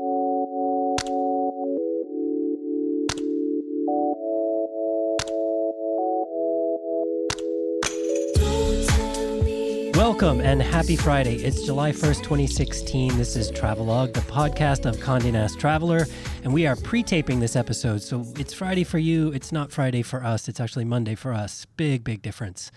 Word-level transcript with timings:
you 0.00 0.23
Welcome 10.04 10.42
and 10.42 10.60
happy 10.60 10.96
Friday. 10.96 11.36
It's 11.36 11.62
July 11.62 11.90
1st, 11.90 12.18
2016. 12.18 13.16
This 13.16 13.36
is 13.36 13.50
Travelogue, 13.50 14.12
the 14.12 14.20
podcast 14.20 14.84
of 14.84 14.98
Condé 14.98 15.32
Nast 15.32 15.58
Traveler, 15.58 16.04
and 16.42 16.52
we 16.52 16.66
are 16.66 16.76
pre-taping 16.76 17.40
this 17.40 17.56
episode. 17.56 18.02
So 18.02 18.22
it's 18.36 18.52
Friday 18.52 18.84
for 18.84 18.98
you, 18.98 19.32
it's 19.32 19.50
not 19.50 19.72
Friday 19.72 20.02
for 20.02 20.22
us. 20.22 20.46
It's 20.46 20.60
actually 20.60 20.84
Monday 20.84 21.14
for 21.14 21.32
us. 21.32 21.66
Big, 21.78 22.04
big 22.04 22.20
difference. 22.20 22.70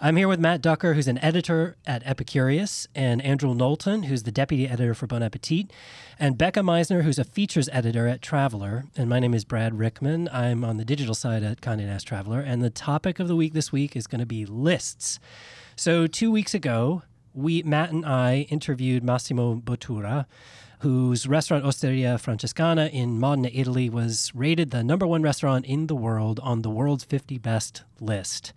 I'm 0.00 0.16
here 0.16 0.26
with 0.26 0.40
Matt 0.40 0.60
Duckor, 0.60 0.96
who's 0.96 1.06
an 1.06 1.18
editor 1.18 1.76
at 1.86 2.02
Epicurious, 2.02 2.88
and 2.96 3.22
Andrew 3.22 3.54
Knowlton, 3.54 4.02
who's 4.02 4.24
the 4.24 4.32
deputy 4.32 4.66
editor 4.66 4.92
for 4.92 5.06
Bon 5.06 5.22
Appetit, 5.22 5.72
and 6.18 6.36
Becca 6.36 6.62
Misner, 6.62 7.04
who's 7.04 7.20
a 7.20 7.24
features 7.24 7.68
editor 7.72 8.08
at 8.08 8.22
Traveler. 8.22 8.86
And 8.96 9.08
my 9.08 9.20
name 9.20 9.34
is 9.34 9.44
Brad 9.44 9.78
Rickman. 9.78 10.28
I'm 10.32 10.64
on 10.64 10.78
the 10.78 10.84
digital 10.84 11.14
side 11.14 11.44
at 11.44 11.60
Condé 11.60 11.86
Nast 11.86 12.08
Traveler, 12.08 12.40
and 12.40 12.60
the 12.60 12.70
topic 12.70 13.20
of 13.20 13.28
the 13.28 13.36
week 13.36 13.52
this 13.52 13.70
week 13.70 13.94
is 13.94 14.08
going 14.08 14.18
to 14.18 14.26
be 14.26 14.44
lists. 14.44 15.20
So 15.76 16.06
two 16.06 16.30
weeks 16.30 16.54
ago, 16.54 17.02
we 17.34 17.62
Matt 17.62 17.90
and 17.90 18.04
I 18.04 18.46
interviewed 18.50 19.02
Massimo 19.02 19.54
Bottura, 19.54 20.26
whose 20.80 21.26
restaurant 21.26 21.64
Osteria 21.64 22.18
Francescana 22.18 22.90
in 22.92 23.18
Modena, 23.18 23.48
Italy, 23.52 23.88
was 23.88 24.32
rated 24.34 24.70
the 24.70 24.82
number 24.82 25.06
one 25.06 25.22
restaurant 25.22 25.64
in 25.64 25.86
the 25.86 25.94
world 25.94 26.40
on 26.42 26.62
the 26.62 26.70
world's 26.70 27.04
50 27.04 27.38
best 27.38 27.84
list. 28.00 28.52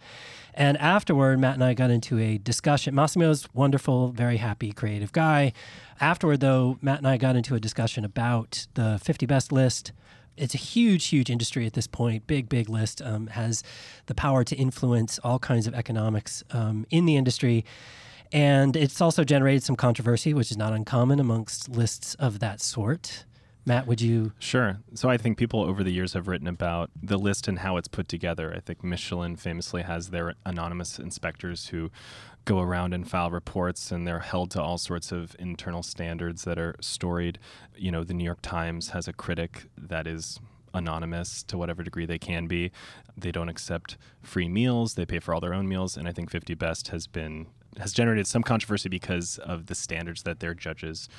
And 0.54 0.78
afterward, 0.78 1.40
Matt 1.40 1.56
and 1.56 1.64
I 1.64 1.74
got 1.74 1.92
into 1.92 2.18
a 2.18 2.38
discussion. 2.38 2.96
Massimo's 2.96 3.48
wonderful, 3.54 4.10
very 4.10 4.38
happy, 4.38 4.72
creative 4.72 5.12
guy. 5.12 5.54
Afterward, 6.02 6.40
though, 6.40 6.78
Matt 6.82 7.00
and 7.00 7.08
I 7.08 7.18
got 7.18 7.36
into 7.36 7.56
a 7.56 7.60
discussion 7.60 8.04
about 8.04 8.68
the 8.74 9.00
50 9.04 9.26
best 9.26 9.52
list, 9.52 9.92
it's 10.38 10.54
a 10.54 10.58
huge, 10.58 11.06
huge 11.08 11.30
industry 11.30 11.66
at 11.66 11.74
this 11.74 11.88
point. 11.88 12.28
Big, 12.28 12.50
big 12.50 12.70
list 12.70 13.02
um, 13.02 13.28
has 13.28 13.64
the 14.08 14.16
power 14.16 14.44
to 14.44 14.56
influence 14.56 15.20
all 15.24 15.40
kinds 15.40 15.68
of 15.68 15.74
economics 15.74 16.44
um, 16.52 16.86
in 16.90 17.06
the 17.06 17.16
industry. 17.16 17.66
And 18.32 18.76
it's 18.76 19.02
also 19.02 19.24
generated 19.24 19.64
some 19.64 19.76
controversy, 19.76 20.34
which 20.34 20.52
is 20.52 20.58
not 20.58 20.74
uncommon 20.74 21.20
amongst 21.20 21.70
lists 21.70 22.16
of 22.16 22.40
that 22.40 22.60
sort. 22.60 23.26
Matt, 23.68 23.88
would 23.88 24.00
you? 24.00 24.32
Sure. 24.38 24.78
So 24.94 25.10
I 25.10 25.18
think 25.18 25.40
people 25.40 25.62
over 25.62 25.84
the 25.84 25.92
years 25.92 26.14
have 26.14 26.28
written 26.28 26.48
about 26.48 26.92
the 27.02 27.18
list 27.18 27.48
and 27.48 27.60
how 27.60 27.78
it's 27.78 27.88
put 27.88 28.08
together. 28.08 28.54
I 28.56 28.60
think 28.60 28.84
Michelin 28.84 29.38
famously 29.38 29.82
has 29.82 30.10
their 30.10 30.36
anonymous 30.46 31.00
inspectors 31.00 31.70
who 31.70 31.90
go 32.46 32.60
around 32.60 32.94
and 32.94 33.10
file 33.10 33.32
reports 33.32 33.92
and 33.92 34.08
they're 34.08 34.20
held 34.20 34.52
to 34.52 34.62
all 34.62 34.78
sorts 34.78 35.12
of 35.12 35.36
internal 35.40 35.82
standards 35.82 36.44
that 36.44 36.60
are 36.60 36.76
storied. 36.80 37.40
You 37.76 37.92
know, 37.92 38.04
the 38.04 38.14
New 38.14 38.24
York 38.24 38.44
Times 38.44 38.90
has 38.90 39.08
a 39.08 39.14
critic 39.14 39.64
that 39.76 40.06
is 40.06 40.40
anonymous 40.76 41.42
to 41.44 41.58
whatever 41.58 41.82
degree 41.82 42.06
they 42.06 42.20
can 42.20 42.46
be. 42.46 42.72
They 43.18 43.32
don't 43.32 43.50
accept 43.50 43.98
free 44.22 44.48
meals, 44.48 44.94
they 44.94 45.06
pay 45.08 45.20
for 45.20 45.34
all 45.34 45.40
their 45.40 45.54
own 45.54 45.68
meals, 45.68 45.98
and 45.98 46.08
I 46.08 46.12
think 46.12 46.30
50 46.30 46.54
Best 46.54 46.90
has 46.90 47.08
been 47.08 47.48
has 47.80 47.92
generated 47.92 48.26
some 48.26 48.44
controversy 48.44 48.88
because 48.88 49.38
of 49.40 49.66
the 49.66 49.76
standards 49.76 50.24
that 50.24 50.40
their 50.40 50.54
judges 50.54 51.10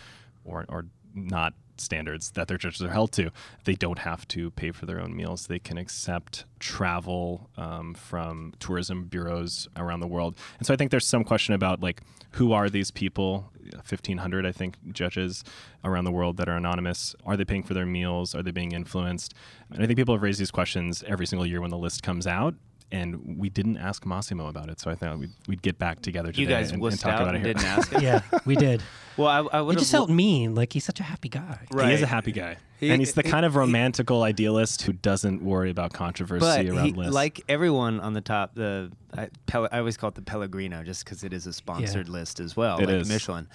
or 0.44 0.64
or 0.68 0.86
not 1.14 1.54
standards 1.80 2.30
that 2.32 2.48
their 2.48 2.58
judges 2.58 2.82
are 2.82 2.90
held 2.90 3.12
to. 3.12 3.30
They 3.64 3.74
don't 3.74 3.98
have 4.00 4.26
to 4.28 4.50
pay 4.50 4.70
for 4.70 4.86
their 4.86 5.00
own 5.00 5.14
meals. 5.14 5.46
They 5.46 5.58
can 5.58 5.78
accept 5.78 6.44
travel 6.58 7.50
um, 7.56 7.94
from 7.94 8.54
tourism 8.58 9.04
bureaus 9.04 9.68
around 9.76 10.00
the 10.00 10.06
world. 10.06 10.36
And 10.58 10.66
so 10.66 10.74
I 10.74 10.76
think 10.76 10.90
there's 10.90 11.06
some 11.06 11.24
question 11.24 11.54
about 11.54 11.80
like 11.80 12.02
who 12.32 12.52
are 12.52 12.68
these 12.68 12.90
people? 12.90 13.50
1,500, 13.72 14.46
I 14.46 14.52
think, 14.52 14.76
judges 14.92 15.42
around 15.84 16.04
the 16.04 16.12
world 16.12 16.36
that 16.36 16.48
are 16.48 16.56
anonymous. 16.56 17.16
Are 17.24 17.36
they 17.36 17.44
paying 17.44 17.62
for 17.62 17.74
their 17.74 17.86
meals? 17.86 18.34
Are 18.34 18.42
they 18.42 18.50
being 18.50 18.72
influenced? 18.72 19.34
And 19.72 19.82
I 19.82 19.86
think 19.86 19.96
people 19.96 20.14
have 20.14 20.22
raised 20.22 20.38
these 20.38 20.50
questions 20.50 21.02
every 21.06 21.26
single 21.26 21.46
year 21.46 21.60
when 21.60 21.70
the 21.70 21.78
list 21.78 22.02
comes 22.02 22.26
out 22.26 22.54
and 22.92 23.36
we 23.38 23.48
didn't 23.48 23.76
ask 23.78 24.06
Massimo 24.06 24.46
about 24.48 24.68
it. 24.70 24.78
So 24.80 24.90
I 24.90 24.94
thought 24.94 25.18
we'd, 25.18 25.32
we'd 25.48 25.62
get 25.62 25.78
back 25.78 26.00
together 26.00 26.30
today 26.30 26.42
you 26.42 26.46
guys 26.48 26.70
and, 26.70 26.82
and 26.82 27.00
talk 27.00 27.12
out 27.14 27.22
about 27.22 27.34
it 27.34 27.38
here. 27.42 27.54
didn't 27.54 27.64
ask 27.66 27.90
him. 27.92 28.02
Yeah, 28.02 28.20
we 28.44 28.56
did. 28.56 28.82
Well, 29.18 29.28
I, 29.28 29.56
I 29.56 29.60
It 29.60 29.64
would 29.64 29.78
just 29.78 29.90
felt 29.90 30.10
mean. 30.10 30.54
Like 30.54 30.74
he's 30.74 30.84
such 30.84 31.00
a 31.00 31.02
happy 31.02 31.30
guy. 31.30 31.66
Right. 31.72 31.88
He 31.88 31.94
is 31.94 32.02
a 32.02 32.06
happy 32.06 32.32
guy, 32.32 32.58
He- 32.78 32.90
and 32.90 33.00
he's 33.00 33.14
the 33.14 33.22
he- 33.22 33.30
kind 33.30 33.46
of 33.46 33.52
he- 33.54 33.58
romantical 33.60 34.22
idealist 34.22 34.82
who 34.82 34.92
doesn't 34.92 35.40
worry 35.42 35.70
about 35.70 35.94
controversy 35.94 36.40
but 36.44 36.66
around 36.66 36.84
he, 36.84 36.92
lists. 36.92 37.14
like 37.14 37.40
everyone 37.48 37.98
on 38.00 38.12
the 38.12 38.20
top, 38.20 38.54
the 38.54 38.92
I, 39.16 39.30
Pel- 39.46 39.70
I 39.72 39.78
always 39.78 39.96
call 39.96 40.08
it 40.08 40.16
the 40.16 40.20
Pellegrino, 40.20 40.82
just 40.84 41.02
because 41.02 41.24
it 41.24 41.32
is 41.32 41.46
a 41.46 41.54
sponsored 41.54 42.10
list 42.10 42.40
as 42.40 42.58
well, 42.58 42.76
It 42.78 42.88
like 42.90 42.94
is. 42.96 43.08
Michelin. 43.08 43.48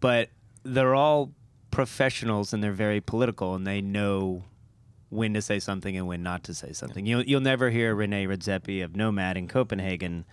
But 0.00 0.30
they're 0.64 0.96
all 0.96 1.30
professionals 1.70 2.52
and 2.52 2.60
they're 2.62 2.72
very 2.72 3.00
political, 3.00 3.54
and 3.54 3.64
they 3.64 3.80
know 3.80 4.42
when 5.14 5.34
to 5.34 5.42
say 5.42 5.58
something 5.58 5.96
and 5.96 6.06
when 6.06 6.22
not 6.22 6.42
to 6.44 6.54
say 6.54 6.72
something. 6.72 7.06
You'll 7.06 7.22
you'll 7.22 7.40
never 7.40 7.70
hear 7.70 7.94
Rene 7.94 8.26
Redzepi 8.26 8.82
of 8.84 8.96
Noma 8.96 9.32
in 9.36 9.48
Copenhagen 9.48 10.24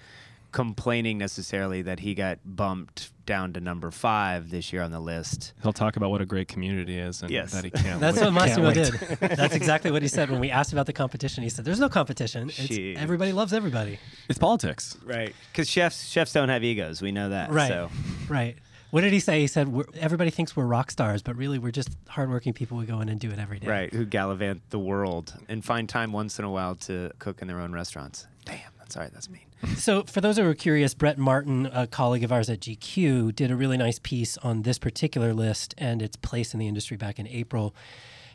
complaining 0.51 1.17
necessarily 1.17 1.81
that 1.81 2.01
he 2.01 2.13
got 2.13 2.37
bumped 2.43 3.11
down 3.25 3.53
to 3.53 3.61
number 3.61 3.89
five 3.89 4.49
this 4.49 4.73
year 4.73 4.81
on 4.81 4.91
the 4.91 4.99
list. 4.99 5.53
He'll 5.63 5.71
talk 5.71 5.95
about 5.95 6.09
what 6.11 6.19
a 6.19 6.25
great 6.25 6.49
community 6.49 6.97
is, 6.99 7.21
and 7.21 7.31
Yes. 7.31 7.53
that 7.53 7.63
he 7.63 7.69
can't. 7.71 8.01
That's 8.01 8.17
wait- 8.19 8.33
what 8.33 8.47
can't 8.47 8.61
Massimo 8.61 8.73
did. 8.73 8.93
That's 9.37 9.55
exactly 9.55 9.91
what 9.91 10.01
he 10.01 10.09
said 10.09 10.29
when 10.29 10.41
we 10.41 10.51
asked 10.51 10.73
about 10.73 10.87
the 10.87 10.93
competition. 10.93 11.41
He 11.43 11.49
said, 11.49 11.63
"There's 11.63 11.79
no 11.79 11.87
competition. 11.87 12.51
It's, 12.57 12.99
everybody 13.01 13.31
loves 13.31 13.53
everybody." 13.53 13.97
It's 14.27 14.39
politics. 14.39 14.97
Right. 15.05 15.33
Because 15.51 15.69
chefs 15.69 16.09
chefs 16.09 16.33
don't 16.33 16.49
have 16.49 16.63
egos. 16.65 17.01
We 17.01 17.13
know 17.13 17.29
that. 17.29 17.49
Right. 17.51 17.69
So. 17.69 17.89
Right. 18.27 18.57
What 18.91 19.01
did 19.01 19.13
he 19.13 19.19
say? 19.19 19.39
He 19.39 19.47
said, 19.47 19.69
we're, 19.69 19.85
"Everybody 19.95 20.29
thinks 20.29 20.55
we're 20.55 20.65
rock 20.65 20.91
stars, 20.91 21.21
but 21.21 21.35
really 21.35 21.57
we're 21.57 21.71
just 21.71 21.89
hardworking 22.07 22.53
people 22.53 22.79
who 22.79 22.85
go 22.85 23.01
in 23.01 23.09
and 23.09 23.19
do 23.19 23.31
it 23.31 23.39
every 23.39 23.59
day." 23.59 23.67
Right, 23.67 23.93
who 23.93 24.05
gallivant 24.05 24.69
the 24.69 24.79
world 24.79 25.33
and 25.47 25.63
find 25.63 25.87
time 25.89 26.11
once 26.11 26.37
in 26.39 26.45
a 26.45 26.51
while 26.51 26.75
to 26.75 27.11
cook 27.19 27.41
in 27.41 27.47
their 27.47 27.59
own 27.59 27.71
restaurants. 27.73 28.27
Damn, 28.45 28.59
that's 28.77 28.95
all 28.95 29.03
right. 29.03 29.13
That's 29.13 29.29
mean. 29.29 29.41
So, 29.77 30.03
for 30.03 30.21
those 30.21 30.37
who 30.37 30.45
are 30.49 30.55
curious, 30.55 30.93
Brett 30.93 31.17
Martin, 31.17 31.67
a 31.67 31.85
colleague 31.87 32.23
of 32.23 32.31
ours 32.31 32.49
at 32.49 32.61
GQ, 32.61 33.35
did 33.35 33.51
a 33.51 33.55
really 33.55 33.77
nice 33.77 33.99
piece 33.99 34.37
on 34.39 34.63
this 34.63 34.79
particular 34.79 35.33
list 35.33 35.75
and 35.77 36.01
its 36.01 36.15
place 36.15 36.53
in 36.53 36.59
the 36.59 36.67
industry 36.67 36.97
back 36.97 37.19
in 37.19 37.27
April. 37.27 37.75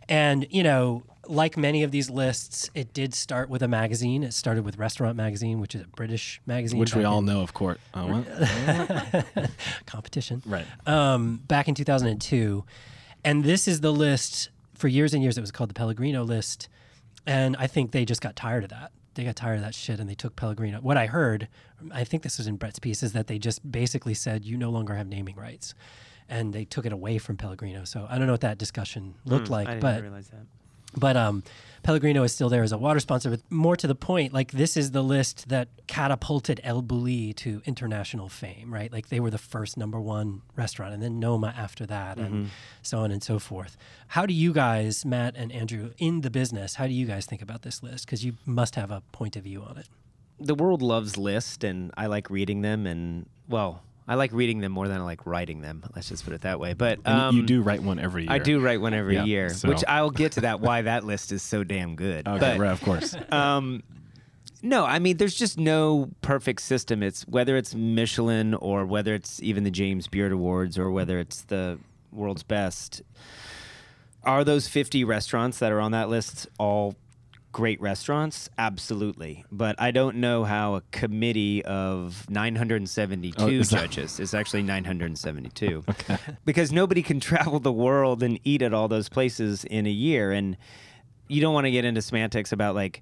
And, 0.08 0.46
you 0.50 0.62
know, 0.62 1.02
like 1.28 1.56
many 1.56 1.82
of 1.82 1.90
these 1.90 2.08
lists, 2.10 2.70
it 2.74 2.92
did 2.92 3.14
start 3.14 3.48
with 3.48 3.62
a 3.62 3.68
magazine. 3.68 4.22
It 4.22 4.32
started 4.34 4.64
with 4.64 4.78
Restaurant 4.78 5.16
Magazine, 5.16 5.60
which 5.60 5.74
is 5.74 5.82
a 5.82 5.86
British 5.88 6.40
magazine. 6.46 6.78
Which 6.78 6.94
we 6.94 7.04
all 7.04 7.18
in- 7.18 7.26
know, 7.26 7.40
of 7.42 7.52
course. 7.54 7.78
Oh, 7.94 8.06
what? 8.22 9.50
competition. 9.86 10.42
right. 10.46 10.66
um, 10.86 11.40
back 11.46 11.68
in 11.68 11.74
2002. 11.74 12.64
And 13.24 13.44
this 13.44 13.66
is 13.66 13.80
the 13.80 13.92
list 13.92 14.50
for 14.74 14.88
years 14.88 15.14
and 15.14 15.22
years. 15.22 15.36
It 15.36 15.40
was 15.40 15.50
called 15.50 15.70
the 15.70 15.74
Pellegrino 15.74 16.22
list. 16.22 16.68
And 17.26 17.56
I 17.58 17.66
think 17.66 17.90
they 17.90 18.04
just 18.04 18.20
got 18.20 18.36
tired 18.36 18.62
of 18.64 18.70
that. 18.70 18.92
They 19.14 19.24
got 19.24 19.34
tired 19.36 19.56
of 19.56 19.62
that 19.62 19.74
shit 19.74 19.98
and 19.98 20.08
they 20.08 20.14
took 20.14 20.36
Pellegrino. 20.36 20.78
What 20.80 20.96
I 20.96 21.06
heard, 21.06 21.48
I 21.90 22.04
think 22.04 22.22
this 22.22 22.38
was 22.38 22.46
in 22.46 22.56
Brett's 22.56 22.78
piece, 22.78 23.02
is 23.02 23.12
that 23.14 23.26
they 23.26 23.38
just 23.38 23.68
basically 23.70 24.14
said, 24.14 24.44
you 24.44 24.56
no 24.56 24.70
longer 24.70 24.94
have 24.94 25.06
naming 25.08 25.34
rights. 25.36 25.74
And 26.28 26.52
they 26.52 26.64
took 26.64 26.84
it 26.86 26.92
away 26.92 27.18
from 27.18 27.36
Pellegrino. 27.36 27.84
So 27.84 28.06
I 28.10 28.18
don't 28.18 28.26
know 28.26 28.34
what 28.34 28.40
that 28.42 28.58
discussion 28.58 29.14
looked 29.24 29.46
Hmm, 29.46 29.52
like, 29.54 29.68
I 29.68 29.70
didn't 29.72 29.82
but 29.82 30.02
realize 30.02 30.28
that. 30.28 30.46
But 30.96 31.16
um, 31.16 31.42
Pellegrino 31.82 32.24
is 32.24 32.32
still 32.32 32.48
there 32.48 32.64
as 32.64 32.72
a 32.72 32.78
water 32.78 32.98
sponsor. 32.98 33.30
But 33.30 33.40
more 33.50 33.76
to 33.76 33.86
the 33.86 33.94
point, 33.94 34.32
like 34.32 34.50
this 34.52 34.76
is 34.76 34.90
the 34.90 35.02
list 35.02 35.48
that 35.50 35.68
catapulted 35.86 36.60
El 36.64 36.82
Bulli 36.82 37.34
to 37.36 37.62
international 37.64 38.28
fame, 38.28 38.72
right? 38.72 38.92
Like 38.92 39.08
they 39.08 39.20
were 39.20 39.30
the 39.30 39.38
first 39.38 39.76
number 39.76 40.00
one 40.00 40.42
restaurant, 40.56 40.94
and 40.94 41.02
then 41.02 41.20
Noma 41.20 41.54
after 41.56 41.86
that, 41.86 42.18
and 42.18 42.50
so 42.82 42.98
on 42.98 43.12
and 43.12 43.22
so 43.22 43.38
forth. 43.38 43.76
How 44.08 44.26
do 44.26 44.34
you 44.34 44.52
guys, 44.52 45.04
Matt 45.04 45.36
and 45.36 45.52
Andrew, 45.52 45.92
in 45.98 46.22
the 46.22 46.30
business, 46.30 46.74
how 46.74 46.86
do 46.86 46.92
you 46.92 47.06
guys 47.06 47.26
think 47.26 47.42
about 47.42 47.62
this 47.62 47.82
list? 47.82 48.06
Because 48.06 48.24
you 48.24 48.34
must 48.44 48.74
have 48.74 48.90
a 48.90 49.02
point 49.12 49.36
of 49.36 49.44
view 49.44 49.62
on 49.62 49.76
it. 49.76 49.86
The 50.40 50.54
world 50.54 50.82
loves 50.82 51.16
lists, 51.16 51.62
and 51.62 51.92
I 51.96 52.06
like 52.06 52.30
reading 52.30 52.62
them. 52.62 52.86
And 52.86 53.26
well, 53.48 53.82
I 54.08 54.14
like 54.14 54.32
reading 54.32 54.60
them 54.60 54.72
more 54.72 54.86
than 54.86 55.00
I 55.00 55.04
like 55.04 55.26
writing 55.26 55.60
them. 55.62 55.82
Let's 55.94 56.08
just 56.08 56.24
put 56.24 56.32
it 56.32 56.42
that 56.42 56.60
way. 56.60 56.74
But 56.74 57.00
And 57.04 57.18
um, 57.20 57.36
you 57.36 57.42
do 57.42 57.62
write 57.62 57.82
one 57.82 57.98
every 57.98 58.22
year. 58.22 58.32
I 58.32 58.38
do 58.38 58.60
write 58.60 58.80
one 58.80 58.94
every 58.94 59.14
Yeah, 59.16 59.24
year, 59.24 59.48
so- 59.50 59.68
which 59.68 59.82
I'll 59.88 60.10
get 60.10 60.32
to 60.32 60.42
that. 60.42 60.60
Why 60.60 60.82
that 60.82 61.04
list 61.04 61.32
is 61.32 61.42
so 61.42 61.64
damn 61.64 61.96
good. 61.96 62.26
Okay, 62.28 62.38
But, 62.38 62.58
right, 62.58 62.70
of 62.70 62.80
course. 62.82 63.16
um, 63.32 63.82
no, 64.62 64.84
I 64.84 65.00
mean, 65.00 65.16
there's 65.16 65.34
just 65.34 65.58
no 65.58 66.10
perfect 66.22 66.60
system. 66.62 67.02
It's 67.02 67.22
whether 67.28 67.56
it's 67.56 67.74
Michelin 67.74 68.54
or 68.54 68.86
whether 68.86 69.14
it's 69.14 69.42
even 69.42 69.64
the 69.64 69.70
James 69.70 70.06
Beard 70.06 70.32
Awards 70.32 70.78
or 70.78 70.90
whether 70.90 71.18
it's 71.18 71.42
the 71.42 71.78
world's 72.12 72.42
best. 72.42 73.02
Are 74.22 74.42
those 74.44 74.66
50 74.68 75.04
restaurants 75.04 75.58
that 75.58 75.70
are 75.72 75.80
on 75.80 75.92
that 75.92 76.08
list 76.08 76.48
all 76.58 76.94
great 77.56 77.80
restaurants? 77.80 78.50
Absolutely. 78.58 79.42
But 79.50 79.76
I 79.80 79.90
don't 79.90 80.16
know 80.16 80.44
how 80.44 80.74
a 80.74 80.82
committee 80.90 81.64
of 81.64 82.28
972 82.28 83.42
Oh, 83.42 83.48
is 83.48 83.70
that- 83.70 83.80
judges 83.80 84.20
is 84.20 84.34
actually 84.34 84.62
972. 84.62 85.82
Because 86.44 86.70
nobody 86.70 87.02
can 87.02 87.18
travel 87.30 87.58
the 87.58 87.72
world 87.72 88.22
and 88.22 88.38
eat 88.44 88.60
at 88.60 88.74
all 88.74 88.88
those 88.88 89.08
places 89.08 89.64
in 89.64 89.86
a 89.86 89.90
year. 89.90 90.32
And 90.32 90.58
you 91.28 91.40
don't 91.40 91.54
want 91.54 91.64
to 91.64 91.70
get 91.70 91.86
into 91.86 92.02
semantics 92.02 92.52
about 92.52 92.74
like 92.74 93.00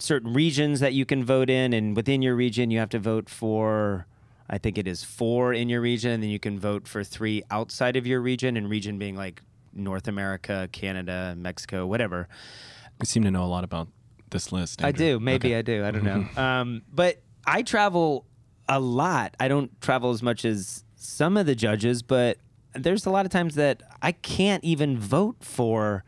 certain 0.00 0.32
regions 0.34 0.80
that 0.80 0.94
you 0.94 1.06
can 1.06 1.22
vote 1.24 1.48
in. 1.48 1.72
And 1.72 1.94
within 1.94 2.22
your 2.22 2.34
region, 2.34 2.72
you 2.72 2.80
have 2.80 2.90
to 2.90 2.98
vote 2.98 3.28
for. 3.30 4.06
I 4.50 4.58
think 4.58 4.78
it 4.78 4.88
is 4.88 5.04
four 5.04 5.54
in 5.54 5.68
your 5.68 5.80
region, 5.80 6.10
and 6.10 6.22
then 6.24 6.28
you 6.28 6.40
can 6.40 6.58
vote 6.58 6.88
for 6.88 7.04
three 7.04 7.44
outside 7.52 7.96
of 7.96 8.04
your 8.04 8.20
region, 8.20 8.56
and 8.56 8.68
region 8.68 8.98
being 8.98 9.14
like 9.16 9.40
North 9.72 10.08
America, 10.08 10.68
Canada, 10.72 11.34
Mexico, 11.38 11.86
whatever. 11.86 12.28
You 13.02 13.06
seem 13.06 13.24
to 13.24 13.30
know 13.30 13.44
a 13.44 13.46
lot 13.46 13.64
about 13.64 13.88
this 14.30 14.52
list. 14.52 14.82
I 14.82 14.92
do. 14.92 15.18
Maybe 15.20 15.48
Okay. 15.48 15.58
I 15.58 15.62
do. 15.62 15.84
I 15.84 15.90
don't 15.90 16.04
know. 16.04 16.26
um, 16.42 16.82
but 16.92 17.20
I 17.46 17.62
travel 17.62 18.26
a 18.68 18.78
lot. 18.80 19.34
I 19.40 19.48
don't 19.48 19.78
travel 19.80 20.10
as 20.10 20.22
much 20.22 20.44
as 20.44 20.84
some 20.96 21.36
of 21.36 21.46
the 21.46 21.54
judges, 21.54 22.02
but 22.02 22.38
there's 22.74 23.04
a 23.04 23.10
lot 23.10 23.26
of 23.26 23.32
times 23.32 23.56
that 23.56 23.82
I 24.00 24.12
can't 24.12 24.62
even 24.64 24.98
vote 24.98 25.36
for 25.40 26.04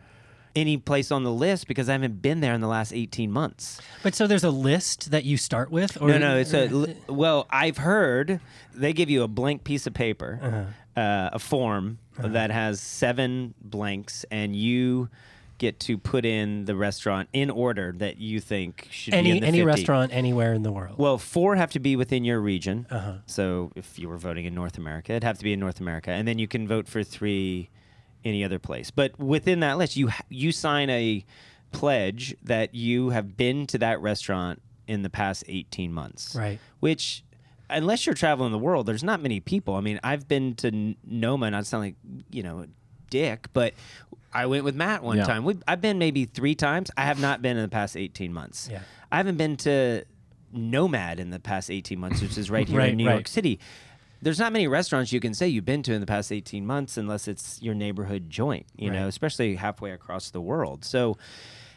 any 0.57 0.77
place 0.77 1.11
on 1.11 1.25
the 1.25 1.33
list 1.33 1.67
because 1.67 1.89
I 1.89 1.93
haven't 1.93 2.23
been 2.23 2.39
there 2.41 2.55
in 2.55 2.61
the 2.61 2.69
last 2.69 2.93
18 2.93 3.31
months. 3.31 3.81
But 4.05 4.15
so 4.15 4.29
there's 4.29 4.45
a 4.45 4.51
list 4.51 5.11
that 5.11 5.25
you 5.25 5.37
start 5.37 5.71
with, 5.73 6.01
or 6.01 6.07
no, 6.09 6.19
no. 6.19 6.39
It's 6.39 6.55
a 6.55 6.95
well. 7.09 7.49
I've 7.51 7.79
heard 7.79 8.39
they 8.73 8.93
give 8.93 9.11
you 9.11 9.25
a 9.25 9.29
blank 9.29 9.65
piece 9.65 9.89
of 9.89 9.95
paper, 9.95 10.39
Uh-huh. 10.41 11.01
uh, 11.01 11.31
a 11.33 11.39
form 11.41 11.99
that 12.19 12.53
has 12.53 12.81
seven 12.81 13.55
blanks, 13.61 14.25
and 14.31 14.55
you 14.55 15.09
get 15.59 15.81
to 15.81 15.99
put 15.99 16.25
in 16.25 16.65
the 16.65 16.75
restaurant 16.77 17.29
in 17.33 17.51
order 17.51 17.93
that 17.99 18.19
you 18.19 18.41
think 18.41 18.89
should 18.91 19.13
be 19.13 19.17
any 19.17 19.31
in 19.31 19.41
the 19.41 19.47
any 19.47 19.59
50. 19.59 19.67
restaurant 19.67 20.13
anywhere 20.13 20.53
in 20.53 20.63
the 20.63 20.73
world. 20.73 20.99
Well, 20.99 21.19
four 21.19 21.57
have 21.57 21.71
to 21.73 21.81
be 21.81 21.97
within 21.97 22.25
your 22.25 22.41
region. 22.41 22.87
Uh-huh. 22.91 23.15
So 23.27 23.73
if 23.75 23.99
you 23.99 24.09
were 24.09 24.19
voting 24.19 24.45
in 24.45 24.55
North 24.55 24.79
America, 24.79 25.13
it'd 25.13 25.25
have 25.25 25.39
to 25.39 25.45
be 25.45 25.53
in 25.53 25.61
North 25.61 25.81
America, 25.81 26.11
and 26.11 26.27
then 26.27 26.39
you 26.39 26.49
can 26.49 26.67
vote 26.67 26.89
for 26.89 27.03
three 27.03 27.71
any 28.25 28.45
other 28.45 28.59
place. 28.59 28.91
But 28.91 29.19
within 29.19 29.61
that 29.61 29.79
list, 29.79 29.97
you 29.97 30.11
you 30.29 30.53
sign 30.53 30.91
a 30.91 31.25
pledge 31.73 32.37
that 32.43 32.75
you 32.75 33.11
have 33.11 33.37
been 33.37 33.67
to 33.67 33.79
that 33.79 34.01
restaurant 34.01 34.63
in 34.87 35.03
the 35.03 35.11
past 35.11 35.45
18 35.49 35.93
months. 35.93 36.35
Right. 36.35 36.59
Which 36.81 37.25
unless 37.71 38.07
you're 38.07 38.15
traveling 38.15 38.53
the 38.53 38.59
world, 38.59 38.87
there's 38.87 39.05
not 39.05 39.21
many 39.21 39.41
people. 39.41 39.75
I 39.75 39.81
mean, 39.81 39.99
I've 40.03 40.29
been 40.29 40.55
to 40.57 40.95
Noma, 41.05 41.51
not 41.51 41.67
sound 41.67 41.85
like, 41.85 41.97
you 42.31 42.43
know, 42.43 42.61
a 42.61 42.67
dick, 43.11 43.49
but 43.53 43.75
I 44.35 44.47
went 44.47 44.65
with 44.65 44.75
Matt 44.75 45.03
one 45.03 45.17
Yeah. 45.19 45.25
time. 45.27 45.45
We, 45.45 45.57
I've 45.69 45.81
been 45.81 45.99
maybe 45.99 46.25
three 46.25 46.55
times. 46.55 46.91
I 46.97 47.03
have 47.05 47.21
not 47.21 47.41
been 47.41 47.57
in 47.57 47.63
the 47.63 47.69
past 47.69 47.97
18 47.97 48.33
months. 48.33 48.69
Yeah. 48.71 48.81
I 49.13 49.17
haven't 49.19 49.37
been 49.37 49.57
to 49.59 50.05
Nomad 50.53 51.21
in 51.21 51.31
the 51.31 51.41
past 51.41 51.71
18 51.71 51.99
months, 51.99 52.21
which 52.21 52.37
is 52.37 52.51
right 52.51 52.69
here 52.69 52.79
Right, 52.79 52.91
in 52.91 52.97
New 52.97 53.07
right. 53.07 53.15
York 53.15 53.29
City. 53.29 53.59
There's 54.23 54.39
not 54.39 54.53
many 54.53 54.67
restaurants 54.69 55.13
you 55.13 55.21
can 55.21 55.35
say 55.35 55.49
you've 55.49 55.67
been 55.67 55.83
to 55.85 55.93
in 55.93 56.01
the 56.01 56.07
past 56.07 56.33
18 56.33 56.65
months 56.67 56.97
unless 56.97 57.29
it's 57.29 57.61
your 57.61 57.75
neighborhood 57.75 58.31
joint, 58.31 58.67
you 58.77 58.91
know, 58.91 59.07
especially 59.07 59.57
halfway 59.57 59.91
across 59.91 60.31
the 60.31 60.41
world. 60.41 60.85
So 60.85 61.19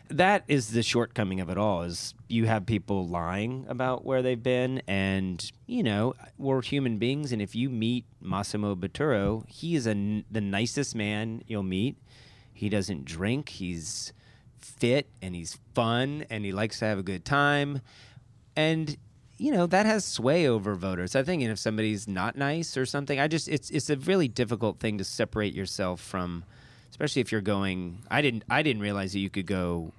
that 0.10 0.45
is 0.48 0.69
the 0.71 0.81
shortcoming 0.81 1.42
of 1.42 1.50
it 1.50 1.57
all 1.57 1.81
is 1.83 2.13
you 2.30 2.45
have 2.45 2.65
people 2.65 3.06
lying 3.06 3.65
about 3.68 4.06
where 4.06 4.21
they've 4.21 4.42
been 4.42 4.81
and 4.88 5.51
you 5.65 5.83
know 5.83 6.13
we're 6.38 6.62
human 6.62 6.98
beings 6.98 7.33
and 7.33 7.42
if 7.42 7.53
you 7.53 7.69
meet 7.69 8.06
Massimo 8.21 8.74
Bottura 8.74 9.45
he 9.50 9.75
is 9.75 9.86
a 9.86 10.24
the 10.31 10.39
nicest 10.39 10.95
man 10.95 11.44
you'll 11.45 11.62
meet 11.62 11.98
he 12.57 12.69
doesn't 12.69 13.06
drink. 13.06 13.50
He's 13.50 14.13
fit 14.59 15.07
and 15.21 15.36
he's 15.36 15.59
fun 15.74 16.25
and 16.30 16.44
he 16.44 16.51
likes 16.51 16.80
to 16.80 16.86
have 16.86 16.98
a 16.98 17.04
good 17.04 17.24
time. 17.24 17.81
And 18.56 18.98
you 19.38 19.51
know 19.51 19.68
that 19.68 19.86
has 19.86 20.04
sway 20.04 20.48
over 20.48 20.74
voters. 20.74 21.15
I 21.15 21.24
think 21.24 21.44
and 21.44 21.51
if 21.51 21.59
somebody's 21.59 22.07
not 22.07 22.36
nice 22.36 22.75
or 22.75 22.88
something 22.88 23.19
i 23.19 23.27
just 23.27 23.48
it's 23.48 23.69
it's 23.69 23.92
a 23.92 23.98
really 23.98 24.27
difficult 24.27 24.80
thing 24.80 24.98
to 24.98 25.04
separate 25.04 25.54
yourself 25.54 26.01
from 26.01 26.44
especially 26.89 27.21
if 27.21 27.31
you're 27.31 27.42
going 27.42 28.00
i 28.09 28.19
didn't 28.19 28.44
i 28.50 28.63
didn't 28.63 28.81
realize 28.81 29.13
that 29.13 29.19
you 29.19 29.30
could 29.30 29.45
go 29.45 29.94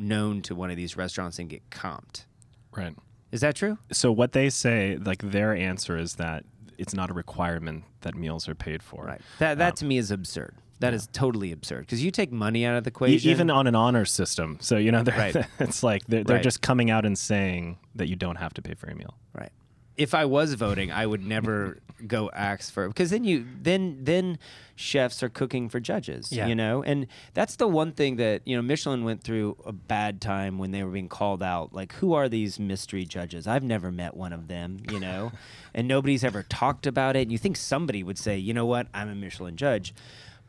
known 0.00 0.42
to 0.42 0.54
one 0.54 0.70
of 0.70 0.76
these 0.76 0.96
restaurants 0.96 1.38
and 1.38 1.48
get 1.48 1.68
comped. 1.70 2.24
Right. 2.72 2.94
is 3.32 3.40
that 3.40 3.56
true? 3.56 3.78
So 3.92 4.12
what 4.12 4.32
they 4.32 4.48
say, 4.50 4.96
like 4.96 5.22
their 5.30 5.54
answer 5.54 5.96
is 5.96 6.16
that 6.16 6.44
it's 6.80 6.94
not 6.94 7.10
a 7.10 7.14
requirement 7.14 7.84
that 8.00 8.14
meals 8.14 8.48
are 8.48 8.54
paid 8.54 8.82
for. 8.82 9.04
right 9.04 9.20
that 9.38 9.58
that 9.58 9.72
Um, 9.74 9.76
to 9.76 9.84
me 9.84 9.96
is 9.98 10.10
absurd 10.10 10.54
That 10.80 10.94
is 10.94 11.06
totally 11.12 11.52
absurd 11.52 11.80
because 11.80 12.02
you 12.02 12.10
take 12.10 12.32
money 12.32 12.64
out 12.64 12.74
of 12.78 12.84
the 12.84 12.88
equation 12.88 13.30
even 13.30 13.50
on 13.50 13.66
an 13.66 13.74
honor 13.74 14.06
system. 14.06 14.56
So 14.60 14.74
you 14.78 14.90
know, 14.90 15.02
they're, 15.02 15.16
Right. 15.26 15.36
it's 15.60 15.82
like 15.82 16.02
they're, 16.08 16.24
they're 16.24 16.36
Right. 16.36 16.42
just 16.50 16.62
coming 16.62 16.90
out 16.90 17.04
and 17.04 17.16
saying 17.18 17.78
that 17.96 18.08
you 18.08 18.16
don't 18.16 18.36
have 18.44 18.54
to 18.54 18.62
pay 18.62 18.74
for 18.74 18.88
a 18.88 18.94
meal. 18.94 19.14
Right. 19.34 19.52
If 19.96 20.14
I 20.14 20.24
was 20.24 20.54
voting, 20.54 20.90
I 20.90 21.06
would 21.06 21.22
never 21.24 21.78
go 22.06 22.30
ask 22.32 22.72
for 22.72 22.88
because 22.88 23.10
then 23.10 23.24
you 23.24 23.44
then 23.60 23.98
then 24.02 24.38
chefs 24.74 25.22
are 25.22 25.28
cooking 25.28 25.68
for 25.68 25.78
judges, 25.80 26.32
Yeah. 26.32 26.46
you 26.46 26.54
know, 26.54 26.82
and 26.82 27.06
that's 27.34 27.56
the 27.56 27.68
one 27.68 27.92
thing 27.92 28.16
that 28.16 28.40
you 28.46 28.56
know 28.56 28.62
Michelin 28.62 29.04
went 29.04 29.22
through 29.22 29.58
a 29.66 29.72
bad 29.72 30.22
time 30.22 30.56
when 30.56 30.70
they 30.70 30.82
were 30.82 30.90
being 30.90 31.08
called 31.10 31.42
out. 31.42 31.74
Like, 31.74 31.92
who 31.94 32.14
are 32.14 32.28
these 32.30 32.58
mystery 32.58 33.04
judges? 33.04 33.46
I've 33.46 33.64
never 33.64 33.92
met 33.92 34.16
one 34.16 34.32
of 34.32 34.48
them, 34.48 34.78
you 34.90 34.98
know, 35.00 35.32
and 35.74 35.86
nobody's 35.86 36.24
ever 36.24 36.42
talked 36.44 36.86
about 36.86 37.14
it. 37.16 37.22
And 37.22 37.32
you 37.32 37.36
think 37.38 37.58
somebody 37.58 38.02
would 38.02 38.16
say, 38.18 38.38
you 38.38 38.54
know 38.54 38.64
what, 38.66 38.86
I'm 38.94 39.10
a 39.10 39.14
Michelin 39.14 39.56
judge. 39.56 39.92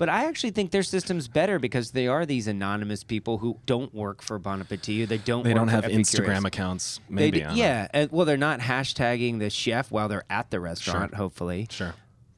But 0.01 0.09
I 0.09 0.25
actually 0.25 0.49
think 0.49 0.71
their 0.71 0.81
system's 0.81 1.27
better 1.27 1.59
because 1.59 1.91
they 1.91 2.07
are 2.07 2.25
these 2.25 2.47
anonymous 2.47 3.03
people 3.03 3.37
who 3.37 3.59
don't 3.67 3.93
work 3.93 4.23
for 4.23 4.39
Bon 4.39 4.59
Appetit. 4.59 5.07
They 5.07 5.19
don't. 5.19 5.43
They 5.43 5.53
don't 5.53 5.67
have. 5.67 5.83
Instagram 5.83 6.43
accounts. 6.43 6.99
Maybe. 7.07 7.37
d- 7.37 7.43
I 7.43 7.47
don't 7.49 7.57
know. 7.57 7.63
yeah. 7.63 8.05
well, 8.09 8.25
they're 8.25 8.35
not 8.35 8.61
hashtagging 8.61 9.37
the 9.37 9.51
chef 9.51 9.91
while 9.91 10.07
they're 10.07 10.23
at 10.27 10.49
the 10.49 10.59
restaurant. 10.59 11.13
Hopefully. 11.13 11.67
Sure. 11.69 11.93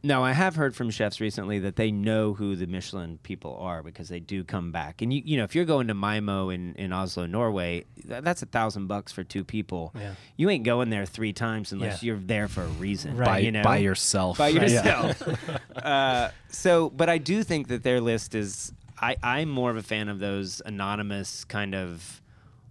Now, 0.06 0.22
I 0.24 0.34
have 0.34 0.56
heard 0.58 0.76
from 0.76 0.90
chefs 0.90 1.22
recently 1.22 1.60
that 1.60 1.78
they 1.78 1.90
know 1.90 2.34
who 2.34 2.58
the 2.58 2.68
Michelin 2.68 3.20
people 3.24 3.56
are 3.62 3.82
because 3.82 4.10
they 4.10 4.20
do 4.20 4.44
come 4.44 4.72
back. 4.74 5.02
And 5.02 5.14
you, 5.14 5.22
you 5.24 5.38
know, 5.38 5.46
if 5.46 5.56
you're 5.56 5.64
going 5.64 5.88
to 5.88 5.94
Maaemo 5.94 6.54
in, 6.54 6.76
in 6.76 6.92
Oslo, 6.92 7.26
Norway, 7.26 7.86
th- 8.06 8.22
that's 8.22 8.42
a 8.42 8.46
thousand 8.46 8.88
bucks 8.88 9.14
for 9.14 9.24
two 9.24 9.46
people. 9.46 9.94
Yeah. 9.98 10.16
You 10.36 10.50
ain't 10.50 10.66
going 10.66 10.90
there 10.90 11.06
three 11.06 11.32
times 11.32 11.72
unless 11.72 12.04
Yeah. 12.04 12.08
you're 12.08 12.20
there 12.20 12.50
for 12.50 12.64
a 12.64 12.68
reason. 12.68 13.16
Right. 13.16 13.26
By, 13.28 13.38
You 13.40 13.52
know? 13.54 13.64
by 13.64 13.78
yourself. 13.78 14.38
by 14.38 14.50
Yeah. 14.50 14.62
yourself. 14.64 15.40
uh, 15.78 16.30
so, 16.50 16.90
but 16.90 17.10
I 17.10 17.18
do 17.18 17.42
think 17.44 17.70
that 17.70 17.84
their 17.84 18.02
list 18.02 18.36
is. 18.36 18.74
I, 19.02 19.16
I'm 19.24 19.50
more 19.50 19.72
of 19.72 19.78
a 19.78 19.84
fan 19.84 20.10
of 20.10 20.20
those 20.20 20.62
anonymous 20.66 21.46
kind 21.46 21.74
of 21.74 22.22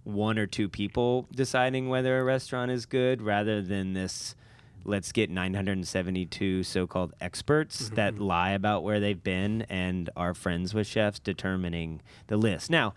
one 0.03 0.37
or 0.37 0.45
two 0.45 0.69
people 0.69 1.27
deciding 1.33 1.89
whether 1.89 2.19
a 2.19 2.23
restaurant 2.23 2.69
is 2.69 2.85
good, 2.85 3.21
rather 3.23 3.61
than 3.61 3.93
this. 3.93 4.35
Let's 4.85 5.11
get 5.11 5.29
972 5.29 6.63
so-called 6.63 7.13
experts 7.21 7.83
mm-hmm, 7.83 7.95
that 7.95 8.13
mm-hmm. 8.15 8.23
lie 8.23 8.51
about 8.51 8.83
where 8.83 8.99
they've 8.99 9.21
been 9.21 9.63
and 9.63 10.09
are 10.15 10.33
friends 10.33 10.73
with 10.73 10.87
chefs 10.87 11.19
determining 11.19 12.01
the 12.27 12.37
list. 12.37 12.69
Now, 12.69 12.93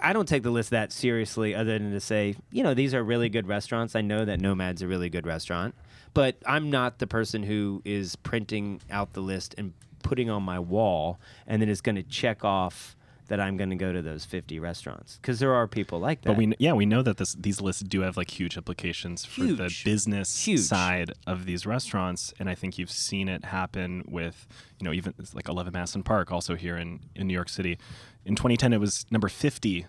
I 0.00 0.12
don't 0.12 0.28
take 0.28 0.42
the 0.42 0.50
list 0.50 0.70
that 0.70 0.92
seriously, 0.92 1.54
other 1.54 1.78
than 1.78 1.92
to 1.92 2.00
say, 2.00 2.34
you 2.50 2.62
know, 2.62 2.74
these 2.74 2.92
are 2.92 3.04
really 3.04 3.28
good 3.28 3.46
restaurants. 3.46 3.94
I 3.94 4.00
know 4.00 4.24
that 4.24 4.40
Nomad's 4.40 4.82
a 4.82 4.88
really 4.88 5.08
good 5.08 5.26
restaurant, 5.26 5.74
but 6.12 6.36
I'm 6.44 6.70
not 6.70 6.98
the 6.98 7.06
person 7.06 7.44
who 7.44 7.82
is 7.84 8.16
printing 8.16 8.80
out 8.90 9.12
the 9.12 9.20
list 9.20 9.54
and 9.56 9.72
putting 10.02 10.28
on 10.28 10.42
my 10.42 10.58
wall, 10.58 11.20
and 11.46 11.62
then 11.62 11.68
is 11.68 11.80
going 11.80 11.94
to 11.94 12.02
check 12.02 12.44
off 12.44 12.96
that 13.28 13.40
I'm 13.40 13.56
going 13.56 13.70
to 13.70 13.76
go 13.76 13.92
to 13.92 14.02
those 14.02 14.24
50 14.24 14.58
restaurants 14.58 15.16
because 15.16 15.38
there 15.38 15.54
are 15.54 15.66
people 15.66 15.98
like 15.98 16.22
that. 16.22 16.30
But 16.30 16.36
we 16.36 16.54
yeah 16.58 16.72
we 16.72 16.86
know 16.86 17.02
that 17.02 17.16
this 17.16 17.34
these 17.34 17.60
lists 17.60 17.82
do 17.82 18.00
have 18.02 18.16
like 18.16 18.30
huge 18.30 18.56
implications 18.56 19.24
for 19.24 19.44
the 19.44 19.74
business 19.84 20.44
Huge. 20.44 20.60
side 20.60 21.12
of 21.26 21.46
these 21.46 21.66
restaurants, 21.66 22.34
and 22.38 22.48
I 22.50 22.54
think 22.54 22.78
you've 22.78 22.90
seen 22.90 23.28
it 23.28 23.44
happen 23.46 24.04
with 24.08 24.46
you 24.80 24.84
know 24.84 24.92
even 24.92 25.14
it's 25.18 25.34
like 25.34 25.48
Eleven 25.48 25.72
Madison 25.72 26.02
Park, 26.02 26.30
also 26.32 26.54
here 26.54 26.76
in 26.76 27.00
in 27.14 27.26
New 27.26 27.34
York 27.34 27.48
City. 27.48 27.78
In 28.24 28.36
2010, 28.36 28.72
it 28.72 28.78
was 28.78 29.04
number 29.10 29.28
50 29.28 29.86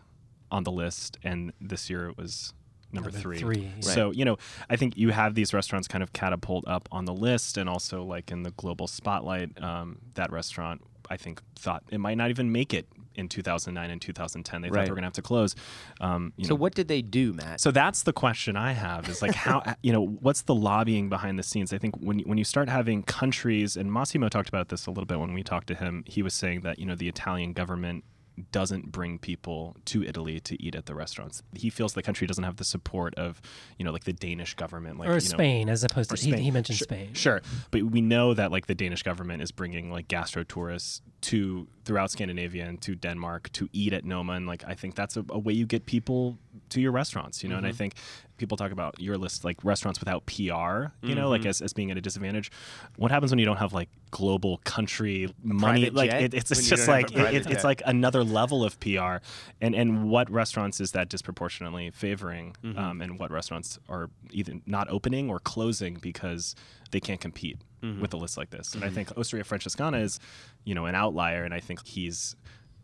on 0.50 0.64
the 0.64 0.72
list, 0.72 1.18
and 1.24 1.54
this 1.62 1.90
year 1.90 2.10
it 2.10 2.18
was 2.18 2.54
number, 2.92 3.10
Number 3.10 3.22
three. 3.22 3.38
three, 3.38 3.72
yeah. 3.76 3.82
So 3.82 4.12
you 4.12 4.24
know 4.26 4.38
I 4.70 4.76
think 4.76 4.96
you 4.98 5.10
have 5.10 5.36
these 5.36 5.54
restaurants 5.54 5.88
kind 5.88 6.04
of 6.04 6.14
catapult 6.14 6.68
up 6.68 6.88
on 6.92 7.06
the 7.06 7.14
list, 7.14 7.58
and 7.58 7.68
also 7.70 8.04
like 8.04 8.32
in 8.32 8.44
the 8.44 8.52
global 8.52 8.88
spotlight. 8.88 9.62
Um, 9.62 10.00
that 10.14 10.32
restaurant 10.32 10.82
I 11.10 11.18
think 11.18 11.42
thought 11.56 11.84
it 11.90 12.00
might 12.00 12.18
not 12.18 12.30
even 12.30 12.52
make 12.52 12.74
it 12.74 12.88
in 13.16 13.30
2009 13.30 13.90
and 13.90 14.02
2010. 14.02 14.62
They 14.62 14.70
thought 14.70 14.86
they 14.86 14.90
were 14.90 14.96
gonna 14.96 15.08
have 15.08 15.14
to 15.14 15.22
close. 15.22 15.56
Um, 16.02 16.34
you 16.38 16.46
so 16.46 16.50
know, 16.50 16.56
what 16.56 16.76
did 16.76 16.88
they 16.88 17.02
do, 17.02 17.34
Matt? 17.34 17.62
so 17.62 17.72
that's 17.72 18.04
the 18.04 18.14
question 18.14 18.56
I 18.56 18.74
have 18.74 19.10
is 19.10 19.22
like 19.22 19.36
how 19.36 19.64
you 19.84 19.92
know 19.92 20.06
what's 20.06 20.44
the 20.44 20.56
lobbying 20.56 21.10
behind 21.10 21.38
the 21.38 21.44
scenes? 21.44 21.74
I 21.74 21.78
think 21.78 21.96
when 21.98 22.20
when 22.20 22.38
you 22.38 22.44
start 22.44 22.70
having 22.70 23.04
countries 23.04 23.78
and 23.78 23.92
Massimo 23.92 24.30
talked 24.30 24.50
about 24.50 24.70
this 24.70 24.86
a 24.86 24.92
little 24.92 25.06
bit 25.06 25.20
when 25.20 25.34
we 25.34 25.44
talked 25.44 25.68
to 25.68 25.76
him. 25.76 26.04
He 26.08 26.22
was 26.22 26.34
saying 26.34 26.62
that 26.62 26.80
you 26.80 26.86
know 26.86 26.96
the 26.96 27.08
Italian 27.08 27.54
government 27.54 28.04
doesn't 28.52 28.92
bring 28.92 29.20
people 29.20 29.76
to 29.86 30.04
Italy 30.04 30.40
to 30.40 30.62
eat 30.62 30.76
at 30.76 30.86
the 30.86 30.96
restaurants. 30.96 31.44
He 31.54 31.70
feels 31.70 31.94
the 31.94 32.02
country 32.02 32.26
doesn't 32.28 32.44
have 32.44 32.58
the 32.58 32.64
support 32.64 33.14
of 33.16 33.42
you 33.78 33.86
know 33.86 33.92
like 33.92 34.04
the 34.06 34.14
Danish 34.14 34.56
government 34.56 34.98
like 35.00 35.08
or 35.08 35.14
you 35.14 35.30
know, 35.30 35.36
Spain, 35.38 35.70
as 35.70 35.84
opposed 35.84 36.10
to 36.10 36.16
or 36.16 36.18
he, 36.18 36.32
Spain. 36.32 36.44
he 36.44 36.52
mentioned 36.52 36.78
Sure- 36.78 36.86
Spain. 36.88 37.14
Sure, 37.14 37.42
but 37.72 37.84
we 37.84 38.02
know 38.02 38.34
that 38.34 38.52
like 38.52 38.68
the 38.68 38.76
Danish 38.76 39.04
government 39.04 39.42
is 39.44 39.52
bringing 39.52 39.92
like 39.92 40.08
gastro 40.08 40.44
tourists 40.44 41.02
to 41.22 41.68
throughout 41.86 42.12
Scandinavia 42.12 42.66
and 42.66 42.82
to 42.82 42.96
Denmark 42.96 43.52
to 43.54 43.70
eat 43.74 43.94
at 43.94 44.04
Noma, 44.06 44.34
and 44.34 44.48
like 44.48 44.64
I 44.68 44.74
think 44.76 44.96
that's 44.96 45.16
a, 45.18 45.26
a 45.30 45.40
way 45.40 45.54
you 45.54 45.66
get 45.66 45.86
people 45.86 46.38
to 46.70 46.82
your 46.82 46.92
restaurants. 46.92 47.44
You 47.44 47.50
know, 47.50 47.58
and 47.58 47.66
I 47.66 47.70
Mm-hmm. 47.70 47.78
think 47.78 47.94
people 48.38 48.58
talk 48.58 48.72
about 48.72 49.00
your 49.00 49.18
list 49.18 49.46
like 49.46 49.64
restaurants 49.64 50.00
without 50.00 50.26
PR. 50.26 50.34
You 50.34 51.16
know, 51.16 51.24
Mm-hmm. 51.24 51.26
like 51.30 51.46
as, 51.46 51.62
as 51.62 51.74
being 51.74 51.92
at 51.92 51.98
a 51.98 52.02
disadvantage. 52.02 52.52
What 52.98 53.12
happens 53.12 53.32
when 53.32 53.40
you 53.40 53.46
don't 53.46 53.58
have 53.58 53.74
like 53.74 53.90
global 54.12 54.58
country 54.66 55.34
money? 55.44 55.90
Like 55.90 56.12
it, 56.12 56.34
it's 56.34 56.52
it's 56.52 56.68
just 56.68 56.88
like 56.88 57.12
it, 57.12 57.36
it- 57.36 57.52
it's 57.52 57.64
like 57.64 57.82
another 57.86 58.24
level 58.24 58.64
of 58.64 58.80
PR. 58.80 59.18
And 59.62 59.74
and 59.76 60.10
what 60.10 60.30
restaurants 60.30 60.80
is 60.82 60.92
that 60.92 61.10
disproportionately 61.10 61.90
favoring? 61.92 62.56
Mm-hmm. 62.64 62.78
Um, 62.78 63.02
and 63.02 63.20
what 63.20 63.32
restaurants 63.32 63.80
are 63.90 64.10
either 64.32 64.54
not 64.66 64.90
opening 64.90 65.30
or 65.30 65.40
closing 65.40 65.96
because 65.96 66.56
they 66.92 67.00
can't 67.00 67.20
compete 67.22 67.58
with 68.00 68.14
a 68.14 68.18
list 68.18 68.38
like 68.38 68.50
this. 68.50 68.76
And 68.76 68.84
I 68.86 68.90
think 68.90 69.10
Osteria 69.18 69.44
Francescana 69.44 70.02
is, 70.02 70.18
you 70.64 70.74
know, 70.74 70.86
an 70.86 70.96
outlier, 70.96 71.44
and 71.44 71.54
I 71.54 71.60
think 71.60 71.86
he's 71.86 72.34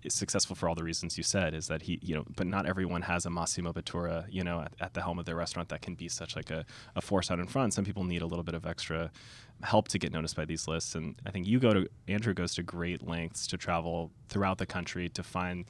successful 0.08 0.56
for 0.56 0.70
all 0.70 0.76
the 0.76 0.84
reasons 0.84 1.18
you 1.18 1.24
said 1.24 1.54
is 1.54 1.68
that 1.68 1.84
he 1.84 2.00
you 2.02 2.16
know 2.16 2.24
but 2.36 2.48
not 2.48 2.66
everyone 2.66 3.02
has 3.02 3.26
a 3.26 3.30
massimo 3.30 3.74
bottura 3.74 4.26
you 4.30 4.44
know 4.44 4.62
at, 4.62 4.72
at, 4.80 4.94
the 4.94 5.02
helm 5.02 5.20
of 5.20 5.26
their 5.26 5.36
restaurant 5.36 5.68
that 5.70 5.82
can 5.82 5.96
be 5.96 6.08
such 6.08 6.36
like 6.36 6.50
a, 6.50 6.66
a 6.96 7.02
force 7.02 7.30
out 7.30 7.40
in 7.40 7.48
front. 7.48 7.74
Some 7.74 7.84
people 7.84 8.04
need 8.04 8.22
a 8.22 8.26
little 8.26 8.44
bit 8.44 8.56
of 8.56 8.66
extra 8.66 9.12
help 9.64 9.90
to 9.90 10.00
get 10.00 10.14
noticed 10.14 10.36
by 10.36 10.46
these 10.46 10.68
lists. 10.68 10.96
And 10.96 11.16
i 11.26 11.32
think 11.32 11.48
you 11.48 11.60
go 11.60 11.74
to 11.74 11.88
andrew 12.08 12.34
goes 12.34 12.56
to 12.56 12.64
great 12.64 13.06
lengths 13.06 13.46
to 13.48 13.58
travel 13.58 14.12
throughout 14.30 14.58
the 14.58 14.66
country 14.66 15.10
to 15.10 15.24
find 15.24 15.66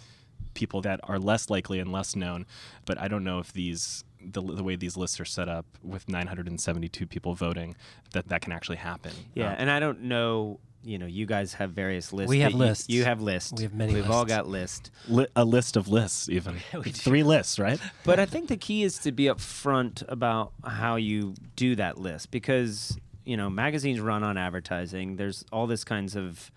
people 0.54 0.82
that 0.82 1.00
are 1.04 1.20
less 1.20 1.50
likely 1.50 1.80
and 1.80 1.92
less 1.92 2.16
known. 2.16 2.46
But 2.86 3.00
i 3.00 3.08
don't 3.08 3.24
know 3.24 3.40
if 3.40 3.52
these 3.54 4.04
the, 4.22 4.42
the 4.42 4.64
way 4.64 4.76
these 4.76 4.98
lists 4.98 5.20
are 5.20 5.26
set 5.26 5.48
up 5.48 5.66
with 5.84 6.10
972 6.10 7.08
people 7.08 7.34
voting 7.34 7.76
that 8.12 8.28
that 8.30 8.42
can 8.42 8.52
actually 8.52 8.78
happen. 8.78 9.12
Yeah, 9.34 9.52
Um, 9.52 9.56
and 9.60 9.72
I 9.72 9.80
don't 9.80 10.04
know. 10.04 10.60
You 10.84 10.98
know, 10.98 11.06
you 11.06 11.26
guys 11.26 11.54
have 11.56 11.72
various 11.72 12.14
lists. 12.14 12.30
We 12.30 12.40
have 12.40 12.54
that 12.54 12.58
you- 12.58 12.64
lists. 12.64 12.90
You, 12.90 13.04
have 13.04 13.22
lists. 13.22 13.54
We 13.58 13.64
have 13.64 13.74
many 13.74 13.94
We've 13.94 14.10
all 14.10 14.24
got 14.26 14.48
lists. 14.48 14.92
li- 15.10 15.28
a 15.36 15.44
list 15.44 15.76
of 15.76 15.88
lists 15.90 16.30
even 16.30 16.56
three 16.94 17.24
lists 17.24 17.60
right 17.60 17.80
But 18.06 18.20
I 18.20 18.26
think 18.26 18.48
the 18.48 18.56
key 18.58 18.84
is 18.84 18.98
to 19.00 19.12
be 19.12 19.26
upfront 19.26 20.04
about 20.08 20.54
how 20.64 20.96
you 20.96 21.34
do 21.58 21.76
that 21.76 21.98
list 21.98 22.32
because 22.32 22.98
you 23.26 23.36
know 23.36 23.50
magazines 23.50 24.00
run 24.00 24.24
on 24.24 24.38
advertising. 24.38 25.18
There's 25.18 25.44
all 25.52 25.68
this 25.68 25.84
kinds 25.84 26.16
of 26.16 26.50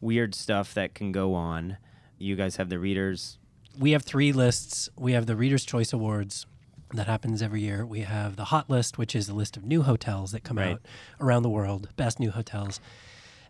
weird 0.00 0.34
stuff 0.34 0.72
that 0.74 0.94
can 0.94 1.12
go 1.12 1.34
on. 1.34 1.76
You 2.18 2.36
guys 2.36 2.56
have 2.56 2.70
the 2.70 2.78
readers. 2.78 3.38
we 3.78 3.90
have 3.92 4.02
three 4.02 4.32
lists. 4.32 4.88
We 4.96 5.12
have 5.12 5.26
the 5.26 5.36
Reader's 5.36 5.64
Choice 5.66 5.92
Awards 5.92 6.46
that 6.94 7.06
happens 7.06 7.40
every 7.42 7.60
year. 7.60 7.84
We 7.86 8.00
have 8.00 8.36
the 8.36 8.46
Hot 8.46 8.68
List, 8.70 8.98
which 8.98 9.14
is 9.14 9.28
a 9.28 9.34
list 9.34 9.56
of 9.56 9.64
new 9.64 9.82
hotels 9.82 10.32
that 10.32 10.42
come 10.42 10.58
Right. 10.58 10.72
out 10.72 10.80
around 11.20 11.42
the 11.44 11.48
world, 11.50 11.88
best 11.96 12.18
new 12.18 12.30
hotels. 12.30 12.80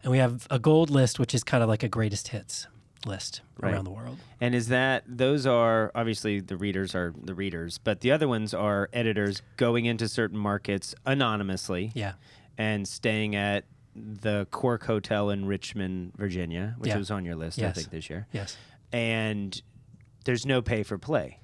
And 0.03 0.11
we 0.11 0.19
have 0.19 0.47
a 0.51 0.59
Gold 0.59 0.91
List, 0.91 1.19
which 1.19 1.35
is 1.35 1.45
kind 1.45 1.63
of 1.63 1.69
like 1.69 1.83
a 1.83 1.89
greatest 1.89 2.29
hits 2.29 2.67
list 3.07 3.41
Right. 3.59 3.73
around 3.73 3.85
the 3.85 3.91
world. 3.91 4.19
And 4.41 4.55
is 4.55 4.69
that 4.69 5.05
those 5.07 5.47
are 5.47 5.91
obviously 5.95 6.41
the 6.41 6.57
readers 6.57 6.95
are 6.95 7.15
the 7.23 7.35
readers, 7.35 7.79
but 7.79 8.01
the 8.01 8.13
other 8.13 8.29
ones 8.29 8.53
are 8.53 8.89
editors 8.93 9.41
going 9.57 9.87
into 9.87 10.07
certain 10.09 10.39
markets 10.39 10.95
anonymously 11.07 11.93
Yeah. 11.95 12.13
and 12.59 12.87
staying 12.87 13.35
at 13.37 13.65
the 13.97 14.47
Quirk 14.51 14.85
Hotel 14.85 15.31
in 15.31 15.47
Richmond, 15.47 16.13
Virginia, 16.17 16.75
which 16.79 16.91
Yeah. 16.91 16.99
was 16.99 17.11
on 17.11 17.25
your 17.25 17.37
list, 17.37 17.61
I 17.61 17.73
think, 17.73 17.91
this 17.91 18.09
year. 18.11 18.27
Yes. 18.33 18.57
And 18.93 19.61
there's 20.25 20.45
no 20.47 20.61
pay 20.63 20.83
for 20.83 20.99
play. 20.99 21.39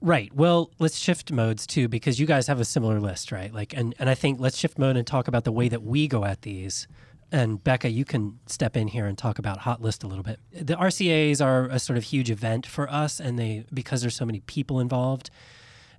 Right. 0.00 0.32
Well, 0.34 0.70
let's 0.78 0.96
shift 0.98 1.32
modes 1.32 1.66
too, 1.66 1.88
because 1.88 2.20
you 2.20 2.26
guys 2.26 2.46
have 2.46 2.60
a 2.60 2.64
similar 2.64 3.00
list, 3.00 3.32
right? 3.32 3.52
Like, 3.52 3.72
and 3.76 3.94
and 3.98 4.08
I 4.08 4.14
think 4.14 4.38
let's 4.40 4.56
shift 4.56 4.78
mode 4.78 4.96
and 4.96 5.06
talk 5.06 5.26
about 5.28 5.44
the 5.44 5.52
way 5.52 5.68
that 5.68 5.82
we 5.82 6.06
go 6.08 6.24
at 6.24 6.42
these. 6.42 6.86
And 7.30 7.62
Becca, 7.62 7.90
you 7.90 8.04
can 8.04 8.38
step 8.46 8.76
in 8.76 8.88
here 8.88 9.06
and 9.06 9.18
talk 9.18 9.38
about 9.38 9.58
Hot 9.58 9.82
List 9.82 10.02
a 10.02 10.06
little 10.06 10.24
bit. 10.24 10.40
The 10.50 10.74
RCA's 10.74 11.40
are 11.40 11.66
a 11.66 11.78
sort 11.78 11.98
of 11.98 12.04
huge 12.04 12.30
event 12.30 12.66
for 12.66 12.90
us, 12.90 13.20
and 13.20 13.38
they 13.38 13.66
because 13.72 14.00
there's 14.00 14.16
so 14.16 14.24
many 14.24 14.40
people 14.40 14.80
involved, 14.80 15.30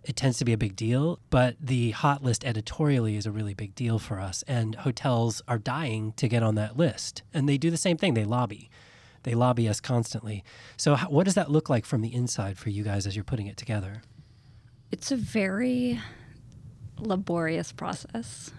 it 0.03 0.15
tends 0.15 0.39
to 0.39 0.45
be 0.45 0.53
a 0.53 0.57
big 0.57 0.75
deal. 0.75 1.19
But 1.29 1.55
the 1.59 1.91
Hot 1.91 2.23
List 2.23 2.43
editorially 2.43 3.15
is 3.15 3.27
a 3.27 3.31
really 3.31 3.53
big 3.53 3.75
deal 3.75 3.99
for 3.99 4.19
us, 4.19 4.43
and 4.47 4.73
hotels 4.73 5.41
are 5.47 5.59
dying 5.59 6.13
to 6.13 6.27
get 6.27 6.41
on 6.41 6.55
that 6.55 6.77
list, 6.77 7.21
and 7.31 7.47
they 7.47 7.57
do 7.57 7.69
the 7.69 7.77
same 7.77 7.97
thing. 7.97 8.15
They 8.15 8.25
lobby. 8.25 8.71
They 9.23 9.35
lobby 9.35 9.67
us 9.67 9.79
constantly. 9.79 10.43
So, 10.77 10.95
how, 10.95 11.09
what 11.09 11.25
does 11.25 11.35
that 11.35 11.51
look 11.51 11.69
like 11.69 11.85
from 11.85 12.01
the 12.01 12.13
inside 12.13 12.57
for 12.57 12.69
you 12.69 12.83
guys 12.83 13.05
as 13.05 13.15
you're 13.15 13.23
putting 13.23 13.47
it 13.47 13.57
together? 13.57 14.01
It's 14.91 15.11
a 15.11 15.15
very 15.17 15.99
laborious 16.97 17.71
process. 17.71 18.51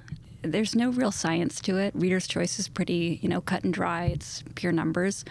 There's 0.43 0.75
no 0.75 0.91
real 0.91 1.13
science 1.13 1.61
to 1.63 1.77
it. 1.79 1.95
Reader's 1.95 2.27
choice 2.27 2.59
is 2.59 2.69
pretty, 2.69 3.19
you 3.23 3.29
know, 3.29 3.41
cut 3.41 3.65
and 3.65 3.73
dry. 3.73 4.07
It's 4.07 4.43
pure 4.55 4.73
numbers. 4.73 5.25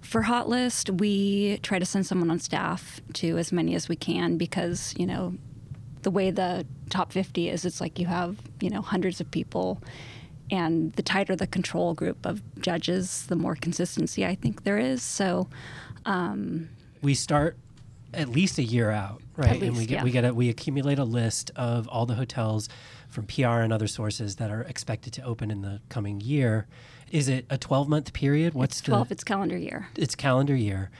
For 0.00 0.22
Hot 0.22 0.48
List, 0.48 0.90
we 0.90 1.58
try 1.62 1.78
to 1.78 1.84
send 1.84 2.06
someone 2.06 2.30
on 2.30 2.38
staff 2.38 3.00
to 3.14 3.36
as 3.38 3.52
many 3.52 3.74
as 3.74 3.88
we 3.88 3.96
can 3.96 4.36
because, 4.36 4.94
you 4.96 5.06
know, 5.06 5.34
the 6.02 6.10
way 6.10 6.30
the 6.30 6.66
top 6.90 7.12
50 7.12 7.48
is, 7.48 7.64
it's 7.64 7.80
like 7.80 7.98
you 7.98 8.06
have, 8.06 8.36
you 8.60 8.70
know, 8.70 8.80
hundreds 8.80 9.20
of 9.20 9.30
people. 9.30 9.80
And 10.50 10.92
the 10.94 11.02
tighter 11.02 11.36
the 11.36 11.46
control 11.46 11.94
group 11.94 12.24
of 12.24 12.42
judges, 12.60 13.26
the 13.26 13.36
more 13.36 13.54
consistency 13.54 14.24
I 14.24 14.34
think 14.34 14.64
there 14.64 14.78
is. 14.78 15.02
So, 15.02 15.48
um, 16.06 16.70
we 17.02 17.14
start 17.14 17.58
at 18.14 18.28
least 18.30 18.58
a 18.58 18.62
year 18.62 18.90
out, 18.90 19.20
right? 19.36 19.50
and 19.50 19.60
we 19.60 19.70
least, 19.70 19.88
get 19.88 19.94
yeah. 19.96 20.04
we 20.04 20.10
get 20.10 20.24
a, 20.24 20.32
we 20.32 20.48
accumulate 20.48 20.98
a 20.98 21.04
list 21.04 21.50
of 21.56 21.86
all 21.88 22.06
the 22.06 22.14
hotels 22.14 22.68
from 23.08 23.26
PR 23.26 23.60
and 23.60 23.72
other 23.72 23.86
sources 23.86 24.36
that 24.36 24.50
are 24.50 24.62
expected 24.62 25.12
to 25.14 25.22
open 25.22 25.50
in 25.50 25.62
the 25.62 25.80
coming 25.88 26.20
year. 26.20 26.66
Is 27.10 27.28
it 27.28 27.46
a 27.50 27.58
12 27.58 27.88
month 27.88 28.12
period? 28.12 28.54
What's 28.54 28.78
it's 28.78 28.86
12, 28.86 29.08
the 29.08 29.12
it's 29.12 29.24
calendar 29.24 29.56
year. 29.56 29.88
it's 29.96 30.14
calendar 30.14 30.54
year. 30.54 30.90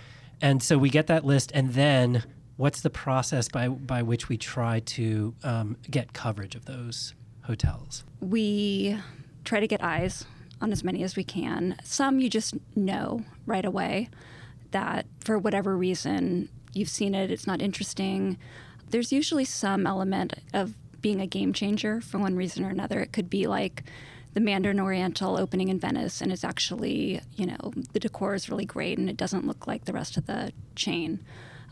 And 0.41 0.63
so 0.63 0.79
we 0.79 0.89
get 0.91 1.07
that 1.09 1.25
list 1.25 1.51
and 1.55 1.75
then 1.75 2.25
what's 2.57 2.81
the 2.81 2.91
process 2.91 3.49
by 3.49 3.69
by 3.69 4.03
which 4.03 4.29
we 4.29 4.37
try 4.37 4.81
to 4.81 5.35
um, 5.45 5.77
get 5.91 6.13
coverage 6.13 6.55
of 6.55 6.65
those 6.65 7.15
hotels? 7.43 8.05
we 8.21 8.99
try 9.45 9.61
to 9.61 9.67
get 9.67 9.83
eyes 9.83 10.25
on 10.61 10.73
as 10.73 10.83
many 10.83 11.03
as 11.03 11.17
we 11.17 11.25
can. 11.25 11.77
Some 11.85 12.21
you 12.21 12.29
just 12.29 12.55
know 12.75 13.25
right 13.47 13.65
away 13.65 14.09
that 14.73 15.07
for 15.21 15.39
whatever 15.39 15.77
reason 15.77 16.49
you've 16.75 16.89
seen 16.89 17.15
it, 17.15 17.31
it's 17.31 17.47
not 17.47 17.63
interesting. 17.63 18.37
There's 18.91 19.13
usually 19.13 19.45
some 19.45 19.87
element 19.87 20.35
of 20.53 20.75
being 21.01 21.21
a 21.21 21.27
game 21.27 21.53
changer 21.53 22.01
for 22.01 22.19
one 22.19 22.37
reason 22.37 22.65
or 22.65 22.71
another. 22.71 23.01
It 23.01 23.13
could 23.13 23.31
be 23.31 23.47
like 23.47 23.85
the 24.35 24.41
Mandarin 24.41 24.81
Oriental 24.81 25.39
opening 25.39 25.69
in 25.69 25.81
Venice, 25.81 26.21
and 26.21 26.31
it's 26.31 26.45
actually, 26.45 27.21
you 27.37 27.47
know, 27.47 27.73
the 27.93 28.01
decor 28.01 28.35
is 28.35 28.49
really 28.49 28.65
great 28.65 28.99
and 28.99 29.09
it 29.09 29.17
doesn't 29.17 29.47
look 29.47 29.67
like 29.67 29.85
the 29.85 29.93
rest 29.93 30.17
of 30.17 30.27
the 30.27 30.53
chain. 30.75 31.21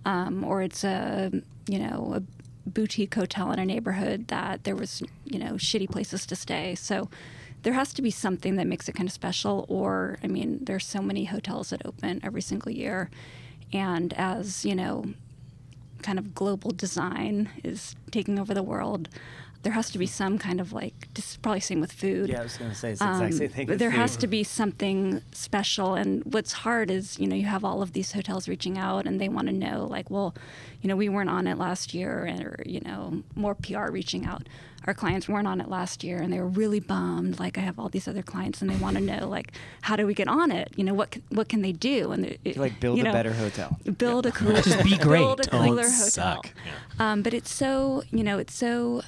Um, 0.04 0.44
or 0.44 0.62
it's 0.62 0.84
a, 0.84 1.32
you 1.68 1.78
know, 1.78 2.14
a 2.14 2.68
boutique 2.68 3.14
hotel 3.14 3.50
in 3.52 3.58
a 3.58 3.64
neighborhood 3.64 4.28
that 4.28 4.64
there 4.64 4.76
was, 4.76 5.02
you 5.24 5.38
know, 5.38 5.54
shitty 5.54 5.90
places 5.90 6.26
to 6.26 6.36
stay. 6.36 6.74
So 6.74 7.08
there 7.62 7.72
has 7.72 7.92
to 7.94 8.02
be 8.02 8.10
something 8.10 8.56
that 8.56 8.66
makes 8.66 8.88
it 8.88 8.94
kind 8.94 9.08
of 9.08 9.12
special. 9.12 9.66
Or, 9.68 10.18
I 10.22 10.28
mean, 10.28 10.60
there's 10.62 10.86
so 10.86 11.02
many 11.02 11.24
hotels 11.24 11.70
that 11.70 11.84
open 11.84 12.20
every 12.22 12.42
single 12.42 12.70
year. 12.70 13.10
And 13.72 14.12
as, 14.14 14.64
you 14.64 14.74
know, 14.74 15.04
kind 16.02 16.18
of 16.18 16.34
global 16.34 16.70
design 16.70 17.48
is 17.64 17.94
taking 18.10 18.38
over 18.38 18.54
the 18.54 18.62
world, 18.62 19.08
there 19.62 19.72
has 19.72 19.90
to 19.90 19.98
be 19.98 20.06
some 20.06 20.38
kind 20.38 20.60
of 20.60 20.72
like, 20.72 21.12
just 21.12 21.42
probably 21.42 21.58
same 21.58 21.80
with 21.80 21.90
food. 21.90 22.28
Yeah, 22.28 22.40
I 22.40 22.42
was 22.44 22.56
going 22.56 22.70
to 22.70 22.76
say 22.76 22.92
it's 22.92 23.00
the 23.00 23.10
exact 23.10 23.34
same 23.34 23.48
thing. 23.48 23.76
there 23.78 23.90
has 23.90 24.16
to 24.18 24.28
be 24.28 24.44
something 24.44 25.22
special. 25.32 25.94
And 25.94 26.22
what's 26.24 26.52
hard 26.52 26.88
is, 26.88 27.18
you 27.18 27.26
know, 27.26 27.34
you 27.34 27.46
have 27.46 27.64
all 27.64 27.82
of 27.82 27.92
these 27.92 28.12
hotels 28.12 28.46
reaching 28.46 28.78
out 28.78 29.06
and 29.06 29.20
they 29.20 29.28
want 29.28 29.48
to 29.48 29.52
know, 29.52 29.86
like, 29.90 30.08
well, 30.08 30.36
you 30.82 30.88
know, 30.88 30.94
we 30.94 31.08
weren't 31.08 31.30
on 31.30 31.48
it 31.48 31.58
last 31.58 31.94
year, 31.94 32.24
and, 32.24 32.44
or, 32.44 32.62
you 32.64 32.80
know, 32.82 33.24
more 33.34 33.56
PR 33.56 33.90
reaching 33.90 34.24
out. 34.24 34.48
Our 34.86 34.94
clients 34.94 35.28
weren't 35.28 35.48
on 35.48 35.60
it 35.60 35.68
last 35.68 36.04
year 36.04 36.18
and 36.22 36.32
they 36.32 36.38
were 36.38 36.46
really 36.46 36.78
bummed. 36.80 37.40
Like, 37.40 37.58
I 37.58 37.60
have 37.62 37.78
all 37.78 37.88
these 37.88 38.06
other 38.06 38.22
clients 38.22 38.60
and 38.62 38.70
they 38.70 38.76
want 38.76 38.96
to 38.96 39.02
know, 39.02 39.28
like, 39.28 39.52
how 39.82 39.96
do 39.96 40.06
we 40.06 40.14
get 40.14 40.28
on 40.28 40.52
it? 40.52 40.72
You 40.76 40.84
know, 40.84 40.94
what, 40.94 41.14
c- 41.14 41.22
what 41.30 41.48
can 41.48 41.62
they 41.62 41.72
do? 41.72 42.12
And 42.12 42.24
it, 42.26 42.54
To, 42.54 42.60
like 42.60 42.78
build 42.78 42.96
you 42.98 43.02
a 43.02 43.06
know, 43.08 43.12
better 43.12 43.32
hotel. 43.32 43.78
Build 43.98 44.26
a 44.26 44.30
cooler, 44.32 44.56
hotel. 44.56 44.72
Just 44.74 44.84
be 44.84 44.96
great. 44.96 45.18
build 45.20 45.40
a 45.40 45.44
Don't 45.44 45.66
hotel. 45.68 45.84
suck. 45.90 46.50
Um, 47.00 47.22
but 47.22 47.34
it's 47.34 47.52
so, 47.52 48.04
you 48.12 48.22
know, 48.22 48.38
it's 48.38 48.54
so 48.54 49.02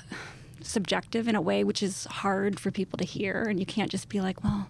subjective 0.60 1.28
in 1.28 1.34
a 1.36 1.40
way 1.40 1.64
which 1.64 1.82
is 1.82 2.04
hard 2.06 2.58
for 2.60 2.70
people 2.70 2.96
to 2.98 3.04
hear. 3.04 3.42
And 3.42 3.60
you 3.60 3.66
can't 3.66 3.90
just 3.90 4.08
be 4.08 4.20
like, 4.20 4.42
well, 4.42 4.68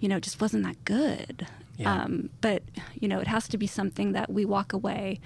you 0.00 0.08
know, 0.08 0.16
it 0.16 0.22
just 0.22 0.40
wasn't 0.40 0.64
that 0.64 0.82
good. 0.84 1.46
Yeah. 1.76 1.92
Um, 2.04 2.30
but, 2.40 2.62
you 2.98 3.08
know, 3.08 3.20
it 3.20 3.26
has 3.26 3.46
to 3.48 3.58
be 3.58 3.66
something 3.66 4.12
that 4.12 4.30
we 4.30 4.44
walk 4.46 4.72
away. 4.72 5.20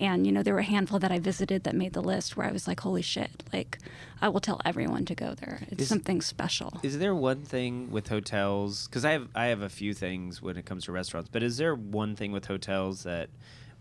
And, 0.00 0.26
you 0.26 0.32
know, 0.32 0.42
there 0.42 0.54
were 0.54 0.60
a 0.60 0.64
handful 0.64 0.98
that 0.98 1.12
I 1.12 1.18
visited 1.18 1.64
that 1.64 1.74
made 1.74 1.92
the 1.92 2.02
list 2.02 2.36
where 2.36 2.46
I 2.46 2.52
was 2.52 2.66
like, 2.66 2.80
holy 2.80 3.02
shit, 3.02 3.44
like, 3.52 3.78
I 4.20 4.28
will 4.28 4.40
tell 4.40 4.60
everyone 4.64 5.04
to 5.06 5.14
go 5.14 5.34
there. 5.34 5.60
It's 5.70 5.82
Is- 5.82 5.88
something 5.88 6.20
special. 6.20 6.80
Is 6.82 6.98
there 6.98 7.14
one 7.14 7.42
thing 7.42 7.90
with 7.90 8.08
hotels? 8.08 8.86
Because 8.86 9.04
I 9.04 9.12
have 9.12 9.28
I 9.34 9.46
have 9.46 9.62
a 9.62 9.68
few 9.68 9.94
things 9.94 10.42
when 10.42 10.56
it 10.56 10.64
comes 10.64 10.84
to 10.84 10.92
restaurants, 10.92 11.28
but 11.30 11.42
is 11.42 11.56
there 11.56 11.74
one 11.74 12.16
thing 12.16 12.32
with 12.32 12.46
hotels 12.46 13.04
that 13.04 13.30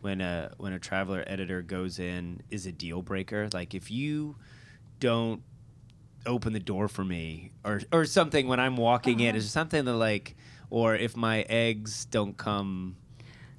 when 0.01 0.21
a 0.21 0.51
when 0.57 0.73
a 0.73 0.79
traveler 0.79 1.23
editor 1.27 1.61
goes 1.61 1.99
in 1.99 2.41
is 2.49 2.65
a 2.65 2.71
deal 2.71 3.01
breaker? 3.01 3.49
Like 3.53 3.73
if 3.73 3.89
you 3.89 4.35
don't 4.99 5.41
open 6.25 6.53
the 6.53 6.59
door 6.59 6.87
for 6.87 7.03
me 7.03 7.51
or 7.63 7.81
or 7.91 8.05
something 8.05 8.47
when 8.47 8.59
I'm 8.59 8.77
walking 8.77 9.19
in, 9.19 9.29
uh-huh. 9.29 9.37
is 9.37 9.51
something 9.51 9.85
that 9.85 9.93
like 9.93 10.35
or 10.69 10.95
if 10.95 11.15
my 11.15 11.41
eggs 11.43 12.05
don't 12.05 12.35
come 12.37 12.97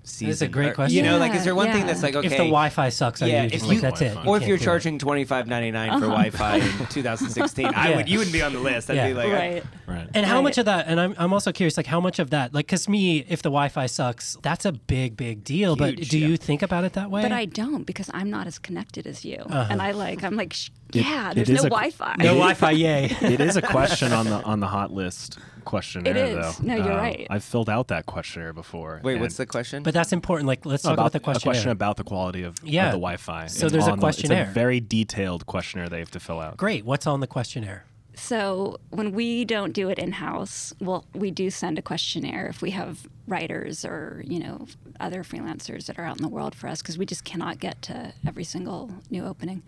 seasoned? 0.05 0.53
great 0.53 0.69
or- 0.71 0.75
question. 0.75 0.97
You 0.97 1.03
know, 1.03 1.19
like 1.19 1.35
is 1.35 1.45
there 1.45 1.55
one 1.55 1.73
thing 1.73 1.87
that's 1.87 2.03
like 2.03 2.15
okay 2.15 2.27
If 2.27 2.33
the 2.33 2.39
Wi-Fi 2.39 2.89
sucks, 2.91 3.23
I 3.23 3.27
Yeah, 3.27 3.43
usually 3.45 3.77
if 3.77 3.83
like, 3.83 3.99
that's 3.99 4.01
it. 4.03 4.17
Or 4.17 4.23
You 4.25 4.29
or 4.31 4.37
if 4.37 4.47
you're 4.47 4.57
do 4.57 4.63
it. 4.63 4.65
charging 4.65 4.99
twenty 4.99 5.25
five 5.25 5.47
ninety 5.47 5.71
nine 5.71 5.93
for 5.99 6.07
Wi-Fi 6.07 6.57
in 6.57 6.87
2016, 6.87 7.67
I 7.75 7.97
would 7.97 8.09
you 8.09 8.19
wouldn't 8.19 8.33
be 8.33 8.43
on 8.43 8.53
the 8.53 8.61
list. 8.61 8.91
I'd 8.91 8.97
Yeah. 8.97 9.09
be 9.09 9.15
like, 9.15 9.33
right. 9.33 9.65
Right. 9.87 10.09
And 10.15 10.25
how 10.27 10.37
Right. 10.37 10.43
much 10.45 10.59
of 10.59 10.65
that? 10.67 10.87
And 10.87 10.99
I'm, 11.01 11.15
I'm 11.19 11.33
also 11.33 11.53
curious, 11.53 11.77
like 11.77 11.87
how 11.87 12.01
much 12.01 12.19
of 12.19 12.31
that, 12.31 12.55
like, 12.55 12.67
because 12.67 12.89
me, 12.89 13.19
if 13.29 13.43
the 13.43 13.51
Wi-Fi 13.51 13.87
sucks, 13.87 14.39
that's 14.43 14.65
a 14.65 14.73
big, 14.73 15.17
big 15.17 15.45
deal. 15.45 15.77
but 15.77 15.97
do 15.97 16.19
yeah. 16.19 16.27
you 16.29 16.37
think 16.37 16.63
about 16.63 16.85
it 16.85 16.95
that 16.95 17.11
way? 17.11 17.23
But 17.23 17.33
I 17.33 17.45
don't 17.45 17.85
because 17.85 18.11
I'm 18.15 18.31
not 18.31 18.47
as 18.47 18.59
connected 18.59 19.07
as 19.07 19.25
you. 19.25 19.39
Uh-huh. 19.39 19.67
And 19.71 19.83
I 19.83 19.91
like, 19.93 20.23
I'm 20.25 20.37
like, 20.37 20.55
Shh, 21.03 21.07
yeah, 21.07 21.31
it 21.31 21.35
there's 21.35 21.51
is 21.51 21.63
no 21.63 21.67
a- 21.67 21.71
Wi-Fi. 21.71 22.15
No 22.19 22.25
Wi-Fi, 22.35 22.71
yay. 22.71 23.05
it 23.21 23.41
is 23.41 23.57
a 23.57 23.63
question 23.63 24.13
on 24.13 24.27
the 24.27 24.43
on 24.43 24.61
the 24.61 24.67
hot 24.67 24.93
list 24.93 25.39
questionnaire. 25.65 26.15
It 26.17 26.29
is. 26.31 26.59
Though. 26.59 26.67
No, 26.67 26.75
you're 26.77 26.93
Uh, 26.93 26.97
right. 26.99 27.27
I've 27.31 27.45
filled 27.45 27.71
out 27.71 27.89
that 27.89 28.07
questionnaire 28.07 28.53
before. 28.53 29.01
Wait, 29.03 29.19
what's 29.21 29.37
the 29.37 29.47
question? 29.47 29.83
But 29.83 29.95
that's 29.95 30.13
important. 30.13 30.47
Like, 30.47 30.67
let's 30.67 30.83
talk 30.83 30.93
about, 30.93 31.13
the 31.13 31.19
a 31.19 31.21
question 31.21 31.71
about 31.71 31.97
the 31.97 32.05
quality 32.05 32.43
of, 32.43 32.59
of 32.59 32.65
the 32.65 32.71
Wi-Fi. 32.71 33.47
So 33.47 33.67
It's 33.67 33.73
there's 33.73 33.87
a 33.87 33.93
on 33.93 33.99
the- 33.99 34.03
questionnaire. 34.03 34.43
it's 34.43 34.51
a 34.51 34.55
very 34.55 34.81
detailed 34.81 35.47
questionnaire 35.47 35.89
they 35.89 36.01
have 36.01 36.11
to 36.13 36.21
fill 36.21 36.39
out. 36.41 36.57
Great. 36.59 36.85
What's 36.85 37.07
on 37.07 37.21
the 37.21 37.27
questionnaire? 37.27 37.85
So 38.17 38.79
when 38.91 39.11
we 39.13 39.45
don't 39.45 39.73
do 39.73 39.89
it 39.89 39.99
in 39.99 40.13
house, 40.13 40.73
well, 40.81 41.05
we 41.15 41.33
do 41.33 41.51
send 41.51 41.79
a 41.81 41.83
questionnaire 41.83 42.47
if 42.47 42.63
we 42.63 42.71
have 42.71 43.09
writers 43.27 43.85
or 43.85 44.23
you 44.27 44.39
know 44.39 44.67
other 45.01 45.25
freelancers 45.25 45.87
that 45.87 45.99
are 45.99 46.05
out 46.05 46.17
in 46.19 46.23
the 46.23 46.29
world 46.29 46.55
for 46.55 46.69
us 46.69 46.81
because 46.83 46.97
we 46.99 47.07
just 47.07 47.25
cannot 47.25 47.59
get 47.59 47.81
to 47.83 48.13
every 48.25 48.45
single 48.45 48.91
new 49.11 49.25
opening. 49.25 49.63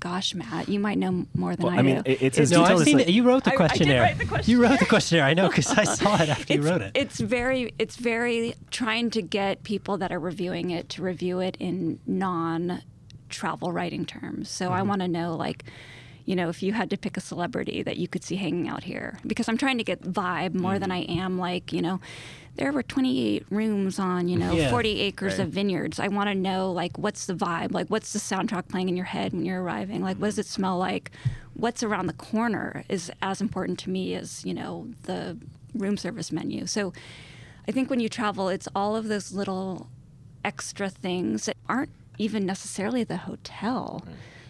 Gosh, 0.00 0.34
Matt, 0.34 0.68
you 0.68 0.78
might 0.78 0.98
know 0.98 1.26
more 1.34 1.56
than 1.56 1.66
Well, 1.66 1.74
I, 1.74 1.78
I 1.78 1.82
mean, 1.82 1.96
do. 2.02 2.10
it- 2.10 2.22
it's 2.22 2.38
as 2.38 2.50
No, 2.50 2.58
detailed 2.60 2.70
I've 2.76 2.80
as, 2.80 2.84
seen 2.86 2.98
like- 2.98 3.08
it. 3.08 3.12
You 3.14 3.22
wrote 3.24 3.44
the 3.44 3.50
I- 3.50 3.54
I 3.54 3.56
did 3.56 3.58
questionnaire. 3.68 4.02
write 4.02 4.18
the 4.18 4.24
You 4.50 4.62
wrote 4.62 4.78
the 4.78 4.86
questionnaire. 4.86 4.88
questionnaire. 4.88 5.24
I 5.26 5.34
know 5.34 5.48
because 5.48 5.70
I 5.72 5.84
saw 6.00 6.22
it 6.22 6.28
after 6.28 6.54
you 6.54 6.62
wrote 6.62 6.82
it. 6.82 6.92
It's 6.94 7.18
very, 7.20 7.72
it's 7.78 7.96
very 7.96 8.54
trying 8.70 9.10
to 9.10 9.22
get 9.22 9.62
people 9.64 9.98
that 9.98 10.12
are 10.12 10.20
reviewing 10.20 10.70
it 10.70 10.88
to 10.90 11.02
review 11.02 11.40
it 11.40 11.56
in 11.58 11.98
non-travel 12.06 13.72
writing 13.72 14.04
terms. 14.06 14.48
So 14.50 14.66
Mm-hmm. 14.66 14.74
I 14.74 14.82
want 14.82 15.00
to 15.02 15.08
know, 15.08 15.34
like, 15.36 15.64
you 16.24 16.36
know, 16.36 16.48
if 16.50 16.62
you 16.62 16.72
had 16.74 16.90
to 16.90 16.96
pick 16.98 17.16
a 17.16 17.20
celebrity 17.20 17.82
that 17.82 17.96
you 17.96 18.06
could 18.06 18.22
see 18.22 18.36
hanging 18.36 18.68
out 18.68 18.84
here, 18.84 19.18
because 19.26 19.48
I'm 19.48 19.56
trying 19.56 19.78
to 19.78 19.84
get 19.84 20.02
vibe 20.02 20.54
more 20.54 20.78
than 20.78 20.90
I 20.90 20.98
am 21.04 21.38
like, 21.38 21.72
you 21.72 21.80
know. 21.82 22.00
There 22.58 22.72
were 22.72 22.82
28 22.82 23.46
rooms 23.50 23.98
on, 23.98 24.28
you 24.28 24.36
know, 24.36 24.52
Yeah. 24.52 24.70
40 24.70 25.00
acres 25.00 25.38
Right. 25.38 25.46
of 25.46 25.52
vineyards. 25.52 26.00
I 26.00 26.08
want 26.08 26.28
to 26.28 26.34
know, 26.34 26.72
like, 26.72 26.98
what's 26.98 27.26
the 27.26 27.34
vibe? 27.34 27.72
Like, 27.72 27.86
what's 27.88 28.12
the 28.12 28.18
soundtrack 28.18 28.68
playing 28.68 28.88
in 28.88 28.96
your 28.96 29.06
head 29.06 29.32
when 29.32 29.44
you're 29.44 29.62
arriving? 29.62 30.02
Like, 30.02 30.18
what 30.18 30.26
does 30.26 30.34
mm-hmm. 30.34 30.40
it 30.40 30.46
smell 30.46 30.76
like? 30.76 31.12
What's 31.54 31.82
around 31.82 32.06
the 32.06 32.12
corner 32.14 32.84
is 32.88 33.10
as 33.22 33.40
important 33.40 33.78
to 33.80 33.90
me 33.90 34.14
as, 34.14 34.44
you 34.44 34.54
know, 34.54 34.88
the 35.04 35.38
room 35.74 35.96
service 35.96 36.32
menu. 36.32 36.66
So 36.66 36.92
I 37.68 37.72
think 37.72 37.90
when 37.90 38.00
you 38.00 38.08
travel, 38.08 38.48
it's 38.48 38.68
all 38.74 38.96
of 38.96 39.08
those 39.08 39.32
little 39.32 39.88
extra 40.44 40.88
things 40.88 41.46
that 41.46 41.56
aren't 41.68 41.90
even 42.18 42.44
necessarily 42.44 43.04
the 43.04 43.18
hotel 43.18 44.04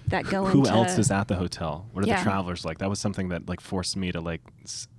that 0.06 0.24
go 0.24 0.46
into. 0.46 0.52
who 0.52 0.64
into 0.64 0.70
else 0.70 0.98
is 0.98 1.10
at 1.10 1.28
the 1.28 1.36
hotel? 1.36 1.86
What 1.92 2.04
are 2.04 2.08
Yeah. 2.08 2.18
the 2.18 2.22
travelers 2.22 2.64
like? 2.64 2.78
That 2.78 2.88
was 2.88 3.00
something 3.00 3.28
that 3.28 3.48
like 3.48 3.60
forced 3.60 3.96
me 3.96 4.12
to 4.12 4.20
like, 4.20 4.40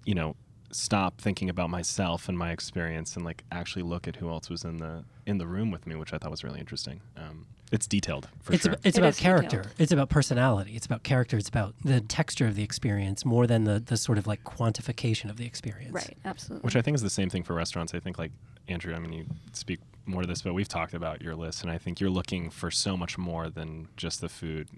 you 0.05 0.13
know, 0.13 0.35
stop 0.71 1.19
thinking 1.19 1.49
about 1.49 1.69
myself 1.69 2.29
and 2.29 2.37
my 2.37 2.51
experience 2.51 3.15
and 3.15 3.25
like 3.25 3.43
actually 3.51 3.81
look 3.83 4.07
at 4.07 4.17
who 4.17 4.29
else 4.29 4.49
was 4.49 4.63
in 4.63 4.77
the 4.77 5.03
in 5.25 5.37
the 5.37 5.47
room 5.47 5.71
with 5.71 5.85
me, 5.87 5.95
which 5.95 6.13
I 6.13 6.17
thought 6.17 6.31
was 6.31 6.43
really 6.43 6.59
interesting. 6.59 7.01
Um, 7.17 7.45
it's 7.71 7.85
detailed 7.85 8.27
for 8.41 8.53
it's 8.53 8.63
sure. 8.63 8.73
ab- 8.73 8.79
it's 8.83 8.97
It 8.97 9.01
about 9.01 9.09
is 9.09 9.17
detailed. 9.17 9.41
character. 9.49 9.71
It's 9.77 9.91
about 9.91 10.09
personality. 10.09 10.75
It's 10.75 10.85
about 10.87 11.03
character. 11.03 11.37
It's 11.37 11.49
about 11.49 11.75
the 11.83 12.01
texture 12.01 12.47
of 12.47 12.55
the 12.55 12.63
experience 12.63 13.25
more 13.25 13.45
than 13.47 13.63
the 13.65 13.79
the 13.79 13.97
sort 13.97 14.17
of 14.17 14.25
like 14.27 14.43
quantification 14.43 15.29
of 15.29 15.37
the 15.37 15.45
experience. 15.45 15.93
right, 15.93 16.17
absolutely. 16.25 16.65
which 16.65 16.75
I 16.75 16.81
think 16.81 16.95
is 16.95 17.01
the 17.01 17.09
same 17.09 17.29
thing 17.29 17.43
for 17.43 17.53
restaurants. 17.53 17.93
I 17.93 17.99
think 17.99 18.17
like 18.17 18.31
Andrew, 18.67 18.93
I 18.95 18.99
mean, 18.99 19.13
you 19.13 19.25
speak 19.53 19.79
more 20.05 20.21
to 20.21 20.27
this, 20.27 20.41
but 20.41 20.53
we've 20.53 20.67
talked 20.67 20.93
about 20.95 21.21
your 21.21 21.35
list, 21.35 21.61
and 21.63 21.71
I 21.71 21.77
think 21.77 21.99
you're 21.99 22.09
looking 22.09 22.49
for 22.49 22.71
so 22.71 22.97
much 22.97 23.17
more 23.17 23.49
than 23.49 23.87
just 23.97 24.21
the 24.21 24.29
food 24.29 24.69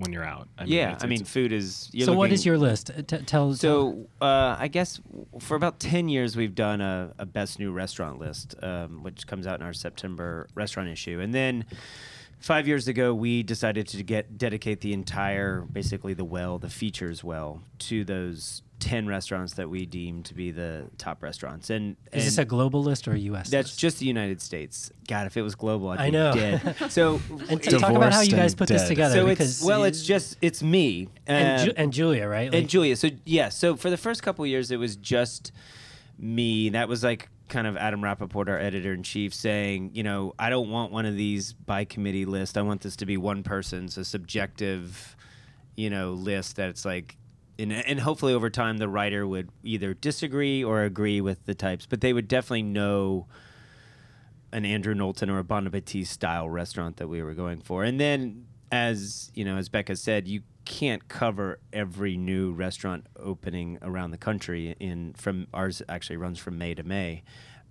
when 0.00 0.12
you're 0.12 0.24
out. 0.24 0.48
I 0.58 0.64
mean, 0.64 0.72
yeah, 0.72 0.88
it's- 0.88 1.04
I 1.04 1.06
mean, 1.06 1.20
it's- 1.20 1.30
food 1.32 1.52
is. 1.52 1.88
You're 1.92 2.06
So 2.06 2.12
what 2.12 2.24
looking- 2.24 2.34
is 2.34 2.46
your 2.46 2.58
list? 2.58 2.90
Uh, 2.90 2.94
T- 2.96 3.02
tell. 3.02 3.24
tell- 3.24 3.54
So 3.54 4.06
uh, 4.20 4.56
I 4.58 4.68
guess 4.68 5.00
for 5.38 5.54
about 5.56 5.78
ten 5.78 6.08
years 6.08 6.36
we've 6.36 6.54
done 6.54 6.80
a, 6.80 7.12
a 7.18 7.26
best 7.26 7.58
new 7.58 7.70
restaurant 7.72 8.18
list, 8.18 8.54
um, 8.62 9.02
which 9.02 9.26
comes 9.26 9.46
out 9.46 9.60
in 9.60 9.66
our 9.66 9.72
September 9.72 10.48
restaurant 10.54 10.88
issue, 10.88 11.20
and 11.20 11.32
then 11.34 11.64
five 12.38 12.66
years 12.66 12.88
ago 12.88 13.14
we 13.14 13.42
decided 13.42 13.86
to 13.88 14.02
get 14.02 14.38
dedicate 14.38 14.80
the 14.80 14.92
entire, 14.92 15.60
basically 15.72 16.14
the 16.14 16.24
well, 16.24 16.58
the 16.58 16.70
features 16.70 17.22
well, 17.22 17.62
to 17.78 18.04
those 18.04 18.62
ten 18.80 19.06
restaurants 19.06 19.54
that 19.54 19.70
we 19.70 19.86
deem 19.86 20.22
to 20.24 20.34
be 20.34 20.50
the 20.50 20.86
top 20.98 21.22
restaurants. 21.22 21.70
And, 21.70 21.96
is 22.12 22.24
this 22.24 22.38
a 22.38 22.44
global 22.44 22.82
list 22.82 23.06
or 23.06 23.12
a 23.12 23.18
U.S. 23.18 23.50
that's 23.50 23.68
list? 23.68 23.78
just 23.78 23.98
the 23.98 24.06
United 24.06 24.40
States. 24.40 24.90
God, 25.06 25.26
if 25.26 25.36
it 25.36 25.42
was 25.42 25.54
global, 25.54 25.90
I'd 25.90 25.98
be 25.98 26.02
I 26.02 26.10
know. 26.10 26.32
dead. 26.32 26.76
So 26.90 27.20
and 27.48 27.62
t- 27.62 27.70
talk 27.78 27.90
about 27.92 28.12
how 28.12 28.22
you 28.22 28.32
guys 28.32 28.52
and 28.52 28.58
put 28.58 28.68
this 28.68 28.88
together. 28.88 29.14
so 29.14 29.26
it's 29.28 29.62
well, 29.62 29.84
it's 29.84 30.02
just 30.02 30.36
it's 30.40 30.62
me 30.62 31.08
and, 31.26 31.64
Ju- 31.64 31.70
um, 31.70 31.74
and 31.76 31.92
Julia, 31.92 32.26
right? 32.26 32.52
and 32.52 32.68
Julia. 32.68 32.96
So 32.96 33.10
yeah, 33.24 33.50
so 33.50 33.76
for 33.76 33.90
the 33.90 33.96
first 33.96 34.22
couple 34.22 34.44
years, 34.46 34.70
it 34.70 34.78
was 34.78 34.96
just 34.96 35.52
me. 36.18 36.70
That 36.70 36.88
was 36.88 37.04
like 37.04 37.28
kind 37.48 37.66
of 37.66 37.76
Adam 37.76 38.00
Rappaport, 38.00 38.48
our 38.48 38.58
editor 38.58 38.92
in 38.94 39.02
chief, 39.02 39.34
saying, 39.34 39.90
you 39.92 40.02
know, 40.02 40.34
I 40.38 40.50
don't 40.50 40.70
want 40.70 40.92
one 40.92 41.04
of 41.04 41.16
these 41.16 41.52
by 41.52 41.84
committee 41.84 42.24
lists. 42.24 42.56
I 42.56 42.62
want 42.62 42.80
this 42.80 42.96
to 42.96 43.06
be 43.06 43.16
one 43.16 43.42
person's, 43.42 43.98
a 43.98 44.04
subjective, 44.04 45.16
you 45.76 45.90
know, 45.90 46.12
list 46.12 46.56
that 46.56 46.70
it's 46.70 46.84
like. 46.84 47.16
And, 47.60 47.72
and 47.72 48.00
hopefully 48.00 48.32
over 48.32 48.50
time 48.50 48.78
the 48.78 48.88
writer 48.88 49.26
would 49.26 49.50
either 49.62 49.94
disagree 49.94 50.64
or 50.64 50.82
agree 50.82 51.20
with 51.20 51.44
the 51.46 51.54
types, 51.54 51.86
but 51.86 52.00
they 52.00 52.12
would 52.12 52.28
definitely 52.28 52.62
know 52.62 53.26
an 54.52 54.64
Andrew 54.64 54.94
Knowlton 54.94 55.30
or 55.30 55.38
a 55.38 55.44
Bon 55.44 55.66
Appetit 55.66 56.06
style 56.06 56.48
restaurant 56.48 56.96
that 56.96 57.08
we 57.08 57.22
were 57.22 57.34
going 57.34 57.60
for. 57.60 57.84
And 57.84 58.00
then, 58.00 58.46
as 58.72 59.30
you 59.34 59.44
know, 59.44 59.56
as 59.56 59.68
Becca 59.68 59.96
said, 59.96 60.26
you 60.26 60.42
can't 60.64 61.08
cover 61.08 61.58
every 61.72 62.16
new 62.16 62.52
restaurant 62.52 63.06
opening 63.16 63.78
around 63.82 64.10
the 64.10 64.18
country. 64.18 64.76
In 64.80 65.14
from 65.14 65.46
ours 65.52 65.82
actually 65.88 66.16
runs 66.16 66.38
from 66.38 66.58
May 66.58 66.74
to 66.74 66.82
May. 66.82 67.22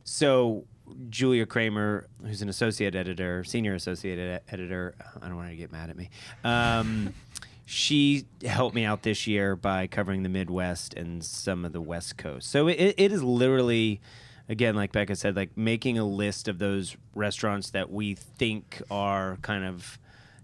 So 0.04 0.66
Julia 1.10 1.46
Kramer, 1.46 2.08
who's 2.26 2.42
an 2.42 2.50
associate 2.50 2.96
editor, 2.96 3.44
senior 3.44 3.76
associate 3.76 4.20
ed- 4.20 4.42
editor, 4.50 4.96
I 5.22 5.28
don't 5.28 5.36
want 5.36 5.48
her 5.48 5.54
to 5.54 5.58
get 5.58 5.72
mad 5.72 5.90
at 5.90 5.98
me. 5.98 6.10
Um, 6.44 7.14
she 7.72 8.26
helped 8.44 8.74
me 8.74 8.84
out 8.84 9.04
this 9.04 9.28
year 9.28 9.56
by 9.56 9.86
covering 9.86 10.24
the 10.24 10.30
Midwest 10.30 10.96
and 10.96 11.24
some 11.24 11.64
of 11.64 11.72
the 11.72 11.80
West 11.80 12.18
Coast. 12.18 12.50
So 12.50 12.68
it, 12.68 12.96
it 12.98 13.12
is 13.12 13.22
literally, 13.22 14.02
again, 14.50 14.74
like 14.74 14.92
Becca 14.92 15.16
said, 15.16 15.36
like 15.36 15.56
making 15.56 16.00
a 16.00 16.04
list 16.04 16.48
of 16.48 16.58
those 16.58 16.98
restaurants 17.14 17.70
that 17.70 17.92
we 17.92 18.16
think 18.16 18.82
are 18.90 19.38
kind 19.44 19.66
of, 19.66 20.00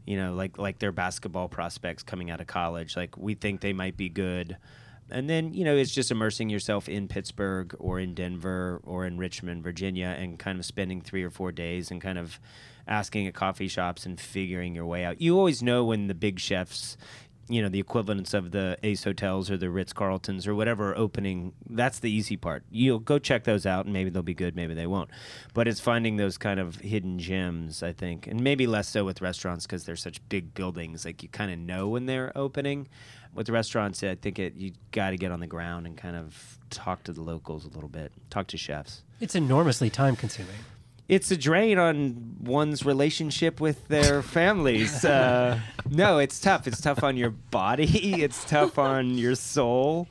you 0.06 0.18
know, 0.18 0.36
like 0.36 0.60
like 0.60 0.78
their 0.78 0.92
basketball 0.92 1.48
prospects 1.50 2.04
coming 2.04 2.30
out 2.30 2.42
of 2.42 2.46
college. 2.46 2.96
Like 2.96 3.18
we 3.18 3.34
think 3.34 3.62
they 3.62 3.74
might 3.74 3.98
be 3.98 4.08
good. 4.08 4.58
And 5.10 5.28
then, 5.28 5.52
you 5.52 5.66
know, 5.66 5.76
it's 5.76 5.92
just 5.92 6.12
immersing 6.12 6.52
yourself 6.52 6.88
in 6.88 7.08
Pittsburgh 7.08 7.76
or 7.80 8.00
in 8.00 8.14
Denver 8.14 8.82
or 8.84 9.04
in 9.04 9.18
Richmond, 9.18 9.64
Virginia, 9.64 10.16
and 10.16 10.38
kind 10.38 10.60
of 10.60 10.66
spending 10.66 11.02
three 11.02 11.24
or 11.24 11.32
four 11.32 11.52
days 11.52 11.90
and 11.90 12.00
kind 12.00 12.20
of 12.20 12.40
asking 12.88 13.28
at 13.28 13.34
coffee 13.34 13.68
shops 13.68 14.06
and 14.06 14.20
figuring 14.20 14.76
your 14.76 14.86
way 14.86 15.04
out. 15.04 15.22
You 15.22 15.38
always 15.38 15.64
know 15.64 15.84
when 15.84 16.08
the 16.08 16.14
big 16.14 16.40
chefs, 16.40 16.98
you 17.48 17.62
know, 17.62 17.70
the 17.70 17.80
equivalents 17.80 18.34
of 18.34 18.52
the 18.52 18.78
Ace 18.84 19.04
Hotels 19.04 19.52
or 19.52 19.58
the 19.58 19.70
Ritz 19.70 19.94
Carltons 19.94 20.48
or 20.48 20.56
whatever 20.56 20.92
are 20.92 20.98
opening. 20.98 21.54
That's 21.70 22.00
the 22.00 22.10
easy 22.10 22.38
part. 22.38 22.64
You'll 22.72 23.00
go 23.00 23.20
check 23.20 23.44
those 23.44 23.66
out 23.66 23.86
and 23.86 23.94
maybe 23.94 24.10
they'll 24.10 24.24
be 24.24 24.34
good, 24.34 24.56
maybe 24.56 24.74
they 24.74 24.88
won't. 24.88 25.10
But 25.54 25.68
it's 25.68 25.80
finding 25.80 26.18
those 26.18 26.38
kind 26.38 26.60
of 26.60 26.78
hidden 26.78 27.20
gems, 27.20 27.84
I 27.84 27.94
think. 27.94 28.28
And 28.28 28.42
maybe 28.42 28.66
less 28.66 28.90
so 28.90 29.06
with 29.06 29.22
restaurants 29.22 29.66
because 29.66 29.86
they're 29.86 29.96
such 29.96 30.28
big 30.30 30.54
buildings. 30.54 31.06
Like 31.06 31.22
you 31.22 31.30
kind 31.30 31.52
of 31.52 31.60
know 31.60 31.88
when 31.88 32.06
they're 32.06 32.32
opening. 32.36 32.88
With 33.34 33.50
restaurants, 33.50 34.02
I 34.02 34.16
think 34.16 34.40
it 34.40 34.56
you 34.56 34.72
got 34.92 35.10
to 35.10 35.18
get 35.18 35.32
on 35.32 35.42
the 35.42 35.48
ground 35.48 35.86
and 35.86 35.98
kind 35.98 36.16
of 36.16 36.58
talk 36.70 37.04
to 37.04 37.12
the 37.12 37.22
locals 37.22 37.66
a 37.66 37.68
little 37.68 37.90
bit, 37.90 38.14
talk 38.30 38.48
to 38.48 38.58
chefs. 38.58 39.04
it's 39.20 39.36
enormously 39.36 39.90
time 39.90 40.16
consuming. 40.16 40.56
It's 41.08 41.30
a 41.30 41.38
drain 41.38 41.78
on 41.78 42.36
one's 42.42 42.84
relationship 42.86 43.60
with 43.62 43.88
their 43.88 44.22
families. 44.38 45.06
Uh, 45.06 45.60
no, 45.90 46.18
it's 46.18 46.40
tough. 46.40 46.66
It's 46.68 46.82
tough 46.82 47.04
on 47.04 47.16
your 47.18 47.30
body. 47.32 47.86
It's 48.24 48.44
tough 48.46 48.80
on 48.80 49.18
your 49.18 49.36
soul. 49.36 50.08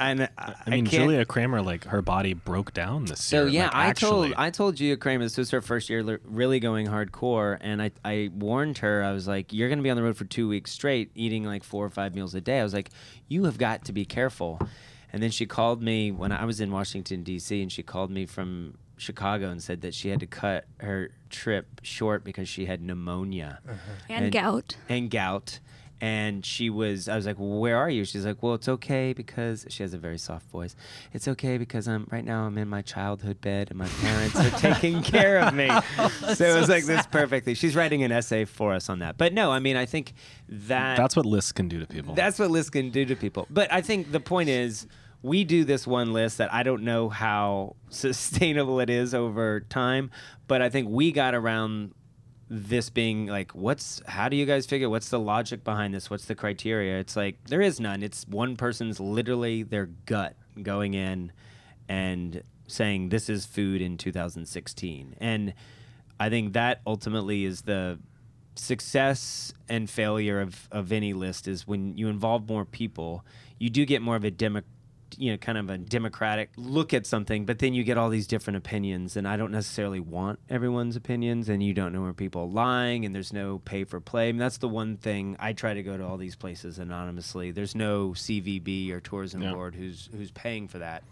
And 0.00 0.28
I, 0.38 0.54
I 0.66 0.70
mean, 0.70 0.84
can't- 0.86 1.02
Julia 1.04 1.24
Kramer, 1.24 1.60
like 1.60 1.84
her 1.86 2.02
body 2.02 2.32
broke 2.34 2.72
down 2.72 3.06
this 3.06 3.24
So 3.24 3.46
year. 3.46 3.48
yeah, 3.62 3.64
like, 3.64 3.74
I 3.74 3.86
actually. 3.86 4.28
told 4.28 4.34
I 4.38 4.50
told 4.50 4.76
Julia 4.76 4.96
Kramer 4.96 5.24
this 5.24 5.36
was 5.36 5.50
her 5.50 5.60
first 5.60 5.90
year 5.90 6.20
really 6.24 6.60
going 6.60 6.86
hardcore, 6.86 7.56
and 7.60 7.82
I 7.82 7.90
I 8.04 8.30
warned 8.32 8.78
her. 8.78 9.02
I 9.02 9.10
was 9.12 9.26
like, 9.26 9.52
"You're 9.52 9.68
going 9.68 9.78
to 9.78 9.82
be 9.82 9.90
on 9.90 9.96
the 9.96 10.04
road 10.04 10.16
for 10.16 10.24
two 10.24 10.46
weeks 10.48 10.70
straight, 10.70 11.10
eating 11.16 11.42
like 11.44 11.64
four 11.64 11.84
or 11.84 11.90
five 11.90 12.14
meals 12.14 12.34
a 12.36 12.40
day." 12.40 12.60
I 12.60 12.62
was 12.62 12.74
like, 12.74 12.90
"You 13.26 13.44
have 13.46 13.58
got 13.58 13.86
to 13.86 13.92
be 13.92 14.04
careful." 14.04 14.60
And 15.12 15.20
then 15.22 15.30
she 15.32 15.46
called 15.46 15.82
me 15.82 16.12
when 16.12 16.30
I 16.30 16.44
was 16.44 16.60
in 16.60 16.70
Washington 16.70 17.24
D.C. 17.24 17.60
and 17.60 17.72
she 17.72 17.82
called 17.82 18.10
me 18.12 18.24
from 18.26 18.74
Chicago 19.00 19.50
and 19.50 19.62
said 19.62 19.80
that 19.82 19.94
she 19.94 20.08
had 20.10 20.20
to 20.20 20.26
cut 20.26 20.64
her 20.80 21.10
trip 21.30 21.80
short 21.82 22.24
because 22.24 22.48
she 22.48 22.66
had 22.66 22.80
pneumonia 22.82 23.60
uh-huh. 23.68 23.76
and, 24.08 24.24
and- 24.26 24.32
gout. 24.32 24.76
and 24.88 25.10
gout. 25.10 25.60
And 26.00 26.46
she 26.46 26.70
was, 26.70 27.08
I 27.08 27.16
was 27.16 27.26
like, 27.26 27.40
well, 27.40 27.58
where 27.58 27.76
are 27.76 27.90
you? 27.90 28.04
She's 28.04 28.24
like, 28.24 28.40
well, 28.40 28.54
it's 28.54 28.68
okay 28.68 29.12
because 29.12 29.66
she 29.68 29.82
has 29.82 29.94
a 29.94 29.98
very 29.98 30.16
soft 30.16 30.48
voice. 30.48 30.76
It's 31.12 31.26
okay 31.26 31.58
because 31.58 31.88
I'm 31.88 32.06
right 32.12 32.24
now 32.24 32.44
I'm 32.44 32.56
in 32.56 32.68
my 32.68 32.82
childhood 32.82 33.40
bed 33.40 33.70
and 33.70 33.78
my 33.80 33.88
parents 34.00 34.36
are 34.36 34.50
taking 34.60 35.02
care 35.14 35.40
of 35.40 35.54
me. 35.54 35.68
Oh, 35.70 36.08
so 36.34 36.44
it 36.44 36.56
was 36.56 36.68
like 36.68 36.84
this 36.84 37.04
perfectly. 37.08 37.54
She's 37.54 37.74
writing 37.74 38.04
an 38.04 38.12
essay 38.12 38.44
for 38.44 38.74
us 38.74 38.88
on 38.88 39.00
that. 39.00 39.18
But 39.18 39.32
no, 39.32 39.50
I 39.50 39.58
mean, 39.58 39.76
I 39.76 39.86
think 39.86 40.12
that 40.48 40.96
That's 40.96 41.16
what 41.16 41.26
lists 41.26 41.50
can 41.50 41.66
do 41.66 41.80
to 41.80 41.86
people. 41.86 42.14
that's 42.14 42.38
what 42.38 42.52
lists 42.52 42.70
can 42.70 42.90
do 42.90 43.04
to 43.04 43.16
people. 43.16 43.48
But 43.50 43.72
I 43.72 43.80
think 43.80 44.12
the 44.12 44.20
point 44.20 44.50
is, 44.50 44.86
we 45.22 45.44
do 45.44 45.64
this 45.64 45.86
one 45.86 46.12
list 46.12 46.38
that 46.38 46.52
I 46.52 46.62
don't 46.62 46.82
know 46.82 47.08
how 47.08 47.76
sustainable 47.90 48.80
it 48.80 48.90
is 48.90 49.14
over 49.14 49.60
time, 49.60 50.10
but 50.46 50.62
I 50.62 50.68
think 50.68 50.88
we 50.88 51.12
got 51.12 51.34
around 51.34 51.94
this 52.50 52.88
being 52.88 53.26
like 53.26 53.54
what's 53.54 54.00
how 54.06 54.26
do 54.26 54.34
you 54.34 54.46
guys 54.46 54.64
figure 54.64 54.88
what's 54.88 55.10
the 55.10 55.18
logic 55.18 55.64
behind 55.64 55.92
this? 55.92 56.08
What's 56.08 56.24
the 56.24 56.34
criteria? 56.34 56.98
It's 56.98 57.14
like 57.14 57.36
there 57.44 57.60
is 57.60 57.78
none. 57.78 58.02
It's 58.02 58.26
one 58.26 58.56
person's 58.56 58.98
literally 58.98 59.62
their 59.62 59.86
gut 60.06 60.34
going 60.62 60.94
in 60.94 61.32
and 61.88 62.42
saying 62.66 63.08
this 63.08 63.28
is 63.28 63.46
food 63.46 63.80
in 63.80 63.96
2016 63.96 65.16
and 65.18 65.54
i 66.20 66.28
think 66.28 66.52
that 66.52 66.80
ultimately 66.86 67.44
is 67.44 67.62
the 67.62 67.98
success 68.54 69.52
and 69.68 69.88
failure 69.88 70.40
of, 70.40 70.68
of 70.72 70.92
any 70.92 71.12
list 71.12 71.48
is 71.48 71.66
when 71.66 71.96
you 71.96 72.08
involve 72.08 72.48
more 72.48 72.64
people 72.64 73.24
you 73.58 73.70
do 73.70 73.86
get 73.86 74.02
more 74.02 74.16
of 74.16 74.24
a 74.24 74.30
demo 74.30 74.60
you 75.16 75.30
know 75.32 75.38
kind 75.38 75.56
of 75.56 75.70
a 75.70 75.78
democratic 75.78 76.50
look 76.56 76.92
at 76.92 77.06
something 77.06 77.46
but 77.46 77.58
then 77.60 77.72
you 77.72 77.82
get 77.82 77.96
all 77.96 78.08
these 78.10 78.26
different 78.26 78.56
opinions 78.56 79.16
and 79.16 79.26
i 79.26 79.36
don't 79.36 79.50
necessarily 79.50 80.00
want 80.00 80.38
everyone's 80.50 80.96
opinions 80.96 81.48
and 81.48 81.62
you 81.62 81.72
don't 81.72 81.92
know 81.92 82.02
where 82.02 82.12
people 82.12 82.42
are 82.42 82.46
lying 82.48 83.04
and 83.06 83.14
there's 83.14 83.32
no 83.32 83.58
pay 83.60 83.84
for 83.84 84.00
play 84.00 84.28
I 84.28 84.32
mean, 84.32 84.38
that's 84.38 84.58
the 84.58 84.68
one 84.68 84.96
thing 84.96 85.36
i 85.40 85.52
try 85.52 85.72
to 85.72 85.82
go 85.82 85.96
to 85.96 86.04
all 86.06 86.16
these 86.18 86.36
places 86.36 86.78
anonymously 86.78 87.50
there's 87.52 87.74
no 87.74 88.10
cvb 88.10 88.90
or 88.92 89.00
tourism 89.00 89.40
Yeah. 89.42 89.54
board 89.54 89.74
who's 89.74 90.08
who's 90.14 90.30
paying 90.30 90.68
for 90.68 90.78
that 90.80 91.02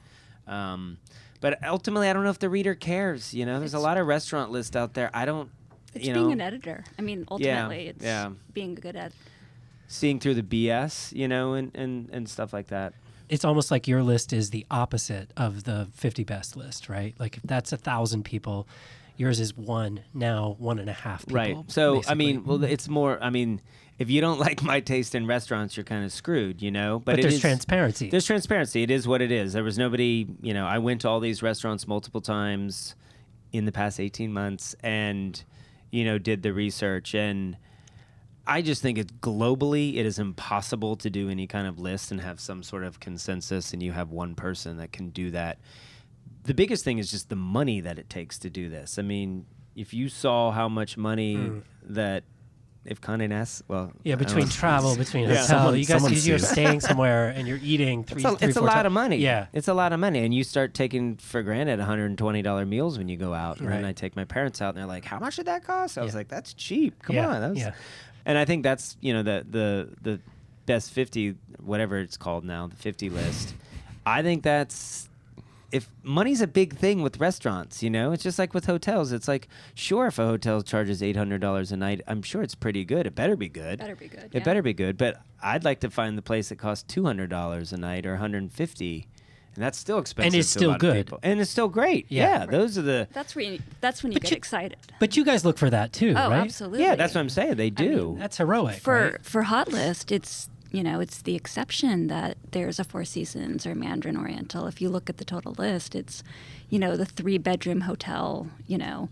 um, 0.46 0.98
but 1.40 1.62
ultimately 1.64 2.08
i 2.08 2.12
don't 2.12 2.24
know 2.24 2.30
if 2.30 2.38
the 2.38 2.50
reader 2.50 2.74
cares 2.74 3.32
you 3.34 3.46
know 3.46 3.58
there's 3.58 3.74
a 3.74 3.78
lot 3.78 3.96
of 3.96 4.06
restaurant 4.06 4.50
lists 4.50 4.76
out 4.76 4.94
there 4.94 5.10
i 5.14 5.24
don't 5.24 5.50
It's 5.94 6.06
you 6.06 6.12
being 6.14 6.26
know 6.26 6.32
an 6.32 6.40
editor. 6.40 6.84
I 6.98 7.02
mean, 7.02 7.24
ultimately, 7.30 7.88
it's 7.88 8.04
yeah. 8.04 8.30
being 8.52 8.76
a 8.76 8.80
good 8.80 8.96
ed. 8.96 9.12
seeing 9.88 10.20
through 10.20 10.34
the 10.34 10.42
bs 10.42 11.12
you 11.14 11.26
know 11.28 11.54
and, 11.54 11.70
and 11.74 12.10
and 12.12 12.28
stuff 12.28 12.52
like 12.52 12.68
that 12.68 12.92
It's 13.28 13.44
almost 13.44 13.70
like 13.70 13.88
your 13.88 14.02
list 14.02 14.32
is 14.32 14.50
the 14.50 14.66
opposite 14.70 15.32
of 15.36 15.64
the 15.64 15.88
50 15.94 16.24
best 16.24 16.56
list, 16.56 16.88
right? 16.88 17.14
Like 17.18 17.36
if 17.36 17.42
that's 17.42 17.72
a 17.72 17.76
thousand 17.76 18.24
people, 18.24 18.68
yours 19.16 19.40
is 19.40 19.56
one 19.56 20.00
now, 20.14 20.56
one 20.58 20.78
and 20.78 20.88
a 20.88 20.92
half 20.92 21.26
people. 21.26 21.36
Right. 21.36 21.56
So 21.68 22.02
I 22.06 22.14
mean, 22.14 22.44
well, 22.44 22.58
mm-hmm. 22.58 22.72
it's 22.72 22.88
more. 22.88 23.22
I 23.22 23.30
mean, 23.30 23.60
if 23.98 24.10
you 24.10 24.20
don't 24.20 24.38
like 24.48 24.62
my 24.62 24.80
taste 24.80 25.14
in 25.14 25.26
restaurants, 25.26 25.76
you're 25.76 25.84
kind 25.84 26.04
of 26.04 26.12
screwed, 26.12 26.62
you 26.62 26.70
know. 26.70 27.00
but, 27.00 27.18
it 27.18 27.22
there's 27.22 27.34
is- 27.34 27.40
transparency. 27.40 28.10
There's 28.10 28.26
transparency. 28.26 28.82
It 28.82 28.90
is 28.90 29.08
what 29.08 29.22
it 29.22 29.32
is. 29.32 29.52
There 29.52 29.64
was 29.64 29.78
nobody. 29.78 30.26
You 30.40 30.54
know, 30.54 30.66
I 30.66 30.78
went 30.78 31.00
to 31.02 31.08
all 31.08 31.20
these 31.20 31.42
restaurants 31.42 31.86
multiple 31.86 32.20
times 32.20 32.94
in 33.52 33.64
the 33.64 33.72
past 33.72 34.00
18 34.00 34.32
months, 34.32 34.74
and 34.80 35.42
you 35.90 36.04
know, 36.04 36.18
did 36.18 36.42
the 36.42 36.52
research 36.52 37.14
and. 37.14 37.56
I 38.46 38.62
just 38.62 38.80
think 38.80 38.98
it's 38.98 39.12
globally 39.12 39.96
it 39.96 40.06
is 40.06 40.18
impossible 40.18 40.96
to 40.96 41.10
do 41.10 41.28
any 41.28 41.46
kind 41.46 41.66
of 41.66 41.78
list 41.78 42.10
and 42.10 42.20
have 42.20 42.38
some 42.38 42.62
sort 42.62 42.84
of 42.84 43.00
consensus 43.00 43.72
and 43.72 43.82
you 43.82 43.92
have 43.92 44.10
one 44.10 44.34
person 44.34 44.76
that 44.76 44.92
can 44.92 45.10
do 45.10 45.30
that. 45.32 45.58
The 46.44 46.54
biggest 46.54 46.84
thing 46.84 46.98
is 46.98 47.10
just 47.10 47.28
the 47.28 47.36
money 47.36 47.80
that 47.80 47.98
it 47.98 48.08
takes 48.08 48.38
to 48.40 48.50
do 48.50 48.68
this. 48.68 48.98
I 48.98 49.02
mean, 49.02 49.46
if 49.74 49.92
you 49.92 50.08
saw 50.08 50.52
how 50.52 50.68
much 50.68 50.96
money 50.96 51.36
hmm. 51.36 51.58
that 51.82 52.22
if 52.84 53.00
Condé 53.00 53.28
Nast, 53.28 53.62
well, 53.66 53.92
yeah, 54.04 54.14
between 54.14 54.48
travel, 54.48 54.96
between 54.96 55.24
Yeah. 55.24 55.40
hotel, 55.40 55.46
Someone- 55.46 55.78
you 55.78 55.84
guys, 55.84 56.04
because 56.04 56.26
you're 56.26 56.38
staying 56.38 56.80
somewhere 56.80 57.30
and 57.30 57.48
you're 57.48 57.58
eating 57.60 58.04
three, 58.04 58.22
It's 58.22 58.32
a, 58.32 58.36
three, 58.36 58.48
it's 58.48 58.56
a 58.56 58.60
lot 58.60 58.82
ti- 58.82 58.86
of 58.86 58.92
money. 58.92 59.16
Yeah, 59.16 59.46
It's 59.52 59.66
a 59.66 59.74
lot 59.74 59.92
of 59.92 59.98
money. 59.98 60.24
And 60.24 60.32
you 60.32 60.44
start 60.44 60.72
taking 60.72 61.16
for 61.16 61.42
granted 61.42 61.80
$120 61.80 62.68
meals 62.68 62.96
when 62.96 63.08
you 63.08 63.16
go 63.16 63.34
out. 63.34 63.58
And 63.60 63.68
then 63.68 63.84
I 63.84 63.92
take 63.92 64.14
my 64.14 64.24
parents 64.24 64.62
out 64.62 64.70
and 64.70 64.78
they're 64.78 64.86
like, 64.86 65.04
how 65.04 65.18
much 65.18 65.36
did 65.36 65.46
that 65.46 65.64
cost? 65.64 65.98
I 65.98 66.02
was 66.02 66.14
like, 66.14 66.28
that's 66.28 66.54
cheap. 66.54 67.02
Come 67.02 67.16
Yeah, 67.16 67.28
on. 67.28 67.40
That 67.40 67.50
was... 67.50 67.58
yeah. 67.58 67.72
And 68.26 68.36
I 68.36 68.44
think 68.44 68.62
that's, 68.62 68.98
you 69.00 69.14
know, 69.14 69.22
the, 69.22 69.46
the, 69.48 69.88
the 70.02 70.20
best 70.66 70.90
50, 70.90 71.36
whatever 71.64 71.96
it's 71.98 72.18
called 72.18 72.44
now, 72.44 72.66
the 72.66 72.76
50 72.76 73.08
list. 73.08 73.54
I 74.04 74.22
think 74.22 74.42
that's 74.42 75.08
if 75.72 75.88
money's 76.02 76.40
a 76.40 76.46
big 76.46 76.76
thing 76.76 77.02
with 77.02 77.18
restaurants, 77.18 77.82
you 77.82 77.90
know, 77.90 78.12
it's 78.12 78.22
just 78.22 78.38
like 78.38 78.54
with 78.54 78.66
hotels. 78.66 79.12
It's 79.12 79.26
like, 79.28 79.48
sure, 79.74 80.06
if 80.06 80.18
a 80.18 80.24
hotel 80.24 80.62
charges 80.62 81.02
eight 81.02 81.16
hundred 81.16 81.40
dollars 81.40 81.72
a 81.72 81.76
night, 81.76 82.02
I'm 82.06 82.22
sure 82.22 82.42
it's 82.42 82.54
pretty 82.54 82.84
good. 82.84 83.06
It 83.06 83.14
better 83.14 83.36
be 83.36 83.48
good. 83.48 83.78
Better 83.78 83.96
be 83.96 84.08
good. 84.08 84.24
It 84.24 84.34
yeah. 84.34 84.44
better 84.44 84.62
be 84.62 84.72
good. 84.72 84.96
But 84.96 85.20
I'd 85.42 85.64
like 85.64 85.80
to 85.80 85.90
find 85.90 86.16
the 86.16 86.22
place 86.22 86.50
that 86.50 86.56
costs 86.56 86.84
two 86.84 87.04
hundred 87.04 87.30
dollars 87.30 87.72
a 87.72 87.76
night 87.76 88.06
or 88.06 88.12
one 88.12 88.20
hundred 88.20 88.42
and 88.42 88.52
fifty, 88.52 89.08
and 89.56 89.64
that's 89.64 89.78
still 89.78 89.98
expensive. 89.98 90.34
And 90.34 90.38
it's 90.38 90.52
to 90.52 90.58
a 90.58 90.60
still 90.60 90.70
lot 90.70 90.80
good. 90.80 91.12
and 91.22 91.40
it's 91.40 91.50
still 91.50 91.68
great. 91.68 92.06
Yeah. 92.08 92.40
Yeah, 92.40 92.46
those 92.46 92.78
are 92.78 92.82
the. 92.82 93.08
That's 93.12 93.34
when 93.34 93.54
you, 93.54 93.58
that's 93.80 94.02
when 94.02 94.12
you 94.12 94.16
But 94.16 94.22
get 94.22 94.30
you- 94.30 94.36
excited. 94.36 94.76
But 95.00 95.16
you 95.16 95.24
guys 95.24 95.44
look 95.44 95.58
for 95.58 95.70
that 95.70 95.92
too, 95.92 96.10
Oh, 96.16 96.30
right? 96.30 96.40
absolutely. 96.40 96.82
Yeah, 96.84 96.94
that's 96.94 97.14
what 97.14 97.20
I'm 97.22 97.28
saying. 97.28 97.56
They 97.56 97.70
do. 97.70 98.16
That's 98.18 98.36
heroic. 98.36 98.76
for 98.76 99.00
right? 99.12 99.24
for 99.24 99.42
hot 99.42 99.68
list 99.72 100.12
it's 100.12 100.48
you 100.72 100.82
know 100.82 101.00
it's 101.00 101.22
the 101.22 101.34
exception 101.34 102.08
that 102.08 102.36
there's 102.52 102.78
a 102.78 102.84
four 102.84 103.04
seasons 103.04 103.66
or 103.66 103.74
mandarin 103.74 104.16
oriental 104.16 104.66
if 104.66 104.80
you 104.80 104.88
look 104.88 105.08
at 105.08 105.16
the 105.16 105.24
total 105.24 105.52
list 105.58 105.94
it's 105.94 106.22
you 106.68 106.78
know 106.78 106.96
the 106.96 107.04
three 107.06 107.38
bedroom 107.38 107.82
hotel 107.82 108.48
you 108.66 108.76
know 108.76 109.08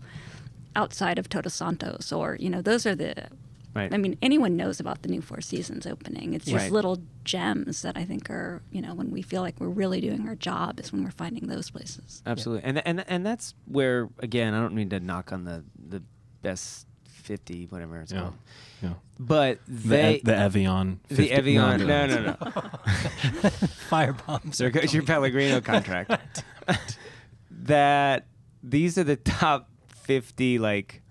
outside 0.75 1.17
of 1.17 1.29
Todos 1.29 1.53
Santos 1.53 2.11
or 2.11 2.35
you 2.39 2.49
know 2.49 2.61
those 2.61 2.85
are 2.85 2.93
the 2.93 3.27
Right. 3.75 3.93
I 3.93 3.97
mean 3.97 4.17
anyone 4.21 4.55
knows 4.55 4.79
about 4.79 5.01
the 5.01 5.09
new 5.09 5.21
four 5.21 5.41
seasons 5.41 5.85
opening 5.85 6.33
it's 6.33 6.45
just 6.45 6.55
Right. 6.55 6.71
little 6.71 6.99
gems 7.25 7.81
that 7.81 7.97
I 7.97 8.05
think 8.05 8.29
are 8.29 8.61
you 8.71 8.81
know 8.81 8.93
when 8.95 9.11
we 9.11 9.21
feel 9.21 9.41
like 9.41 9.59
we're 9.59 9.67
really 9.67 9.99
doing 9.99 10.27
our 10.29 10.35
job 10.35 10.79
is 10.79 10.93
when 10.93 11.03
we're 11.03 11.11
finding 11.11 11.47
those 11.47 11.69
places 11.71 12.23
Absolutely, 12.25 12.63
and 12.63 12.81
and 12.87 13.03
and 13.09 13.25
that's 13.25 13.53
where 13.67 14.07
again 14.19 14.53
I 14.53 14.61
don't 14.61 14.73
mean 14.75 14.89
to 14.91 14.99
knock 15.01 15.33
on 15.33 15.43
the 15.43 15.65
the 15.89 16.01
best 16.41 16.87
fifty 17.05 17.65
whatever 17.65 17.99
it's 17.99 18.13
Yeah. 18.13 18.19
called, 18.21 18.33
Yeah. 18.81 18.93
but 19.19 19.59
The, 19.67 19.87
they 19.89 20.21
the 20.23 20.35
Evian. 20.37 20.99
the 21.09 21.15
50 21.15 21.31
Evian. 21.31 21.79
no, 21.79 21.85
No, 21.85 22.05
no, 22.05 22.21
no, 22.21 22.37
no. 22.39 23.49
Fire 23.89 24.13
bombs. 24.13 24.57
There 24.59 24.69
goes 24.69 24.93
your. 24.93 25.03
Pellegrino 25.03 25.59
contract. 25.73 26.43
that 27.51 28.27
these 28.63 28.97
are 28.97 29.03
the 29.03 29.15
top 29.15 29.69
fifty 29.87 30.59
like 30.59 31.01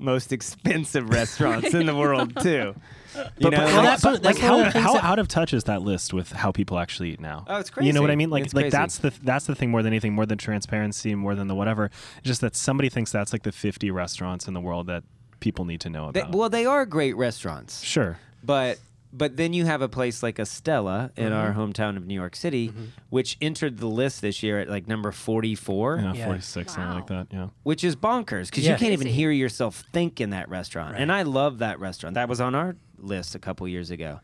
most 0.00 0.32
expensive 0.32 1.08
restaurants 1.10 1.74
in 1.74 1.86
the 1.86 1.94
world 1.94 2.36
too. 2.40 2.74
You 3.12 3.24
But, 3.40 3.50
know, 3.50 3.56
but, 3.58 3.74
like, 3.74 3.84
that's 3.84 4.02
but, 4.04 4.12
one- 4.12 4.22
like 4.22 4.36
that's 4.36 4.76
how, 4.76 4.94
how 4.98 4.98
out 5.00 5.18
of 5.18 5.26
touch 5.26 5.52
is 5.52 5.64
that 5.64 5.82
list 5.82 6.14
with 6.14 6.30
how 6.30 6.52
people 6.52 6.78
actually 6.78 7.10
eat 7.10 7.18
now? 7.20 7.44
Oh, 7.48 7.56
it's 7.58 7.68
crazy. 7.68 7.88
You 7.88 7.92
know 7.92 8.02
what 8.02 8.12
I 8.12 8.14
mean? 8.14 8.30
Like 8.30 8.44
It's 8.44 8.54
like 8.54 8.66
crazy. 8.66 8.76
that's 8.76 8.98
the 8.98 9.12
that's 9.24 9.46
the 9.46 9.56
thing 9.56 9.72
more 9.72 9.82
than 9.82 9.92
anything, 9.92 10.12
more 10.14 10.26
than 10.26 10.38
transparency, 10.38 11.16
more 11.16 11.34
than 11.34 11.48
the 11.48 11.56
whatever. 11.56 11.90
Just 12.22 12.40
that 12.42 12.54
somebody 12.54 12.88
thinks 12.88 13.10
that's 13.10 13.32
like 13.32 13.42
the 13.42 13.50
50 13.50 13.90
restaurants 13.90 14.46
in 14.46 14.54
the 14.54 14.60
world 14.60 14.86
that 14.86 15.02
people 15.40 15.64
need 15.64 15.80
to 15.80 15.90
know 15.90 16.12
They- 16.12 16.20
about. 16.20 16.34
well, 16.36 16.48
they 16.50 16.64
are 16.66 16.86
great 16.86 17.16
restaurants, 17.16 17.82
sure. 17.82 18.18
but 18.44 18.78
but 19.12 19.36
then 19.36 19.52
you 19.52 19.64
have 19.66 19.82
a 19.82 19.88
place 19.88 20.22
like 20.22 20.36
Estela 20.36 21.10
in 21.18 21.32
our 21.32 21.50
Mm-hmm. 21.50 21.60
hometown 21.60 21.96
of 21.96 22.06
New 22.06 22.14
York 22.14 22.36
City, 22.36 22.72
which 23.08 23.36
entered 23.40 23.78
the 23.78 23.86
list 23.88 24.20
this 24.22 24.42
year 24.42 24.60
at 24.60 24.68
like 24.68 24.86
number 24.86 25.10
forty 25.12 25.54
four. 25.54 25.96
Yeah, 25.96 26.14
Yeah. 26.14 26.26
46 26.26 26.72
something 26.74 26.94
like 26.94 27.06
that. 27.08 27.26
Yeah. 27.32 27.48
which 27.64 27.82
is 27.84 27.96
bonkers 27.96 28.46
because 28.50 28.64
Yeah. 28.64 28.72
you 28.72 28.78
can't 28.78 28.92
even 28.92 29.08
hear 29.08 29.30
yourself 29.30 29.82
think 29.92 30.20
in 30.20 30.30
that 30.30 30.48
restaurant. 30.48 30.92
Right. 30.92 31.00
And 31.02 31.10
I 31.10 31.22
love 31.22 31.58
that 31.58 31.80
restaurant. 31.80 32.14
That 32.14 32.28
was 32.28 32.40
on 32.40 32.54
our 32.54 32.76
list 32.98 33.34
a 33.34 33.38
couple 33.38 33.66
years 33.66 33.90
ago. 33.90 34.20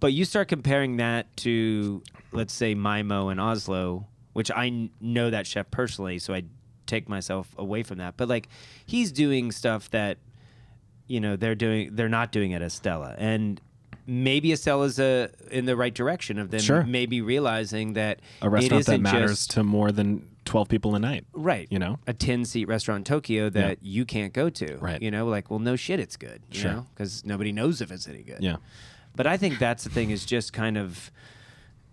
But 0.00 0.12
you 0.12 0.24
start 0.24 0.46
comparing 0.46 0.98
that 0.98 1.36
to, 1.38 2.02
let's 2.30 2.52
say, 2.54 2.76
Maaemo 2.76 3.32
in 3.32 3.40
Oslo, 3.40 4.06
which 4.32 4.48
I 4.52 4.90
know 5.00 5.30
that 5.30 5.44
chef 5.46 5.70
personally, 5.72 6.20
so 6.20 6.32
I 6.34 6.44
take 6.86 7.08
myself 7.08 7.52
away 7.58 7.82
from 7.82 7.98
that. 7.98 8.16
But 8.16 8.28
like, 8.28 8.48
he's 8.86 9.10
doing 9.10 9.50
stuff 9.50 9.90
that, 9.90 10.18
you 11.08 11.18
know, 11.18 11.34
they're 11.34 11.56
doing, 11.56 11.96
they're 11.96 12.08
not 12.08 12.30
doing 12.30 12.54
at 12.54 12.62
Estela, 12.62 13.16
and 13.18 13.60
maybe 14.08 14.48
Estela's 14.48 14.98
a 14.98 15.24
uh, 15.24 15.28
in 15.50 15.66
the 15.66 15.76
right 15.76 15.94
direction 15.94 16.38
of 16.38 16.50
them 16.50 16.60
Sure. 16.60 16.82
maybe 16.82 17.20
realizing 17.20 17.92
that 17.92 18.20
A 18.42 18.48
restaurant 18.48 18.86
that 18.86 19.00
matters 19.02 19.30
just 19.30 19.50
to 19.52 19.62
more 19.62 19.92
than 19.92 20.26
12 20.46 20.66
people 20.68 20.94
a 20.94 20.98
night. 20.98 21.26
right 21.34 21.68
You 21.70 21.78
know? 21.78 21.98
a 22.06 22.14
10 22.14 22.46
seat 22.46 22.66
restaurant 22.68 23.00
in 23.00 23.04
tokyo 23.04 23.50
that 23.50 23.78
you 23.82 24.06
can't 24.06 24.32
go 24.32 24.48
to 24.48 24.78
Right. 24.78 25.00
you 25.02 25.10
know 25.10 25.26
like 25.26 25.50
well 25.50 25.58
no 25.58 25.76
shit 25.76 26.00
it's 26.00 26.16
good 26.16 26.40
you 26.50 26.60
Sure. 26.60 26.72
know 26.72 26.86
because 26.94 27.22
nobody 27.26 27.52
knows 27.52 27.82
if 27.82 27.92
it's 27.92 28.08
any 28.08 28.22
good 28.22 28.38
Yeah. 28.42 28.56
but 29.14 29.26
i 29.26 29.36
think 29.36 29.58
that's 29.58 29.84
the 29.84 29.90
thing 29.90 30.08
is 30.10 30.24
just 30.24 30.54
kind 30.54 30.78
of 30.78 31.10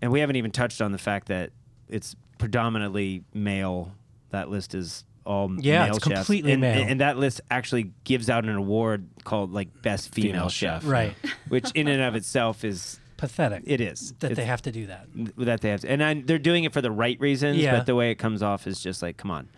and 0.01 0.09
we 0.11 0.21
haven't 0.21 0.37
even 0.37 0.51
touched 0.51 0.81
on 0.81 0.93
the 0.93 0.97
fact 0.97 1.27
that 1.27 1.49
it's 1.89 2.15
predominantly 2.37 3.23
male 3.33 3.91
that 4.29 4.49
list 4.49 4.73
is 4.73 5.03
all 5.25 5.51
Yeah, 5.59 5.85
male 5.85 5.95
it's 5.95 6.05
chefs. 6.07 6.15
completely 6.19 6.51
and, 6.53 6.61
male. 6.61 6.85
and 6.87 7.01
that 7.01 7.17
list 7.17 7.41
actually 7.49 7.91
gives 8.03 8.29
out 8.29 8.45
an 8.45 8.55
award 8.55 9.07
called 9.23 9.51
like 9.51 9.81
best 9.81 10.13
female, 10.13 10.31
Female 10.33 10.49
chef, 10.49 10.81
chef. 10.83 10.89
Right. 10.91 11.15
which 11.49 11.71
in 11.71 11.87
and 11.87 12.01
of 12.01 12.15
itself 12.15 12.63
is 12.63 12.99
Pathetic. 13.17 13.63
it 13.65 13.81
is 13.81 14.13
that 14.19 14.31
It's- 14.31 14.37
they 14.37 14.45
have 14.45 14.61
to 14.63 14.71
do 14.71 14.87
that. 14.87 15.07
that 15.37 15.61
they 15.61 15.69
have 15.69 15.81
to, 15.81 15.89
and 15.89 16.03
I, 16.03 16.13
they're 16.21 16.37
doing 16.37 16.63
it 16.63 16.73
for 16.73 16.81
the 16.81 16.91
right 16.91 17.19
reasons 17.19 17.57
Yeah. 17.57 17.77
but 17.77 17.85
the 17.85 17.95
way 17.95 18.11
it 18.11 18.15
comes 18.15 18.43
off 18.43 18.67
is 18.67 18.79
just 18.81 19.01
like 19.01 19.17
come 19.17 19.31
on 19.31 19.49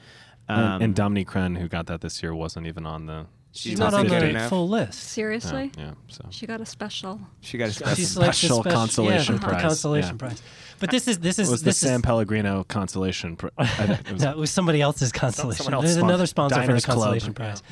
um, 0.50 0.60
and, 0.76 0.84
and 0.84 0.96
Dominique 0.96 1.28
Crenn, 1.28 1.58
who 1.58 1.68
got 1.68 1.88
that 1.88 2.00
this 2.02 2.24
year, 2.24 2.34
wasn't 2.34 2.68
even 2.68 2.86
on 2.86 3.06
the. 3.08 3.26
She's 3.58 3.72
She's 3.72 3.80
not 3.80 3.92
not 3.92 4.02
on 4.02 4.08
good 4.08 4.22
the 4.22 4.30
enough. 4.30 4.50
full 4.50 4.68
list. 4.70 4.94
seriously 5.00 5.72
Yeah. 5.78 5.92
So. 6.08 6.26
she 6.30 6.46
got 6.46 6.62
a 6.62 6.66
special 6.66 7.20
She 7.42 7.58
got 7.58 7.70
a 7.70 7.72
She's 7.72 7.78
special. 8.12 8.22
like 8.22 8.32
the 8.32 8.34
special 8.38 8.64
consolation 8.64 9.36
yeah, 9.36 9.42
the 9.42 9.48
prize. 9.48 9.62
consolation 9.62 10.16
Yeah. 10.16 10.28
prize. 10.28 10.42
But 10.80 10.92
this 10.92 11.08
is 11.08 11.20
this 11.20 11.40
is 11.40 11.48
It 11.48 11.52
was 11.52 11.62
the 11.62 11.66
this 11.66 11.78
San 11.78 11.96
is, 11.96 12.02
Pellegrino 12.04 12.64
consolation. 12.66 13.36
Pr- 13.36 13.48
I 13.58 13.66
it 14.06 14.12
was- 14.12 14.22
no, 14.24 14.32
it 14.32 14.38
was 14.38 14.52
somebody 14.52 14.80
else's 14.82 15.12
consolation. 15.12 15.58
someone 15.64 15.74
else 15.74 15.86
There's 15.86 15.98
spon- 15.98 16.10
another 16.10 16.28
sponsor 16.28 16.56
for 16.56 16.62
the 16.62 16.68
Diners 16.68 16.86
Club. 16.86 16.98
consolation 16.98 17.34
prize. 17.34 17.64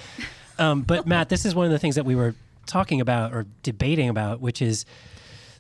Um, 0.58 0.82
but 0.82 1.06
Matt, 1.12 1.30
this 1.30 1.46
is 1.46 1.54
one 1.54 1.66
of 1.68 1.72
the 1.72 1.80
things 1.80 1.96
that 1.96 2.06
we 2.06 2.16
were 2.16 2.34
talking 2.66 3.00
about 3.02 3.32
or 3.34 3.46
debating 3.62 4.10
about, 4.10 4.42
which 4.42 4.62
is 4.62 4.86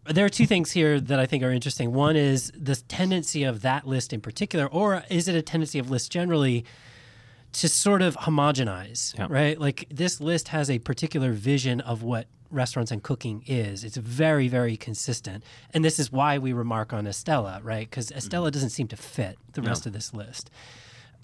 there 0.07 0.25
are 0.25 0.29
two 0.29 0.45
things 0.47 0.71
here 0.71 0.99
that 0.99 1.19
I 1.19 1.25
think 1.25 1.43
are 1.43 1.51
interesting. 1.51 1.91
One 1.93 2.15
is 2.15 2.51
the 2.55 2.75
tendency 2.75 3.43
of 3.43 3.61
that 3.61 3.87
list 3.87 4.13
in 4.13 4.21
particular, 4.21 4.65
or 4.67 5.03
is 5.09 5.27
it 5.27 5.35
a 5.35 5.41
tendency 5.41 5.77
of 5.79 5.89
lists 5.91 6.09
generally 6.09 6.63
to 7.55 7.69
sort 7.69 8.01
of 8.01 8.15
homogenize, 8.17 9.17
Yeah. 9.17 9.27
right? 9.29 9.59
Like 9.59 9.87
this 9.89 10.19
list 10.19 10.49
has 10.49 10.69
a 10.69 10.79
particular 10.79 11.31
vision 11.31 11.79
of 11.81 12.03
what 12.03 12.27
restaurants 12.51 12.91
and 12.91 13.01
cooking 13.01 13.43
is. 13.47 13.83
It's 13.83 13.97
very, 13.97 14.47
very 14.47 14.77
consistent. 14.77 15.43
And 15.73 15.83
this 15.83 15.99
is 15.99 16.11
why 16.11 16.37
we 16.37 16.53
remark 16.53 16.93
on 16.93 17.05
Estela, 17.05 17.59
right? 17.63 17.89
Because 17.89 18.11
Estela 18.11 18.45
mm-hmm. 18.45 18.49
doesn't 18.51 18.69
seem 18.71 18.87
to 18.89 18.97
fit 18.97 19.37
the 19.53 19.61
rest 19.61 19.85
of 19.85 19.93
this 19.93 20.13
list. 20.13 20.49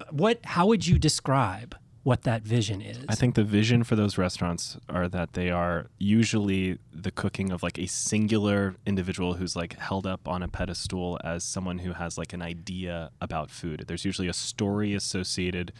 What 0.09 0.39
how 0.43 0.65
would 0.67 0.87
you 0.87 0.97
describe 0.97 1.75
what 2.03 2.23
that 2.23 2.41
vision 2.41 2.81
is? 2.81 2.97
I 3.07 3.15
think 3.15 3.35
the 3.35 3.43
vision 3.43 3.83
for 3.83 3.95
those 3.95 4.17
restaurants 4.17 4.77
are 4.89 5.07
that 5.09 5.33
they 5.33 5.51
are 5.51 5.87
usually 5.99 6.79
the 6.91 7.11
cooking 7.11 7.51
of 7.51 7.61
like 7.61 7.77
a 7.77 7.85
singular 7.85 8.75
individual 8.85 9.35
who's 9.35 9.55
like 9.55 9.77
held 9.77 10.07
up 10.07 10.27
on 10.27 10.41
a 10.41 10.47
pedestal 10.47 11.19
as 11.23 11.43
someone 11.43 11.79
who 11.79 11.93
has 11.93 12.17
like 12.17 12.33
an 12.33 12.41
idea 12.41 13.11
about 13.21 13.51
food. 13.51 13.85
There's 13.87 14.03
usually 14.03 14.27
a 14.27 14.33
story 14.33 14.95
associated 14.95 15.73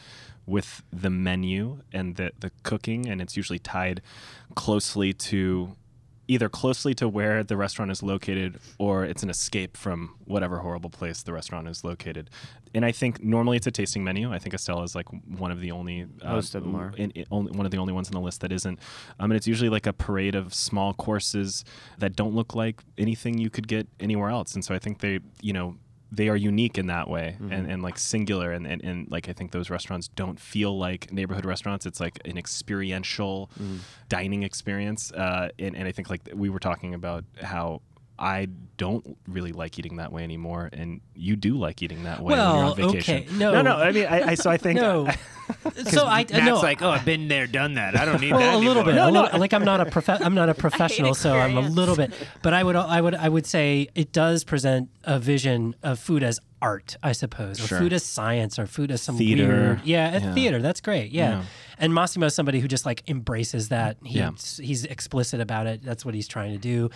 with 0.46 0.84
the 0.92 1.10
menu 1.10 1.80
and 1.94 2.16
the 2.16 2.32
the 2.40 2.52
cooking 2.64 3.08
and 3.08 3.22
it's 3.22 3.38
usually 3.38 3.60
tied 3.60 4.02
closely 4.56 5.14
to 5.14 5.76
either 6.32 6.48
closely 6.48 6.94
to 6.94 7.10
where 7.10 7.44
the 7.44 7.58
restaurant 7.58 7.92
is 7.92 8.02
located 8.02 8.58
or 8.78 9.04
it's 9.04 9.22
an 9.22 9.30
escape 9.30 9.76
from 9.76 10.16
whatever 10.24 10.60
horrible 10.60 10.90
place 10.90 11.24
the 11.24 11.34
restaurant 11.34 11.68
is 11.68 11.84
located. 11.84 12.30
And 12.74 12.86
I 12.86 12.94
think 12.94 13.22
normally 13.22 13.58
it's 13.58 13.68
a 13.68 13.72
tasting 13.72 14.02
menu. 14.02 14.32
I 14.32 14.40
think 14.40 14.56
Estela 14.56 14.86
is 14.86 14.96
like 14.96 15.08
one 15.38 15.52
of 15.52 15.60
the 15.60 15.72
only 15.72 16.04
uh, 16.22 16.34
Most 16.36 16.56
of 16.56 16.64
them 16.64 16.74
are. 16.76 16.94
in, 16.96 17.12
in- 17.12 17.26
only, 17.32 17.52
one 17.52 17.66
of 17.66 17.72
the 17.74 17.78
only 17.80 17.92
ones 17.92 18.08
on 18.08 18.14
the 18.14 18.22
list 18.22 18.40
that 18.42 18.54
isn't. 18.54 18.80
Um, 19.20 19.30
and 19.32 19.36
it's 19.38 19.46
usually 19.46 19.68
like 19.70 19.86
a 19.88 19.92
parade 19.92 20.34
of 20.36 20.54
small 20.54 20.94
courses 20.94 21.66
that 21.98 22.16
don't 22.16 22.34
look 22.34 22.56
like 22.56 22.82
anything 22.98 23.38
you 23.38 23.50
could 23.50 23.68
get 23.68 23.90
anywhere 24.00 24.30
else. 24.30 24.56
And 24.56 24.64
so 24.64 24.74
I 24.74 24.80
think 24.80 25.00
they, 25.00 25.20
you 25.42 25.52
know, 25.52 25.76
they 26.12 26.28
are 26.28 26.36
unique 26.36 26.78
in 26.78 26.88
that 26.88 27.10
way 27.10 27.38
and, 27.40 27.72
and 27.72 27.82
like 27.82 27.98
singular 27.98 28.52
and, 28.52 28.68
and, 28.68 28.84
and 28.84 29.10
like 29.10 29.30
I 29.30 29.34
think 29.34 29.52
those 29.52 29.70
restaurants 29.70 30.10
don't 30.10 30.40
feel 30.40 30.78
like 30.78 31.12
neighborhood 31.12 31.46
restaurants. 31.46 31.86
It's 31.86 32.00
like 32.02 32.20
an 32.26 32.38
experiential 32.38 33.50
dining 34.10 34.44
experience. 34.44 35.12
Uh, 35.14 35.50
and, 35.58 35.76
and 35.76 35.88
I 35.88 35.92
think 35.94 36.10
like 36.10 36.30
we 36.34 36.50
were 36.50 36.60
talking 36.60 36.94
about 36.94 37.24
how 37.42 37.82
I 38.22 38.48
don't 38.78 39.18
really 39.28 39.52
like 39.52 39.80
eating 39.80 39.98
that 39.98 40.12
way 40.14 40.24
anymore, 40.24 40.70
and 40.72 41.02
you 41.16 41.36
do 41.36 41.58
like 41.58 41.82
eating 41.82 42.04
that 42.04 42.20
way 42.20 42.36
when 42.36 42.38
you're 42.38 42.48
well, 42.48 42.70
on 42.72 42.76
vacation. 42.78 43.24
okay, 43.24 43.28
no, 43.38 43.52
no, 43.52 43.62
no. 43.64 43.76
I 43.78 43.92
mean, 43.92 44.06
I, 44.06 44.30
I 44.30 44.36
so 44.36 44.50
I 44.52 44.58
think 44.58 44.80
no. 44.88 45.08
so 45.90 46.06
I 46.06 46.22
uh, 46.22 46.26
Matt's 46.32 46.46
no, 46.46 46.60
like, 46.62 46.82
oh, 46.82 46.92
I've 46.92 47.04
been 47.04 47.28
there, 47.28 47.46
done 47.48 47.74
that. 47.74 47.98
I 47.98 48.06
don't 48.06 48.22
need 48.22 48.32
that. 48.32 48.38
well, 48.38 48.58
a 48.58 48.60
little 48.60 48.84
bit. 48.84 48.96
anymore." 48.96 49.10
a 49.10 49.24
little, 49.24 49.40
like 49.40 49.54
I'm 49.54 49.66
not 49.66 49.82
a 49.82 49.86
prof- 49.86 50.22
I'm 50.22 50.36
not 50.36 50.50
a 50.50 50.54
professional, 50.54 51.16
so 51.16 51.34
I'm 51.38 51.58
a 51.58 51.62
little 51.62 51.96
bit. 51.96 52.14
But 52.44 52.54
I 52.54 52.64
would 52.64 52.76
I 52.76 53.02
would 53.02 53.16
I 53.16 53.28
would 53.28 53.46
say 53.48 53.90
it 53.96 54.12
does 54.12 54.44
present 54.44 54.90
a 55.04 55.20
vision 55.20 55.76
of 55.84 56.00
food 56.00 56.22
as 56.24 56.40
art, 56.62 56.96
I 57.02 57.12
suppose, 57.14 57.60
or 57.60 57.68
Sure. 57.68 57.80
food 57.80 57.92
as 57.92 58.04
science, 58.04 58.60
or 58.60 58.68
food 58.68 58.92
as 58.92 59.02
some 59.02 59.18
Theater. 59.18 59.48
weird, 59.48 59.82
yeah, 59.84 60.16
a 60.18 60.20
Yeah. 60.22 60.34
theater. 60.36 60.62
That's 60.62 60.80
great, 60.80 61.12
yeah. 61.12 61.30
Yeah. 61.40 61.44
And 61.80 61.92
Massimo 61.94 62.28
is 62.28 62.36
somebody 62.36 62.60
who 62.60 62.68
just 62.68 62.86
like 62.86 63.04
embraces 63.10 63.70
that. 63.70 63.98
He's 64.04 64.16
Yeah. 64.16 64.32
he's 64.64 64.86
explicit 64.86 65.42
about 65.42 65.66
it. 65.66 65.84
That's 65.84 66.06
what 66.06 66.14
he's 66.14 66.28
trying 66.28 66.52
to 66.52 66.60
do. 66.60 66.92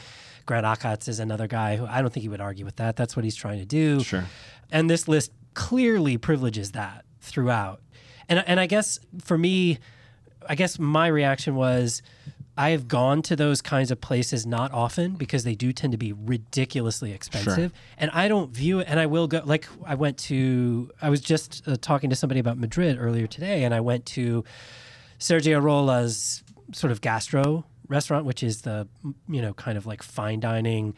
Grant 0.46 0.66
Achatz 0.66 1.08
is 1.08 1.20
another 1.20 1.48
guy 1.48 1.76
who 1.76 1.86
I 1.86 2.02
don't 2.02 2.14
think 2.14 2.22
he 2.22 2.30
would 2.30 2.42
argue 2.42 2.66
with 2.66 2.76
that. 2.78 2.96
That's 2.96 3.16
what 3.16 3.26
he's 3.26 3.36
trying 3.36 3.60
to 3.60 3.66
do. 3.66 4.02
Sure. 4.02 4.26
And 4.72 4.90
this 4.90 5.08
list 5.08 5.32
clearly 5.54 6.18
privileges 6.18 6.72
that 6.72 7.06
throughout. 7.20 7.82
And 8.30 8.44
and 8.48 8.60
I 8.60 8.68
guess 8.68 9.00
for 9.24 9.38
me, 9.38 9.80
I 10.48 10.56
guess 10.56 10.78
my 10.80 11.08
reaction 11.08 11.56
was 11.56 12.02
I 12.58 12.70
have 12.70 12.88
gone 12.88 13.22
to 13.24 13.36
those 13.36 13.62
kinds 13.62 13.92
of 13.92 14.00
places 14.00 14.46
not 14.46 14.72
often 14.72 15.16
because 15.16 15.44
they 15.44 15.56
do 15.56 15.74
tend 15.74 15.92
to 15.92 15.98
be 15.98 16.14
ridiculously 16.14 17.12
expensive. 17.12 17.74
And 17.98 18.10
I 18.12 18.30
don't 18.30 18.52
view 18.52 18.80
it, 18.80 18.88
and 18.90 18.98
I 18.98 19.08
will 19.08 19.28
go, 19.28 19.42
like, 19.44 19.68
I 19.86 19.96
went 19.96 20.18
to, 20.20 20.90
I 21.02 21.10
was 21.10 21.20
just 21.20 21.68
uh, 21.68 21.76
talking 21.82 22.10
to 22.12 22.16
somebody 22.16 22.40
about 22.40 22.58
Madrid 22.58 22.98
earlier 22.98 23.28
today, 23.28 23.66
and 23.66 23.74
I 23.74 23.82
went 23.82 24.06
to 24.08 24.46
Sergi 25.18 25.52
Arola's 25.52 26.44
sort 26.72 26.92
of 26.92 27.02
gastro 27.02 27.66
restaurant, 27.88 28.26
which 28.26 28.44
is 28.44 28.62
the, 28.62 28.88
you 29.28 29.42
know, 29.42 29.54
kind 29.54 29.78
of 29.78 29.86
like 29.86 30.04
fine 30.04 30.40
dining. 30.40 30.94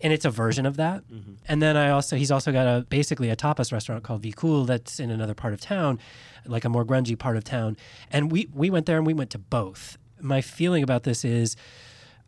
And 0.00 0.12
it's 0.12 0.24
a 0.24 0.30
version 0.30 0.66
of 0.66 0.76
that. 0.76 1.08
Mm-hmm. 1.10 1.34
And 1.48 1.62
then 1.62 1.76
I 1.76 1.90
also, 1.90 2.16
he's 2.16 2.30
also 2.30 2.52
got 2.52 2.66
a 2.66 2.82
basically 2.82 3.30
a 3.30 3.36
tapas 3.36 3.72
restaurant 3.72 4.04
called 4.04 4.22
Vi 4.22 4.32
Cool 4.32 4.64
that's 4.64 5.00
in 5.00 5.10
another 5.10 5.34
part 5.34 5.54
of 5.54 5.60
town, 5.60 5.98
like 6.44 6.64
a 6.64 6.68
more 6.68 6.84
grungy 6.84 7.18
part 7.18 7.36
of 7.36 7.44
town. 7.44 7.76
And 8.10 8.30
we, 8.30 8.48
we 8.52 8.68
went 8.68 8.86
there 8.86 8.98
and 8.98 9.06
we 9.06 9.14
went 9.14 9.30
to 9.30 9.38
both. 9.38 9.96
My 10.20 10.40
feeling 10.40 10.82
about 10.82 11.04
this 11.04 11.24
is 11.24 11.56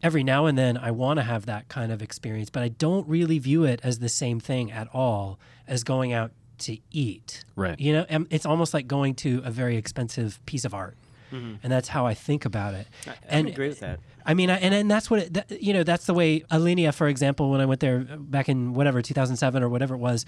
every 0.03 0.25
now 0.25 0.47
and 0.47 0.57
then 0.57 0.77
I 0.77 0.91
want 0.91 1.19
to 1.19 1.25
have 1.25 1.47
that 1.47 1.69
kind 1.69 1.93
of 1.93 2.03
experience, 2.03 2.51
but 2.51 2.63
I 2.63 2.69
don't 2.69 3.07
really 3.09 3.39
view 3.39 3.65
it 3.65 3.81
as 3.83 3.99
the 3.99 4.09
same 4.09 4.41
thing 4.41 4.71
at 4.73 4.89
all 4.95 5.39
as 5.67 5.85
going 5.85 6.13
out 6.13 6.31
to 6.59 6.79
eat. 6.91 7.45
Right. 7.57 7.79
You 7.79 7.93
know, 7.93 8.07
and 8.09 8.27
it's 8.31 8.47
almost 8.47 8.75
like 8.75 8.87
going 8.87 9.15
to 9.17 9.43
a 9.45 9.51
very 9.51 9.77
expensive 9.77 10.45
piece 10.47 10.65
of 10.65 10.75
art. 10.75 10.97
Mm-hmm. 11.33 11.57
And 11.63 11.73
that's 11.73 11.89
how 11.89 12.07
I 12.07 12.15
think 12.15 12.45
about 12.45 12.75
it. 12.75 12.87
I, 13.07 13.11
I 13.11 13.15
and 13.29 13.49
agree 13.49 13.69
with 13.69 13.81
that. 13.81 14.01
I 14.25 14.35
mean, 14.35 14.51
I, 14.51 14.59
and 14.59 14.75
and 14.75 14.91
that's 14.91 15.11
what 15.11 15.21
it, 15.21 15.35
that, 15.35 15.63
you 15.63 15.73
know. 15.73 15.83
That's 15.83 16.07
the 16.07 16.15
way 16.15 16.41
Alinea, 16.51 16.95
for 16.95 17.09
example, 17.09 17.51
when 17.51 17.61
I 17.61 17.67
went 17.67 17.81
there 17.81 18.01
back 18.01 18.49
in 18.49 18.75
whatever 18.75 19.01
2007 19.01 19.63
or 19.63 19.69
whatever 19.69 19.95
it 19.95 19.99
was, 19.99 20.27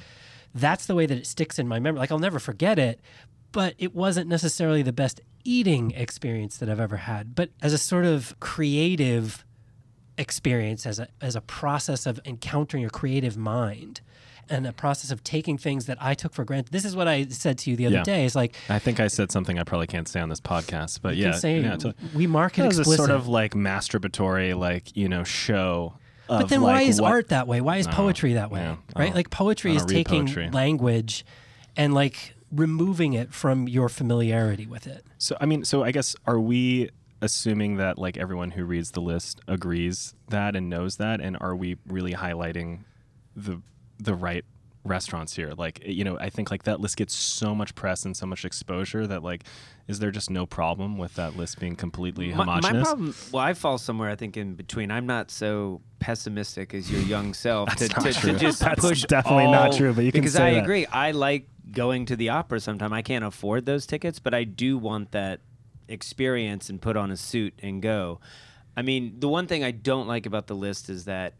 that's 0.55 0.87
the 0.87 0.95
way 0.95 1.07
that 1.07 1.17
it 1.19 1.27
sticks 1.27 1.59
in 1.59 1.69
my 1.69 1.79
memory. 1.79 2.01
Like 2.01 2.11
I'll 2.11 2.19
never 2.19 2.39
forget 2.39 2.79
it, 2.79 3.01
but 3.53 3.75
it 3.79 3.95
wasn't 3.95 4.29
necessarily 4.29 4.83
the 4.83 4.93
best 4.93 5.21
eating 5.45 5.91
experience 5.93 6.57
that 6.59 6.69
I've 6.69 6.81
ever 6.81 6.97
had. 6.97 7.35
But 7.35 7.51
as 7.63 7.73
a 7.73 7.79
sort 7.79 8.05
of 8.05 8.35
creative 8.41 9.45
experience, 10.17 10.87
as 10.87 10.99
a 10.99 11.09
as 11.21 11.37
a 11.37 11.41
process 11.41 12.07
of 12.07 12.21
encountering 12.25 12.85
a 12.85 12.91
creative 12.91 13.37
mind. 13.37 14.01
And 14.51 14.67
a 14.67 14.73
process 14.73 15.11
of 15.13 15.23
taking 15.23 15.57
things 15.59 15.87
that 15.87 15.97
I 16.01 16.15
took 16.15 16.35
for 16.35 16.45
granted. 16.45 16.73
This 16.73 16.85
is 16.85 16.97
what 16.97 17.07
I 17.07 17.27
said 17.29 17.57
to 17.59 17.71
you 17.71 17.77
the 17.77 17.87
other 17.87 17.97
Yeah. 17.99 18.03
day. 18.03 18.27
It's 18.27 18.35
like 18.35 18.57
I 18.69 18.81
think 18.81 18.99
I 18.99 19.07
said 19.07 19.31
something 19.31 19.59
I 19.59 19.63
probably 19.63 19.87
can't 19.87 20.09
say 20.09 20.19
on 20.21 20.29
this 20.29 20.41
podcast, 20.41 21.01
but 21.03 21.17
yeah, 21.17 21.33
say 21.33 21.61
yeah, 21.61 21.77
a- 21.85 21.95
we 22.15 22.27
market 22.27 22.65
it 22.65 22.67
was 22.67 22.79
a 22.81 22.85
sort 22.85 23.11
of 23.11 23.29
like 23.29 23.55
masturbatory, 23.55 24.59
like 24.59 24.97
you 24.97 25.09
know, 25.09 25.23
show. 25.25 25.95
But 26.29 26.49
then 26.49 26.63
why 26.63 26.83
is 26.83 27.01
what- 27.01 27.11
art 27.13 27.29
that 27.29 27.47
way? 27.49 27.61
Why 27.61 27.77
is 27.79 27.87
poetry 27.87 28.35
that 28.35 28.51
way? 28.51 28.61
yeah, 28.61 28.77
right? 28.97 29.13
Oh. 29.13 29.17
Like 29.17 29.31
poetry 29.31 29.75
is 29.77 29.85
taking 29.85 30.27
poetry. 30.27 30.51
language 30.51 31.25
and 31.77 31.95
like 31.95 32.35
removing 32.53 33.13
it 33.13 33.33
from 33.33 33.69
your 33.69 33.89
familiarity 33.89 34.67
with 34.67 34.87
it. 34.87 35.05
So 35.19 35.37
I 35.41 35.47
mean, 35.47 35.65
so 35.65 35.85
I 35.85 35.93
guess 35.93 36.17
are 36.27 36.41
we 36.41 36.91
assuming 37.23 37.77
that 37.77 37.99
like 37.99 38.17
everyone 38.17 38.53
who 38.53 38.65
reads 38.65 38.93
the 38.93 39.01
list 39.01 39.41
agrees 39.47 40.15
that 40.29 40.57
and 40.57 40.69
knows 40.69 40.97
that, 40.97 41.21
and 41.21 41.37
are 41.41 41.55
we 41.55 41.77
really 41.87 42.15
highlighting 42.15 42.81
the 43.37 43.61
the 44.01 44.15
right 44.15 44.45
restaurants 44.85 45.37
here? 45.37 45.53
Like 45.57 45.81
eh, 45.85 45.91
you 45.91 46.05
know, 46.05 46.19
I 46.19 46.31
think 46.31 46.51
like 46.51 46.65
that 46.65 46.81
list 46.81 46.97
gets 46.97 47.15
so 47.15 47.55
much 47.55 47.75
press 47.75 48.05
and 48.05 48.17
so 48.17 48.27
much 48.27 48.45
exposure 48.45 49.07
that 49.07 49.23
like, 49.23 49.45
is 49.89 49.99
there 49.99 50.11
just 50.11 50.31
no 50.31 50.47
problem 50.47 50.99
with 50.99 51.15
that 51.15 51.37
list 51.37 51.59
being 51.61 51.77
completely 51.77 52.33
My, 52.33 52.61
my 52.61 52.61
problem, 52.61 53.15
well, 53.33 53.43
I 53.43 53.55
fall 53.55 53.79
somewhere 53.79 54.11
I 54.11 54.17
think 54.17 54.37
in 54.37 54.55
between. 54.55 54.91
I'm 54.91 55.07
not 55.07 55.31
so 55.31 55.81
pessimistic 55.99 56.75
as 56.75 56.91
your 56.91 57.01
young 57.03 57.35
self 57.47 57.75
to, 57.77 57.89
to, 57.89 58.13
to 58.13 58.39
just 58.39 58.61
That's 58.61 58.81
push. 58.81 59.03
definitely 59.05 59.51
not 59.51 59.73
true, 59.73 59.93
but 59.93 60.05
you 60.05 60.13
can 60.13 60.21
because 60.21 60.37
I 60.37 60.55
that. 60.55 60.63
agree. 60.63 60.87
I 60.87 61.11
like 61.11 61.49
going 61.73 62.07
to 62.07 62.17
the 62.17 62.31
opera 62.31 62.61
sometime. 62.61 62.93
I 62.93 63.03
can't 63.03 63.25
afford 63.25 63.67
those 63.67 63.87
tickets, 63.87 64.19
but 64.19 64.35
I 64.35 64.45
do 64.45 64.79
want 64.79 65.13
that 65.13 65.41
experience 65.89 66.71
and 66.71 66.81
put 66.81 66.97
on 66.97 67.11
a 67.11 67.17
suit 67.17 67.55
and 67.63 67.83
go. 67.83 68.21
I 68.77 68.83
mean, 68.83 69.17
the 69.19 69.29
one 69.29 69.47
thing 69.47 69.65
I 69.65 69.73
don't 69.73 70.07
like 70.07 70.27
about 70.27 70.47
the 70.47 70.55
list 70.55 70.89
is 70.89 71.05
that 71.05 71.35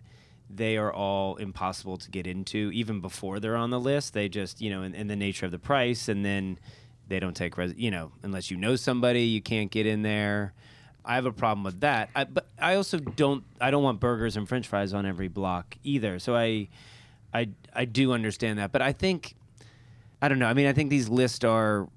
they 0.53 0.77
are 0.77 0.93
all 0.93 1.37
impossible 1.37 1.97
to 1.97 2.11
get 2.11 2.27
into 2.27 2.71
even 2.73 3.01
before 3.01 3.41
they're 3.41 3.57
on 3.57 3.71
the 3.71 3.81
list. 3.81 4.15
They 4.15 4.29
just, 4.29 4.61
you 4.61 4.71
know, 4.71 4.83
in, 4.83 4.95
in 4.95 5.07
the 5.07 5.17
nature 5.17 5.47
of 5.47 5.53
the 5.53 5.59
price, 5.59 6.09
and 6.09 6.25
then 6.25 6.59
they 7.09 7.21
don't 7.21 7.35
take, 7.37 7.57
res- 7.57 7.75
you 7.77 7.91
know, 7.91 8.13
unless 8.23 8.51
you 8.51 8.57
know 8.57 8.77
somebody, 8.77 9.23
you 9.23 9.41
can't 9.41 9.71
get 9.71 9.87
in 9.87 10.03
there. 10.03 10.53
I 11.05 11.15
have 11.15 11.27
a 11.27 11.33
problem 11.33 11.65
with 11.65 11.81
that. 11.81 12.11
I, 12.15 12.25
but 12.25 12.47
I 12.61 12.75
also 12.75 12.99
don't. 12.99 13.45
I 13.61 13.71
don't 13.71 13.83
want 13.83 14.01
burgers 14.01 14.37
and 14.37 14.49
French 14.49 14.69
fries 14.69 14.93
on 14.93 15.07
every 15.07 15.29
block 15.29 15.77
either. 15.83 16.19
So 16.19 16.37
I, 16.37 16.69
I, 17.33 17.49
I 17.75 17.85
do 17.87 18.13
understand 18.13 18.59
that. 18.59 18.71
But 18.71 18.83
I 18.83 18.93
think, 18.93 19.35
I 20.21 20.29
don't 20.29 20.39
know. 20.39 20.47
I 20.47 20.53
mean, 20.53 20.67
I 20.67 20.73
think 20.73 20.91
these 20.91 21.09
lists 21.09 21.43
are 21.45 21.89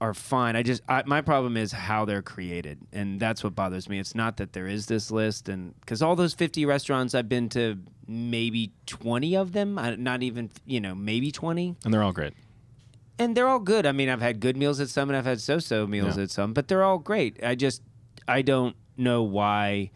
are 0.00 0.14
fine. 0.14 0.54
I 0.56 0.62
just 0.62 0.82
I, 0.88 1.02
my 1.06 1.20
problem 1.20 1.56
is 1.56 1.72
how 1.72 2.04
they're 2.04 2.22
created, 2.22 2.78
and 2.92 3.18
that's 3.18 3.42
what 3.42 3.54
bothers 3.54 3.88
me. 3.88 3.98
It's 3.98 4.14
not 4.14 4.36
that 4.36 4.52
there 4.52 4.66
is 4.66 4.86
this 4.86 5.10
list, 5.10 5.48
and 5.48 5.74
because 5.80 6.02
all 6.02 6.14
those 6.16 6.34
fifty 6.34 6.64
restaurants 6.66 7.14
I've 7.14 7.28
been 7.28 7.48
to, 7.50 7.78
maybe 8.06 8.72
twenty 8.86 9.36
of 9.36 9.52
them, 9.52 9.78
I- 9.78 9.96
not 9.96 10.22
even 10.22 10.50
you 10.64 10.80
know 10.80 10.94
maybe 10.94 11.32
twenty, 11.32 11.74
and 11.84 11.92
they're 11.92 12.02
all 12.04 12.12
great. 12.12 12.34
and 13.18 13.36
they're 13.36 13.48
all 13.48 13.58
good. 13.58 13.86
I 13.86 13.92
mean, 13.92 14.08
I've 14.08 14.20
had 14.20 14.38
good 14.38 14.56
meals 14.56 14.78
at 14.80 14.88
some, 14.88 15.10
and 15.10 15.16
I've 15.16 15.24
had 15.24 15.40
so-so 15.40 15.86
meals 15.86 16.16
Yeah. 16.16 16.22
at 16.24 16.30
some, 16.30 16.52
but 16.52 16.68
they're 16.68 16.84
all 16.84 16.98
great. 16.98 17.42
I 17.42 17.54
just 17.56 17.82
I 18.28 18.42
don't 18.42 18.76
know 18.96 19.22
why 19.24 19.90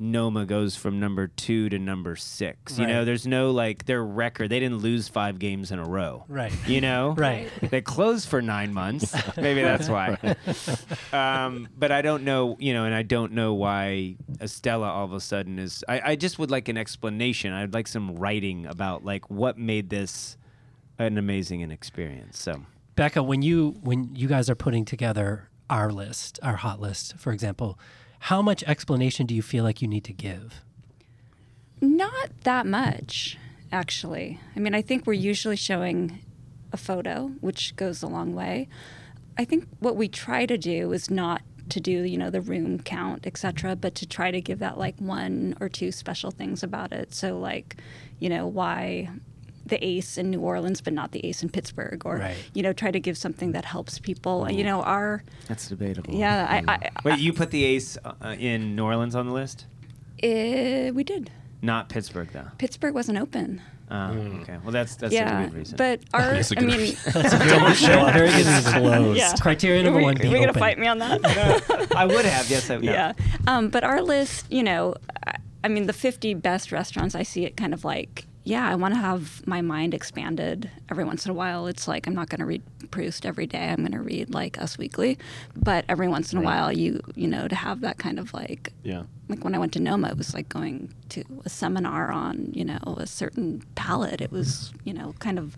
Noma 0.00 0.46
goes 0.46 0.76
from 0.76 0.98
number 0.98 1.26
two 1.28 1.68
to 1.68 1.78
number 1.78 2.16
six. 2.16 2.78
Right. 2.78 2.88
You 2.88 2.94
know, 2.94 3.04
there's 3.04 3.26
no 3.26 3.50
like 3.50 3.84
their 3.84 4.02
record. 4.02 4.48
They 4.48 4.58
didn't 4.58 4.78
lose 4.78 5.08
five 5.08 5.38
games 5.38 5.70
in 5.70 5.78
a 5.78 5.84
row. 5.84 6.24
Right. 6.26 6.52
You 6.66 6.80
know, 6.80 7.10
Right. 7.18 7.50
they 7.60 7.82
closed 7.82 8.26
for 8.28 8.40
nine 8.40 8.72
months. 8.72 9.14
Maybe 9.36 9.60
that's 9.62 9.88
why. 9.90 10.16
um, 11.12 11.68
but 11.76 11.92
I 11.92 12.02
don't 12.02 12.24
know, 12.24 12.56
you 12.58 12.72
know, 12.72 12.84
and 12.86 12.94
I 12.94 13.02
don't 13.02 13.32
know 13.32 13.54
why 13.54 14.16
Estela 14.38 14.86
all 14.88 15.04
of 15.04 15.12
a 15.12 15.20
sudden 15.20 15.58
is. 15.58 15.84
I, 15.88 16.00
I 16.12 16.16
just 16.16 16.38
would 16.38 16.50
like 16.50 16.68
an 16.68 16.76
explanation. 16.76 17.52
I'd 17.52 17.74
like 17.74 17.86
some 17.88 18.14
writing 18.16 18.66
about 18.66 19.04
like 19.04 19.28
what 19.30 19.58
made 19.58 19.90
this 19.90 20.36
an 20.98 21.18
amazing 21.18 21.68
experience. 21.70 22.38
So 22.38 22.62
Becca, 22.96 23.22
when 23.22 23.42
you 23.42 23.76
when 23.82 24.14
you 24.16 24.28
guys 24.28 24.48
are 24.50 24.54
putting 24.54 24.84
together 24.84 25.48
our 25.68 25.90
list, 25.92 26.38
our 26.42 26.56
hot 26.56 26.80
list, 26.80 27.16
for 27.16 27.32
example, 27.32 27.78
how 28.24 28.42
much 28.42 28.62
explanation 28.64 29.26
do 29.26 29.34
you 29.34 29.42
feel 29.42 29.64
like 29.64 29.80
you 29.80 29.88
need 29.88 30.04
to 30.04 30.12
give? 30.12 30.62
Not 31.80 32.30
that 32.44 32.66
much, 32.66 33.38
actually. 33.72 34.38
I 34.54 34.60
mean, 34.60 34.74
I 34.74 34.82
think 34.82 35.06
we're 35.06 35.14
usually 35.14 35.56
showing 35.56 36.20
a 36.72 36.76
photo, 36.76 37.32
which 37.40 37.74
goes 37.76 38.02
a 38.02 38.06
long 38.06 38.34
way. 38.34 38.68
I 39.38 39.44
think 39.44 39.66
what 39.78 39.96
we 39.96 40.06
try 40.06 40.44
to 40.44 40.58
do 40.58 40.92
is 40.92 41.10
not 41.10 41.40
to 41.70 41.80
do, 41.80 42.02
you 42.02 42.18
know, 42.18 42.30
the 42.30 42.42
room 42.42 42.80
count, 42.80 43.26
etc., 43.26 43.74
but 43.74 43.94
to 43.94 44.06
try 44.06 44.30
to 44.30 44.40
give 44.40 44.58
that 44.58 44.76
like 44.76 44.96
one 44.98 45.56
or 45.60 45.68
two 45.68 45.90
special 45.90 46.30
things 46.30 46.62
about 46.62 46.92
it. 46.92 47.14
So 47.14 47.38
like, 47.38 47.76
you 48.18 48.28
know, 48.28 48.46
why 48.46 49.08
the 49.66 49.82
ace 49.84 50.16
in 50.18 50.30
New 50.30 50.40
Orleans, 50.40 50.80
but 50.80 50.92
not 50.92 51.12
the 51.12 51.24
ace 51.26 51.42
in 51.42 51.48
Pittsburgh, 51.48 52.02
or 52.04 52.16
Right. 52.16 52.36
you 52.54 52.62
know, 52.62 52.72
try 52.72 52.90
to 52.90 53.00
give 53.00 53.16
something 53.18 53.52
that 53.52 53.64
helps 53.64 53.98
people. 53.98 54.50
You 54.50 54.64
know, 54.64 54.82
our 54.82 55.22
That's 55.48 55.68
debatable. 55.68 56.14
yeah, 56.14 56.46
I, 56.66 56.72
I, 56.72 56.90
Wait, 57.04 57.18
you 57.18 57.32
put 57.32 57.50
the 57.50 57.64
ace 57.64 57.96
uh, 58.04 58.36
in 58.38 58.74
New 58.76 58.84
Orleans 58.84 59.14
on 59.14 59.26
the 59.26 59.32
list? 59.32 59.66
eh, 60.22 60.90
we 60.90 61.04
did. 61.04 61.30
Not 61.62 61.88
Pittsburgh, 61.88 62.28
though. 62.32 62.46
Pittsburgh 62.58 62.94
wasn't 62.94 63.18
open. 63.18 63.60
Oh, 63.90 64.12
okay. 64.42 64.56
Well, 64.62 64.70
that's 64.70 64.94
that's 64.96 65.12
yeah, 65.12 65.40
a 65.40 65.44
good 65.46 65.54
reason. 65.54 65.76
but 65.76 66.00
our, 66.14 66.34
That's 66.34 66.52
a 66.52 66.56
I 66.58 66.60
good 66.60 66.68
mean, 66.68 66.78
reason. 66.80 67.12
That's 67.22 67.34
a 67.34 67.36
very, 67.38 67.58
very 68.12 68.28
good 68.28 68.46
reason. 68.46 69.16
Yeah. 69.16 69.34
Criteria 69.40 69.82
number 69.82 69.98
we, 69.98 70.04
one: 70.04 70.16
are 70.16 70.22
be 70.22 70.28
we 70.28 70.38
gonna 70.38 70.52
fight 70.54 70.78
me 70.78 70.86
on 70.86 70.98
that? 70.98 71.20
I 71.96 72.06
would 72.06 72.24
have. 72.24 72.48
Yes, 72.48 72.70
I 72.70 72.76
would. 72.76 72.84
yeah. 72.84 73.12
Um, 73.48 73.68
but 73.68 73.82
our 73.82 74.00
list, 74.00 74.46
you 74.50 74.62
know, 74.62 74.94
I, 75.26 75.34
I 75.64 75.68
mean, 75.68 75.86
the 75.86 75.92
50 75.92 76.34
best 76.34 76.70
restaurants, 76.70 77.14
I 77.16 77.24
see 77.24 77.44
it 77.44 77.56
kind 77.56 77.74
of 77.74 77.84
like, 77.84 78.26
yeah, 78.42 78.68
I 78.68 78.74
want 78.74 78.94
to 78.94 79.00
have 79.00 79.46
my 79.46 79.60
mind 79.60 79.92
expanded 79.94 80.70
every 80.90 81.04
once 81.04 81.24
in 81.26 81.30
a 81.30 81.34
while. 81.34 81.66
It's 81.66 81.86
like 81.86 82.06
I'm 82.06 82.14
not 82.14 82.28
going 82.30 82.40
to 82.40 82.46
read 82.46 82.62
Proust 82.90 83.26
every 83.26 83.46
day. 83.46 83.68
I'm 83.68 83.76
going 83.76 83.92
to 83.92 84.00
read 84.00 84.32
like 84.32 84.60
Us 84.60 84.78
Weekly, 84.78 85.18
but 85.54 85.84
every 85.88 86.08
once 86.08 86.32
in 86.32 86.38
a 86.38 86.42
while, 86.42 86.72
you 86.72 87.00
you 87.14 87.28
know, 87.28 87.46
to 87.48 87.54
have 87.54 87.80
that 87.82 87.98
kind 87.98 88.18
of 88.18 88.32
like 88.32 88.72
Yeah. 88.82 89.02
like 89.28 89.44
when 89.44 89.54
I 89.54 89.58
went 89.58 89.72
to 89.74 89.80
Noma, 89.80 90.08
it 90.08 90.16
was 90.16 90.32
like 90.34 90.48
going 90.48 90.92
to 91.10 91.22
a 91.44 91.48
seminar 91.50 92.10
on, 92.10 92.50
you 92.54 92.64
know, 92.64 92.78
a 92.96 93.06
certain 93.06 93.62
palette. 93.74 94.20
It 94.20 94.32
was, 94.32 94.72
you 94.84 94.94
know, 94.94 95.14
kind 95.18 95.38
of 95.38 95.56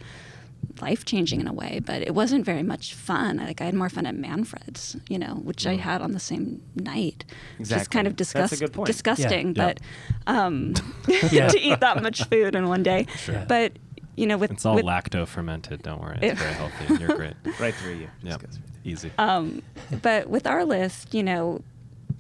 life 0.80 1.04
changing 1.04 1.40
in 1.40 1.46
a 1.46 1.52
way, 1.52 1.80
but 1.84 2.02
it 2.02 2.14
wasn't 2.14 2.44
very 2.44 2.62
much 2.62 2.94
fun. 2.94 3.36
Like 3.36 3.60
I 3.60 3.64
had 3.64 3.74
more 3.74 3.88
fun 3.88 4.06
at 4.06 4.14
Manfred's, 4.16 4.96
you 5.08 5.18
know, 5.18 5.34
which 5.42 5.66
I 5.66 5.76
had 5.76 6.00
on 6.02 6.12
the 6.12 6.20
same 6.20 6.62
night. 6.74 7.24
Which 7.58 7.66
is 7.68 7.72
Exactly. 7.72 7.94
kind 7.94 8.06
of 8.06 8.16
That's 8.16 8.30
a 8.34 8.38
disgust- 8.40 8.60
good 8.60 8.72
point. 8.72 8.86
disgusting, 8.86 9.48
Yeah. 9.54 9.74
but 9.74 9.80
um, 10.26 10.74
to 11.04 11.58
eat 11.60 11.80
that 11.80 12.02
much 12.02 12.24
food 12.28 12.54
in 12.54 12.68
one 12.68 12.82
day. 12.82 13.06
Sure. 13.16 13.44
But 13.48 13.72
you 14.16 14.26
know, 14.26 14.36
with 14.36 14.50
It's 14.50 14.66
all 14.66 14.74
with, 14.74 14.84
lacto 14.84 15.26
fermented. 15.26 15.82
Don't 15.82 16.00
worry. 16.00 16.18
It's 16.22 16.32
It- 16.40 16.42
very 16.42 16.54
healthy. 16.54 16.94
You're 17.04 17.16
great. 17.16 17.34
Right 17.60 17.74
through 17.74 17.94
you. 17.94 18.08
Yeah. 18.22 18.30
Just 18.32 18.40
goes 18.40 18.58
right 18.58 18.68
through. 18.82 18.92
Easy. 18.92 19.10
um, 19.18 19.62
but 20.02 20.28
with 20.28 20.46
our 20.46 20.64
list, 20.64 21.14
you 21.14 21.22
know, 21.22 21.62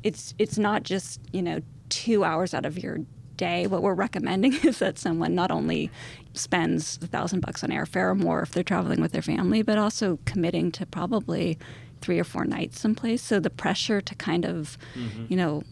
it's 0.02 0.34
it's 0.38 0.58
not 0.58 0.82
just 0.84 1.20
you 1.32 1.42
know 1.42 1.60
two 1.88 2.22
hours 2.24 2.54
out 2.54 2.64
of 2.66 2.78
your 2.78 2.98
day. 3.36 3.66
What 3.66 3.82
we're 3.82 3.94
recommending 3.94 4.54
is 4.62 4.78
that 4.78 4.98
someone 4.98 5.34
not 5.34 5.50
only 5.50 5.90
spends 6.34 6.98
a 7.02 7.06
thousand 7.06 7.40
bucks 7.40 7.62
on 7.62 7.70
airfare 7.70 8.10
or 8.10 8.14
more 8.14 8.42
if 8.42 8.52
they're 8.52 8.62
traveling 8.62 9.00
with 9.00 9.12
their 9.12 9.22
family, 9.22 9.62
but 9.62 9.78
also 9.78 10.18
committing 10.24 10.72
to 10.72 10.86
probably 10.86 11.58
three 12.00 12.18
or 12.18 12.24
four 12.24 12.44
nights 12.44 12.80
someplace. 12.80 13.22
So 13.22 13.40
the 13.40 13.50
pressure 13.50 14.00
to 14.00 14.14
kind 14.14 14.44
of, 14.44 14.76
mm-hmm. 14.94 15.26
you 15.28 15.36
know, 15.36 15.62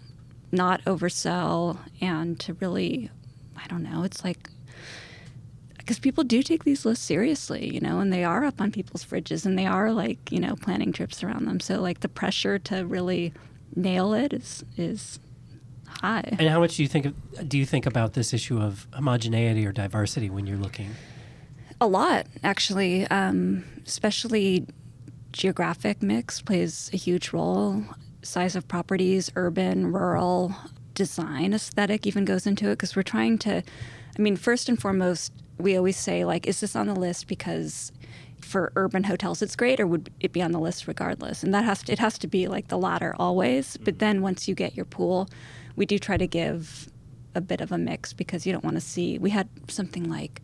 not 0.53 0.83
oversell 0.85 1.79
and 2.01 2.39
to 2.41 2.55
really, 2.55 3.11
I 3.57 3.67
don't 3.69 3.83
know, 3.83 4.03
it's 4.03 4.25
like 4.25 4.51
because 5.91 5.99
people 5.99 6.23
do 6.23 6.41
take 6.41 6.63
these 6.63 6.85
lists 6.85 7.05
seriously, 7.05 7.69
you 7.75 7.81
know, 7.81 7.99
and 7.99 8.13
they 8.13 8.23
are 8.23 8.45
up 8.45 8.61
on 8.61 8.71
people's 8.71 9.05
fridges 9.05 9.45
and 9.45 9.59
they 9.59 9.67
are 9.67 9.93
like, 9.93 10.31
you 10.31 10.39
know, 10.39 10.55
planning 10.55 10.93
trips 10.93 11.25
around 11.25 11.47
them. 11.47 11.59
So 11.59 11.81
like 11.81 11.99
the 11.99 12.09
pressure 12.09 12.61
to 12.61 12.87
really 12.87 13.33
nail 13.75 14.15
it 14.15 14.33
is 14.33 14.65
is 14.77 15.19
high. 15.91 16.37
And 16.39 16.49
how 16.49 16.61
much 16.61 16.77
do 16.77 16.83
you 16.83 16.89
think 16.89 17.07
of, 17.07 17.49
do 17.49 17.59
you 17.59 17.67
think 17.67 17.87
about 17.87 18.15
this 18.15 18.33
issue 18.33 18.61
of 18.61 18.87
homogeneity 18.93 19.67
or 19.67 19.73
diversity 19.73 20.31
when 20.31 20.47
you're 20.47 20.59
looking? 20.59 20.95
A 21.81 21.87
lot, 21.87 22.27
actually, 22.43 23.07
um, 23.09 23.65
especially 23.87 24.67
geographic 25.33 26.03
mix 26.03 26.41
plays 26.41 26.91
a 26.93 26.97
huge 26.97 27.33
role. 27.33 27.85
Size 28.23 28.55
of 28.55 28.69
properties, 28.69 29.31
urban, 29.37 29.93
rural, 29.93 30.55
design, 30.95 31.55
aesthetic 31.55 32.07
even 32.07 32.25
goes 32.25 32.47
into 32.47 32.69
it 32.69 32.73
because 32.73 32.95
we're 32.95 33.03
trying 33.03 33.39
to. 33.39 33.63
I 34.19 34.23
mean, 34.23 34.37
first 34.37 34.69
and 34.69 34.79
foremost, 34.79 35.33
we 35.59 35.77
always 35.77 35.97
say 35.97 36.25
like, 36.25 36.47
is 36.47 36.61
this 36.61 36.77
on 36.77 36.87
the 36.87 36.95
list 36.95 37.27
because 37.27 37.93
for 38.45 38.73
urban 38.77 39.05
hotels 39.05 39.43
it's 39.43 39.57
great, 39.57 39.81
or 39.81 39.87
would 39.87 40.11
it 40.21 40.33
be 40.33 40.43
on 40.43 40.53
the 40.53 40.61
list 40.61 40.87
regardless? 40.87 41.43
And 41.43 41.53
that 41.55 41.65
has 41.65 41.83
to, 41.85 41.93
it 41.93 41.99
has 41.99 42.19
to 42.19 42.27
be 42.27 42.49
like 42.49 42.69
the 42.69 42.79
latter 42.79 43.15
always. 43.19 43.77
But 43.77 43.95
mm-hmm. 43.95 43.99
then 43.99 44.23
once 44.23 44.49
you 44.49 44.55
get 44.55 44.75
your 44.75 44.85
pool, 44.85 45.29
we 45.77 45.87
do 45.87 45.99
try 45.99 46.17
to 46.17 46.27
give 46.27 46.89
a 47.35 47.41
bit 47.41 47.61
of 47.61 47.73
a 47.73 47.79
mix 47.79 48.13
because 48.13 48.47
you 48.47 48.53
don't 48.53 48.65
want 48.65 48.77
to 48.77 48.81
see. 48.81 49.19
We 49.19 49.31
had 49.31 49.49
something 49.69 50.11
like 50.11 50.43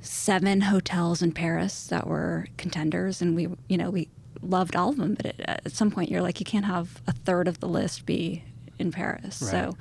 seven 0.00 0.60
hotels 0.62 1.22
in 1.22 1.32
Paris 1.32 1.86
that 1.88 2.06
were 2.06 2.46
contenders, 2.56 3.22
and 3.22 3.34
we, 3.34 3.48
you 3.68 3.76
know, 3.76 3.90
we 3.90 4.08
loved 4.42 4.76
all 4.76 4.90
of 4.90 4.96
them. 4.96 5.14
But 5.14 5.26
at, 5.26 5.40
at 5.66 5.72
some 5.72 5.90
point, 5.90 6.10
you're 6.10 6.22
like, 6.22 6.40
you 6.40 6.46
can't 6.46 6.66
have 6.66 7.02
a 7.06 7.12
third 7.12 7.48
of 7.48 7.60
the 7.60 7.68
list 7.68 8.06
be 8.06 8.44
in 8.78 8.92
Paris. 8.92 9.42
Right. 9.42 9.50
So, 9.50 9.76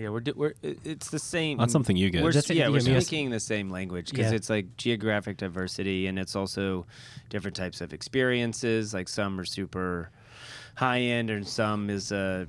Yeah, 0.00 0.08
we're, 0.08 0.20
do- 0.20 0.32
we're 0.34 0.54
it's 0.62 1.10
the 1.10 1.18
same. 1.18 1.58
That's 1.58 1.72
something 1.72 1.94
you 1.96 2.08
get. 2.10 2.22
We're, 2.22 2.32
That's- 2.32 2.48
yeah, 2.56 2.68
we're 2.68 2.78
yes. 2.80 3.06
speaking 3.06 3.28
the 3.30 3.38
same 3.40 3.68
language 3.68 4.10
because 4.10 4.30
Yeah. 4.30 4.36
it's 4.36 4.48
like 4.48 4.76
geographic 4.78 5.36
diversity, 5.36 6.06
and 6.06 6.18
it's 6.18 6.34
also 6.34 6.86
different 7.28 7.54
types 7.56 7.80
of 7.82 7.92
experiences. 7.92 8.94
Like 8.94 9.08
some 9.08 9.38
are 9.38 9.44
super 9.44 10.10
high 10.76 11.00
end, 11.00 11.28
and 11.28 11.46
some 11.46 11.90
is 11.90 12.12
a 12.12 12.46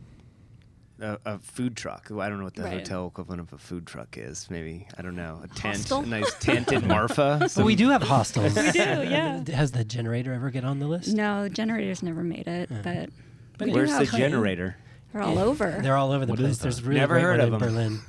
a, 1.01 1.17
a 1.25 1.39
food 1.39 1.75
truck. 1.75 2.09
I 2.11 2.29
don't 2.29 2.37
know 2.37 2.43
what 2.45 2.53
the 2.55 2.61
Right. 2.63 2.73
hotel 2.73 3.07
equivalent 3.07 3.41
of 3.41 3.51
a 3.53 3.57
food 3.57 3.85
truck 3.87 4.17
is. 4.17 4.47
Maybe 4.49 4.87
I 4.97 5.01
don't 5.01 5.15
know. 5.15 5.41
A 5.43 5.47
tent, 5.47 5.77
Hostel? 5.77 6.01
a 6.01 6.05
nice 6.05 6.33
tent 6.39 6.71
in 6.71 6.87
Marfa. 6.87 7.49
But 7.55 7.65
we 7.65 7.75
do 7.75 7.89
have 7.89 8.03
hostels. 8.03 8.55
we 8.55 8.71
do, 8.71 8.79
yeah. 8.79 9.43
Has 9.53 9.71
the 9.71 9.83
generator 9.83 10.31
ever 10.33 10.51
get 10.51 10.63
on 10.63 10.79
the 10.79 10.87
list? 10.87 11.13
no, 11.15 11.49
generators 11.49 12.01
never 12.03 12.23
made 12.23 12.47
it, 12.47 12.69
but, 12.83 13.09
But 13.57 13.69
Where's 13.69 13.89
the 13.91 14.05
have- 14.05 14.11
generator? 14.11 14.77
They're 15.13 15.21
all 15.21 15.39
over. 15.39 15.79
They're 15.81 15.97
all 15.97 16.11
over 16.11 16.25
the 16.25 16.31
What 16.31 16.39
place. 16.39 16.51
is 16.51 16.57
that? 16.59 16.63
There's 16.63 16.83
really 16.83 16.99
Never 16.99 17.15
great 17.15 17.23
heard 17.23 17.39
one 17.39 17.41
of 17.41 17.47
in 17.47 17.53
'em. 17.53 17.59
Berlin. 17.73 17.99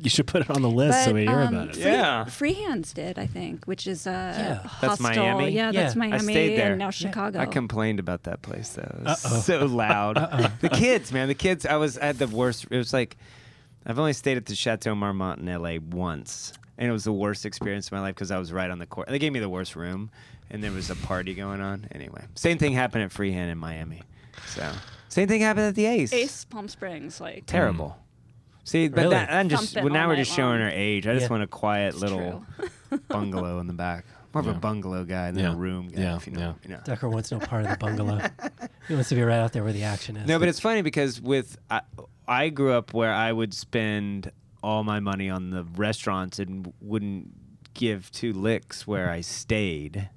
You 0.00 0.10
should 0.10 0.26
put 0.26 0.42
it 0.42 0.50
on 0.50 0.60
the 0.60 0.68
list 0.68 1.04
so 1.04 1.14
we 1.14 1.22
hear 1.22 1.30
um, 1.40 1.54
about 1.54 1.68
it. 1.70 1.74
Free, 1.76 1.84
Yeah. 1.84 2.24
Freehands 2.26 2.92
did, 2.92 3.18
I 3.18 3.26
think, 3.26 3.64
which 3.64 3.86
is 3.86 4.06
a 4.06 4.10
Yeah. 4.10 4.54
That's 4.82 5.00
hostel. 5.00 5.02
Miami? 5.24 5.50
Yeah, 5.50 5.72
that's 5.72 5.94
Yeah. 5.96 6.02
I 6.02 6.06
I 6.06 6.08
Miami 6.08 6.32
stayed 6.32 6.58
there. 6.58 6.70
and 6.72 6.78
now 6.78 6.90
Chicago. 6.90 7.38
I 7.40 7.46
complained 7.46 8.00
about 8.00 8.24
that 8.24 8.42
place 8.42 8.70
though. 8.70 8.82
It 8.82 9.04
was 9.04 9.24
Uh-oh. 9.24 9.40
so 9.40 9.64
loud. 9.66 10.16
The 10.60 10.68
kids, 10.68 11.10
man, 11.12 11.28
the 11.28 11.34
kids. 11.34 11.64
I 11.64 11.76
was 11.76 11.96
I 11.96 12.06
had 12.06 12.18
the 12.18 12.26
worst. 12.28 12.66
It 12.70 12.76
was 12.76 12.92
like 12.92 13.16
I've 13.86 13.98
only 13.98 14.12
stayed 14.12 14.36
at 14.36 14.46
the 14.46 14.54
Chateau 14.54 14.94
Marmont 14.94 15.40
in 15.40 15.48
L.A. 15.48 15.78
once, 15.78 16.52
and 16.76 16.88
it 16.88 16.92
was 16.92 17.04
the 17.04 17.12
worst 17.12 17.46
experience 17.46 17.86
of 17.86 17.92
my 17.92 18.00
life 18.00 18.14
because 18.14 18.30
I 18.30 18.38
was 18.38 18.52
right 18.52 18.70
on 18.70 18.78
the 18.78 18.86
court. 18.86 19.08
They 19.08 19.18
gave 19.18 19.32
me 19.32 19.40
the 19.40 19.48
worst 19.48 19.74
room, 19.76 20.10
and 20.50 20.62
there 20.62 20.72
was 20.72 20.90
a 20.90 20.96
party 20.96 21.34
going 21.34 21.60
on. 21.60 21.86
Anyway, 21.92 22.24
same 22.34 22.58
thing 22.58 22.72
happened 22.72 23.04
at 23.04 23.12
Freehand 23.12 23.50
in 23.50 23.58
Miami. 23.58 24.02
So 24.48 24.70
same 25.08 25.28
thing 25.28 25.40
happened 25.40 25.66
at 25.66 25.74
the 25.74 25.86
Ace. 25.86 26.12
Ace 26.12 26.44
Palm 26.44 26.68
Springs, 26.68 27.20
like 27.20 27.44
Terrible. 27.46 27.96
Mm. 27.98 28.68
See, 28.68 28.88
but 28.88 28.96
Really? 29.02 29.10
that, 29.10 29.30
I'm 29.32 29.48
just 29.50 29.74
Thumping 29.74 29.84
well, 29.84 29.92
now 29.92 30.02
all 30.04 30.08
we're 30.08 30.14
night 30.14 30.24
just 30.24 30.34
showing 30.36 30.60
long. 30.60 30.62
our 30.62 30.70
age. 30.70 31.06
I 31.06 31.12
just 31.12 31.24
Yeah. 31.24 31.30
want 31.30 31.42
a 31.42 31.46
quiet 31.46 31.94
it's 31.94 32.00
little 32.02 32.46
bungalow 33.08 33.58
in 33.60 33.66
the 33.66 33.72
back. 33.74 34.06
More 34.32 34.40
of 34.40 34.46
a 34.48 34.54
bungalow 34.54 35.04
guy 35.04 35.30
than 35.30 35.44
Yeah. 35.44 35.52
a 35.52 35.56
room 35.56 35.88
guy. 35.88 36.00
Yeah, 36.00 36.16
if 36.16 36.26
you 36.26 36.32
know, 36.32 36.40
yeah. 36.40 36.54
you 36.64 36.68
know. 36.70 36.80
Duckor 36.84 37.10
wants 37.12 37.30
no 37.30 37.38
part 37.38 37.64
of 37.64 37.70
the 37.70 37.76
bungalow. 37.76 38.20
he 38.88 38.94
wants 38.94 39.10
to 39.10 39.14
be 39.14 39.22
right 39.22 39.38
out 39.38 39.52
there 39.52 39.62
where 39.62 39.72
the 39.72 39.84
action 39.84 40.16
is. 40.16 40.26
No, 40.26 40.38
but 40.38 40.48
it's 40.48 40.58
funny 40.60 40.82
because 40.82 41.20
with 41.20 41.56
I, 41.70 41.82
I 42.26 42.48
grew 42.48 42.72
up 42.72 42.92
where 42.94 43.12
I 43.12 43.30
would 43.32 43.54
spend 43.54 44.32
all 44.62 44.82
my 44.82 44.98
money 44.98 45.28
on 45.30 45.50
the 45.50 45.62
restaurants 45.76 46.38
and 46.38 46.72
wouldn't 46.80 47.74
give 47.74 48.10
two 48.12 48.32
licks 48.32 48.86
where 48.86 49.10
I 49.10 49.20
stayed. 49.20 50.08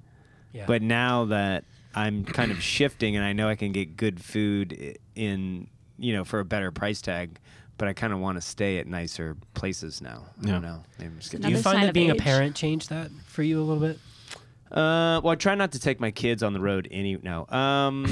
yeah. 0.52 0.64
But 0.66 0.80
now 0.82 1.26
that 1.26 1.64
I'm 1.98 2.24
kind 2.24 2.50
of 2.50 2.62
shifting 2.62 3.16
and 3.16 3.24
I 3.24 3.32
know 3.32 3.48
I 3.48 3.54
can 3.56 3.72
get 3.72 3.96
good 3.96 4.20
food 4.20 4.98
in, 5.14 5.68
you 5.98 6.12
know, 6.12 6.24
for 6.24 6.40
a 6.40 6.44
better 6.44 6.70
price 6.70 7.00
tag, 7.02 7.38
but 7.76 7.88
I 7.88 7.92
kind 7.92 8.12
of 8.12 8.18
want 8.18 8.36
to 8.36 8.40
stay 8.40 8.78
at 8.78 8.86
nicer 8.86 9.36
places 9.54 10.00
now. 10.00 10.24
I 10.42 10.46
Yeah. 10.46 10.52
don't 10.52 10.62
know. 10.62 10.82
Maybe 10.98 11.12
I'm 11.12 11.18
just 11.18 11.30
do 11.32 11.38
you 11.38 11.44
Another 11.46 11.62
find 11.62 11.74
sign 11.76 11.80
that 11.82 11.88
of 11.88 11.94
being 11.94 12.10
a 12.10 12.14
parent 12.14 12.54
changed 12.56 12.88
that 12.90 13.10
for 13.26 13.42
you 13.42 13.60
a 13.60 13.64
little 13.64 13.80
bit? 13.82 13.98
Uh, 14.70 15.18
well, 15.24 15.28
I 15.28 15.34
try 15.36 15.54
not 15.54 15.72
to 15.72 15.78
take 15.78 15.98
my 15.98 16.10
kids 16.10 16.42
on 16.42 16.52
the 16.52 16.60
road 16.60 16.88
any. 16.90 17.16
No. 17.16 17.46
Um, 17.48 18.04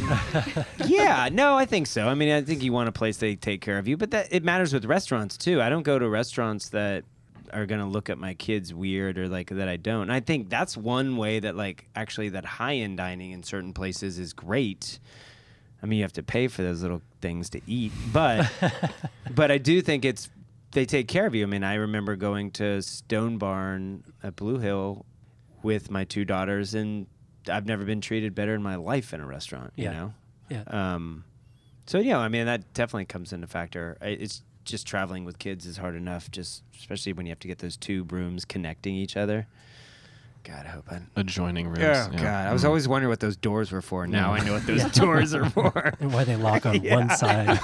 yeah, 0.87 1.29
no, 1.31 1.55
I 1.55 1.67
think 1.67 1.87
so. 1.87 2.09
I 2.09 2.15
mean, 2.15 2.31
I 2.33 2.41
think 2.41 2.63
you 2.63 2.73
want 2.73 2.89
a 2.89 2.93
place 2.93 3.19
they 3.19 3.37
take 3.37 3.61
care 3.61 3.79
of 3.79 3.87
you, 3.87 3.99
but 3.99 4.11
that 4.13 4.29
it 4.31 4.43
matters 4.43 4.73
with 4.73 4.87
restaurants 4.87 5.37
too. 5.37 5.61
I 5.61 5.69
don't 5.69 5.83
go 5.83 5.99
to 5.99 6.09
restaurants 6.09 6.71
that 6.71 7.05
are 7.53 7.67
gonna 7.67 7.89
look 7.89 8.11
at 8.11 8.19
my 8.19 8.35
kids 8.35 8.73
weird 8.73 9.19
or 9.19 9.29
like 9.29 9.51
that 9.51 9.69
I 9.69 9.77
don't. 9.77 10.03
And 10.03 10.13
I 10.13 10.21
think 10.21 10.49
that's 10.49 10.77
one 10.77 11.17
way 11.17 11.41
that 11.41 11.57
like 11.57 11.89
actually 11.95 12.31
that 12.31 12.45
high 12.45 12.77
end 12.77 12.97
dining 12.97 13.33
in 13.33 13.43
certain 13.43 13.73
places 13.73 14.19
is 14.19 14.33
great. 14.33 14.99
I 15.83 15.87
mean, 15.87 15.99
you 15.99 16.05
have 16.05 16.13
to 16.15 16.23
pay 16.23 16.49
for 16.49 16.63
those 16.63 16.83
little 16.83 17.03
things 17.21 17.51
to 17.51 17.61
eat, 17.67 17.93
but 18.13 18.51
but 19.35 19.51
I 19.51 19.59
do 19.59 19.81
think 19.81 20.05
it's 20.05 20.31
they 20.73 20.85
take 20.85 21.09
care 21.09 21.27
of 21.27 21.35
you. 21.35 21.45
I 21.45 21.47
mean, 21.47 21.65
I 21.65 21.75
remember 21.75 22.17
going 22.17 22.51
to 22.53 22.83
Stone 22.83 23.39
Barn 23.39 24.05
at 24.23 24.37
Blue 24.37 24.59
Hill 24.59 25.07
with 25.63 25.91
my 25.91 26.05
two 26.05 26.25
daughters, 26.25 26.75
and 26.75 27.07
I've 27.51 27.67
never 27.67 27.85
been 27.85 28.01
treated 28.01 28.35
better 28.35 28.55
in 28.55 28.63
my 28.63 28.77
life 28.77 29.15
in 29.15 29.21
a 29.21 29.27
restaurant. 29.27 29.73
Yeah. 29.77 29.85
You 29.85 29.97
know. 29.97 30.15
Yeah. 30.49 30.63
Um, 30.69 31.25
so 31.87 31.99
yeah, 31.99 32.19
I 32.19 32.29
mean 32.29 32.47
that 32.47 32.75
definitely 32.75 33.07
comes 33.07 33.33
into 33.33 33.47
factor. 33.47 33.97
It's 34.01 34.43
just 34.67 34.87
traveling 34.87 35.25
with 35.25 35.39
kids 35.39 35.65
is 35.67 35.79
hard 35.79 35.95
enough, 35.95 36.31
just 36.31 36.63
especially 36.79 37.13
when 37.15 37.25
you 37.27 37.31
have 37.31 37.39
to 37.41 37.49
get 37.49 37.59
those 37.61 37.77
two 37.77 38.05
rooms 38.05 38.45
connecting 38.45 38.95
each 38.95 39.17
other. 39.17 39.47
God, 40.45 40.65
I 40.67 40.69
hope 40.69 40.85
I. 40.93 41.01
Adjoining 41.17 41.67
rooms. 41.67 41.81
Oh 41.81 42.11
yeah. 42.13 42.23
God, 42.23 42.47
I 42.49 42.53
was 42.53 42.63
Mhm. 42.63 42.67
always 42.67 42.87
wondering 42.87 43.09
what 43.09 43.19
those 43.21 43.37
doors 43.37 43.73
were 43.73 43.83
for. 43.83 44.07
Now 44.07 44.33
I 44.33 44.41
know 44.45 44.53
what 44.53 44.67
those 44.67 44.85
doors 44.93 45.35
are 45.35 45.49
for. 45.51 45.93
and 46.01 46.13
why 46.13 46.23
they 46.25 46.37
lock 46.37 46.67
on 46.67 46.81
Yeah. 46.83 46.95
one 46.97 47.11
side. 47.11 47.59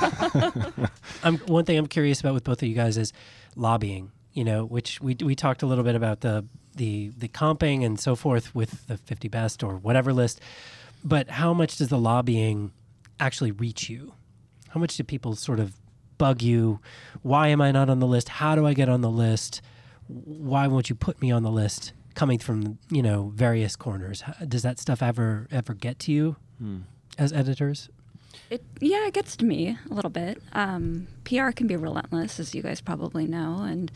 I'm, 1.22 1.38
one 1.46 1.64
thing 1.64 1.78
I'm 1.78 1.86
curious 1.86 2.20
about 2.20 2.34
with 2.34 2.42
both 2.44 2.60
of 2.62 2.68
you 2.68 2.74
guys 2.74 2.96
is 2.96 3.12
lobbying. 3.54 4.10
You 4.32 4.44
know, 4.44 4.64
which 4.64 5.00
we 5.00 5.14
we 5.22 5.34
talked 5.34 5.62
a 5.62 5.66
little 5.66 5.84
bit 5.84 5.94
about 5.94 6.20
the 6.22 6.44
the 6.74 7.12
the 7.18 7.28
comping 7.28 7.84
and 7.84 8.00
so 8.00 8.16
forth 8.16 8.54
with 8.54 8.86
the 8.86 8.96
50 8.96 9.28
best 9.28 9.62
or 9.62 9.76
whatever 9.76 10.12
list, 10.12 10.40
but 11.04 11.28
how 11.28 11.52
much 11.52 11.76
does 11.76 11.88
the 11.88 11.98
lobbying 11.98 12.72
actually 13.20 13.50
reach 13.52 13.90
you? 13.90 14.14
How 14.70 14.80
much 14.80 14.96
do 14.96 15.04
people 15.04 15.36
sort 15.36 15.60
of 15.60 15.74
bug 16.22 16.40
you? 16.40 16.78
Why 17.22 17.48
am 17.48 17.60
I 17.60 17.72
not 17.72 17.90
on 17.90 17.98
the 17.98 18.06
list? 18.06 18.28
How 18.28 18.54
do 18.54 18.64
I 18.64 18.74
get 18.74 18.88
on 18.88 19.00
the 19.00 19.10
list? 19.10 19.60
Why 20.06 20.68
won't 20.68 20.88
you 20.88 20.94
put 20.94 21.20
me 21.20 21.32
on 21.32 21.42
the 21.42 21.50
list? 21.50 21.92
Coming 22.14 22.38
from 22.38 22.78
you 22.90 23.02
know 23.02 23.32
various 23.34 23.74
corners, 23.74 24.22
does 24.46 24.62
that 24.62 24.78
stuff 24.78 25.02
ever 25.02 25.48
ever 25.50 25.74
get 25.74 25.98
to 26.00 26.12
you 26.12 26.36
as 27.18 27.32
editors? 27.32 27.88
It, 28.50 28.62
yeah, 28.80 29.04
it 29.08 29.14
gets 29.14 29.36
to 29.38 29.44
me 29.44 29.76
a 29.90 29.94
little 29.94 30.10
bit. 30.10 30.40
Um, 30.52 31.08
PR 31.24 31.50
can 31.50 31.66
be 31.66 31.74
relentless, 31.74 32.38
as 32.38 32.54
you 32.54 32.62
guys 32.62 32.80
probably 32.80 33.26
know, 33.26 33.62
and 33.62 33.90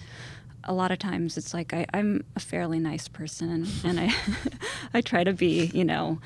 a 0.64 0.74
lot 0.74 0.90
of 0.90 0.98
times 0.98 1.36
it's 1.36 1.54
like 1.54 1.72
I, 1.72 1.86
I'm 1.94 2.24
a 2.34 2.40
fairly 2.40 2.80
nice 2.80 3.06
person, 3.06 3.68
and 3.84 4.00
I 4.00 4.12
I 4.94 5.00
try 5.00 5.22
to 5.22 5.32
be, 5.32 5.66
you 5.72 5.84
know, 5.84 6.18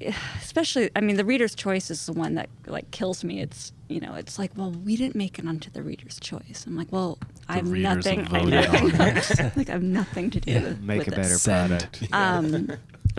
especially. 0.42 0.90
I 0.96 1.00
mean, 1.00 1.16
the 1.16 1.24
Reader's 1.24 1.54
Choice 1.54 1.90
is 1.90 2.06
the 2.06 2.12
one 2.12 2.34
that 2.34 2.48
like 2.66 2.90
kills 2.90 3.24
me. 3.24 3.40
It's 3.40 3.72
you 3.88 4.00
know, 4.00 4.14
it's 4.14 4.38
like, 4.38 4.52
well, 4.56 4.70
we 4.70 4.96
didn't 4.96 5.14
make 5.14 5.38
it 5.38 5.46
onto 5.46 5.70
the 5.70 5.82
Reader's 5.82 6.20
Choice. 6.20 6.64
I'm 6.66 6.76
like, 6.76 6.92
well, 6.92 7.18
I 7.48 7.54
have 7.56 7.66
nothing. 7.70 8.26
I 8.30 8.42
know. 8.44 8.60
like 9.56 9.68
I 9.68 9.72
have 9.72 9.82
nothing 9.82 10.30
to 10.30 10.40
do 10.40 10.52
Yeah. 10.52 10.60
with 10.64 10.80
Make 10.80 10.98
with 10.98 11.08
a 11.08 11.10
better 11.12 11.22
this. 11.28 11.44
Product. 11.44 12.02
Um, 12.12 12.72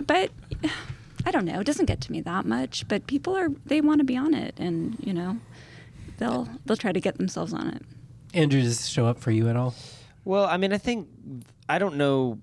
but 0.06 0.30
I 1.26 1.30
don't 1.30 1.44
know. 1.44 1.60
It 1.60 1.64
doesn't 1.64 1.86
get 1.86 2.00
to 2.02 2.12
me 2.12 2.20
that 2.22 2.46
much. 2.46 2.86
But 2.88 3.06
people 3.06 3.36
are 3.36 3.48
they 3.66 3.80
want 3.80 3.98
to 3.98 4.04
be 4.04 4.16
on 4.16 4.32
it, 4.34 4.54
and 4.58 4.96
you 5.00 5.12
know, 5.12 5.38
they'll 6.18 6.48
they'll 6.66 6.76
try 6.76 6.92
to 6.92 7.00
get 7.00 7.18
themselves 7.18 7.52
on 7.52 7.68
it. 7.68 7.82
Andrew, 8.32 8.60
does 8.60 8.78
this 8.78 8.86
show 8.86 9.06
up 9.06 9.18
for 9.18 9.30
you 9.32 9.48
at 9.48 9.56
all? 9.56 9.74
Well, 10.24 10.44
I 10.44 10.56
mean, 10.56 10.72
I 10.72 10.78
think 10.78 11.08
I 11.68 11.78
don't 11.78 11.96
know. 11.96 12.38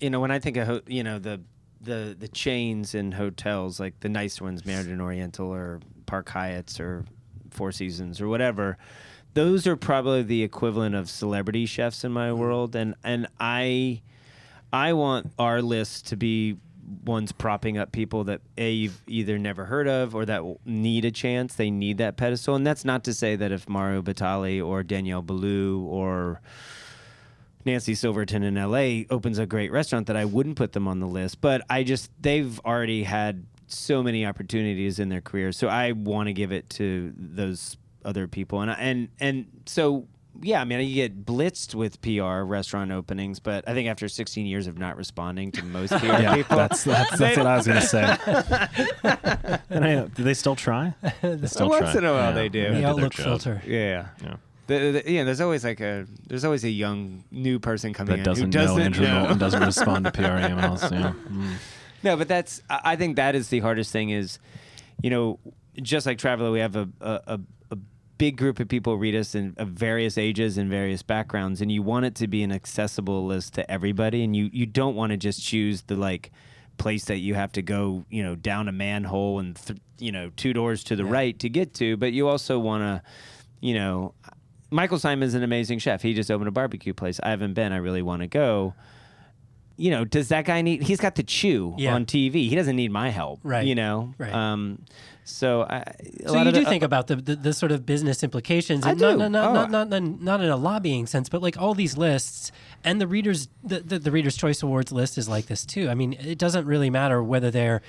You 0.00 0.10
know, 0.10 0.20
when 0.20 0.30
I 0.32 0.38
think 0.40 0.56
of 0.56 0.82
you 0.88 1.04
know 1.04 1.18
the 1.18 1.40
the 1.82 2.16
the 2.18 2.28
chains 2.28 2.94
in 2.94 3.12
hotels, 3.12 3.80
like 3.80 4.00
the 4.00 4.08
nice 4.08 4.40
ones, 4.40 4.64
Mandarin 4.64 5.00
Oriental 5.00 5.48
or 5.48 5.80
Park 6.06 6.28
Hyatt's 6.28 6.80
or 6.80 7.04
Four 7.50 7.72
Seasons 7.72 8.20
or 8.20 8.28
whatever, 8.28 8.78
those 9.34 9.66
are 9.66 9.76
probably 9.76 10.22
the 10.22 10.42
equivalent 10.42 10.94
of 10.94 11.08
celebrity 11.08 11.66
chefs 11.66 12.04
in 12.04 12.12
my 12.12 12.28
mm. 12.28 12.36
world, 12.36 12.76
and 12.76 12.94
and 13.02 13.26
I 13.40 14.02
I 14.72 14.92
want 14.92 15.32
our 15.38 15.62
list 15.62 16.08
to 16.08 16.16
be 16.16 16.56
ones 17.04 17.32
propping 17.32 17.78
up 17.78 17.92
people 17.92 18.24
that 18.24 18.40
a 18.58 18.70
you've 18.70 19.02
either 19.06 19.38
never 19.38 19.64
heard 19.64 19.88
of 19.88 20.14
or 20.14 20.24
that 20.26 20.42
need 20.64 21.04
a 21.04 21.10
chance. 21.10 21.54
They 21.54 21.70
need 21.70 21.98
that 21.98 22.16
pedestal, 22.16 22.54
and 22.54 22.66
that's 22.66 22.84
not 22.84 23.04
to 23.04 23.14
say 23.14 23.36
that 23.36 23.52
if 23.52 23.68
Mario 23.68 24.02
Batali 24.02 24.64
or 24.64 24.82
Daniel 24.82 25.22
Boulud 25.22 25.84
or 25.84 26.40
Nancy 27.64 27.94
Silverton 27.94 28.42
in 28.42 28.54
LA 28.54 29.04
opens 29.14 29.38
a 29.38 29.46
great 29.46 29.70
restaurant 29.72 30.06
that 30.08 30.16
I 30.16 30.24
wouldn't 30.24 30.56
put 30.56 30.72
them 30.72 30.88
on 30.88 31.00
the 31.00 31.06
list, 31.06 31.40
but 31.40 31.62
I 31.70 31.82
just 31.84 32.10
they've 32.20 32.58
already 32.64 33.02
had 33.04 33.46
so 33.66 34.02
many 34.02 34.26
opportunities 34.26 34.98
in 34.98 35.08
their 35.08 35.20
career, 35.22 35.52
so 35.52 35.68
I 35.68 35.92
want 35.92 36.26
to 36.28 36.32
give 36.32 36.52
it 36.52 36.68
to 36.70 37.12
those 37.16 37.76
other 38.04 38.26
people, 38.28 38.60
and 38.60 38.70
I- 38.70 38.74
and 38.74 39.08
and 39.20 39.46
so 39.66 40.08
yeah, 40.42 40.60
I 40.62 40.64
mean 40.64 40.80
you 40.88 40.94
get 40.94 41.24
blitzed 41.26 41.74
with 41.74 42.00
PR 42.00 42.42
restaurant 42.44 42.90
openings, 42.90 43.38
but 43.38 43.68
I 43.68 43.74
think 43.74 43.88
after 43.88 44.08
16 44.08 44.46
years 44.46 44.66
of 44.66 44.78
not 44.78 44.96
responding 44.96 45.52
to 45.52 45.64
most 45.64 45.90
PR 45.98 46.06
Yeah, 46.06 46.34
people, 46.36 46.56
that's 46.56 46.84
that's, 46.84 47.18
that's 47.18 47.36
what 47.36 47.46
I 47.46 47.56
was 47.56 47.66
gonna 47.66 47.82
say. 47.82 48.16
and 49.70 49.84
I, 49.84 50.06
do 50.06 50.22
they 50.22 50.34
still 50.34 50.56
try? 50.56 50.94
They 51.22 51.46
still 51.46 51.68
Once 51.68 51.92
try. 51.92 51.98
in 51.98 52.04
a 52.04 52.12
while 52.12 52.30
Yeah. 52.30 52.32
they 52.32 52.48
do. 52.48 52.62
They 52.62 52.68
The 52.68 52.74
did 52.76 52.84
Outlook 52.84 53.14
filter. 53.14 53.62
yeah. 53.66 54.08
Yeah. 54.22 54.36
The, 54.68 55.02
the, 55.04 55.10
yeah, 55.12 55.24
there's 55.24 55.40
always 55.40 55.64
like 55.64 55.80
a 55.80 56.06
there's 56.26 56.44
always 56.44 56.64
a 56.64 56.70
young 56.70 57.24
new 57.30 57.58
person 57.58 57.92
coming 57.92 58.12
That 58.12 58.18
in 58.20 58.24
doesn't, 58.24 58.44
who 58.46 58.50
doesn't 58.52 58.96
know 58.98 59.02
know. 59.06 59.14
Knowlton 59.22 59.38
doesn't 59.38 59.62
respond 59.72 60.04
to 60.06 60.12
PR 60.12 60.22
emails. 60.22 60.90
Yeah. 60.90 61.12
Mm. 61.30 61.54
No, 62.04 62.16
but 62.16 62.26
that's 62.26 62.60
I 62.68 62.96
think 62.96 63.14
that 63.16 63.36
is 63.36 63.46
the 63.48 63.60
hardest 63.60 63.92
thing 63.92 64.10
is, 64.10 64.40
you 65.04 65.08
know, 65.10 65.38
just 65.80 66.04
like 66.04 66.18
Traveler, 66.18 66.50
we 66.50 66.58
have 66.58 66.74
a 66.74 66.88
a, 67.00 67.20
a, 67.28 67.40
a 67.70 67.78
big 68.18 68.36
group 68.36 68.58
of 68.58 68.66
people 68.68 68.96
read 68.98 69.14
us 69.14 69.36
in 69.36 69.54
of 69.56 69.68
various 69.68 70.18
ages 70.18 70.58
and 70.58 70.68
various 70.68 71.02
backgrounds, 71.04 71.60
and 71.60 71.70
you 71.70 71.80
want 71.80 72.04
it 72.04 72.16
to 72.16 72.26
be 72.26 72.42
an 72.42 72.50
accessible 72.50 73.24
list 73.24 73.54
to 73.54 73.70
everybody, 73.70 74.24
and 74.24 74.34
you 74.34 74.50
you 74.52 74.66
don't 74.66 74.96
want 74.96 75.10
to 75.12 75.16
just 75.16 75.44
choose 75.44 75.82
the 75.82 75.94
like 75.94 76.32
place 76.76 77.04
that 77.04 77.18
you 77.18 77.34
have 77.34 77.52
to 77.52 77.62
go, 77.62 78.04
you 78.10 78.24
know, 78.24 78.34
down 78.34 78.66
a 78.66 78.72
manhole 78.72 79.38
and 79.38 79.54
th- 79.64 79.78
you 80.00 80.10
know 80.10 80.32
two 80.36 80.52
doors 80.52 80.82
to 80.82 80.96
the 80.96 81.04
Yeah. 81.04 81.10
right 81.12 81.38
to 81.38 81.48
get 81.48 81.72
to, 81.74 81.96
but 81.96 82.12
you 82.12 82.26
also 82.26 82.58
want 82.58 82.82
to, 82.82 83.02
you 83.60 83.74
know. 83.74 84.12
Michael 84.72 84.98
Symon's 84.98 85.34
an 85.34 85.42
amazing 85.42 85.78
chef. 85.78 86.02
He 86.02 86.14
just 86.14 86.30
opened 86.30 86.48
a 86.48 86.52
barbecue 86.52 86.92
place. 86.94 87.20
I 87.22 87.30
haven't 87.30 87.54
been. 87.54 87.72
I 87.72 87.76
really 87.76 88.02
want 88.02 88.22
to 88.22 88.26
go 88.28 88.74
you 89.78 89.90
know, 89.90 90.04
does 90.04 90.28
that 90.28 90.44
guy 90.44 90.60
need? 90.60 90.82
He's 90.82 91.00
got 91.00 91.16
to 91.16 91.22
chew 91.22 91.74
Yeah. 91.78 91.94
on 91.94 92.04
TV. 92.04 92.46
He 92.50 92.54
doesn't 92.54 92.76
need 92.76 92.92
my 92.92 93.08
help, 93.08 93.40
Right. 93.42 93.66
You 93.66 93.74
know, 93.74 94.12
Right. 94.18 94.32
Um, 94.32 94.84
so 95.24 95.62
I, 95.62 95.94
So 96.26 96.36
you 96.36 96.44
do 96.52 96.60
the- 96.60 96.66
think 96.66 96.82
about 96.84 97.06
the, 97.06 97.16
the 97.16 97.34
the 97.36 97.52
sort 97.54 97.72
of 97.72 97.86
business 97.86 98.22
implications, 98.22 98.84
I 98.84 98.92
do. 98.94 99.16
not, 99.16 99.30
not, 99.30 99.48
Oh. 99.48 99.52
not, 99.54 99.70
not, 99.70 99.88
not, 99.88 100.02
not 100.20 100.40
in 100.42 100.50
a 100.50 100.56
lobbying 100.58 101.06
sense, 101.06 101.30
but 101.30 101.40
like 101.42 101.56
all 101.58 101.72
these 101.74 101.96
lists 101.96 102.52
and 102.84 103.00
the 103.00 103.06
readers, 103.06 103.48
the, 103.64 103.80
the 103.80 103.98
the 103.98 104.10
Readers' 104.10 104.36
Choice 104.36 104.62
Awards 104.62 104.92
list 104.92 105.16
is 105.16 105.26
like 105.26 105.46
this 105.46 105.64
too. 105.64 105.88
I 105.88 105.94
mean, 105.94 106.12
it 106.12 106.38
doesn't 106.38 106.66
really 106.66 106.90
matter 106.90 107.22
whether 107.22 107.50
they're 107.50 107.80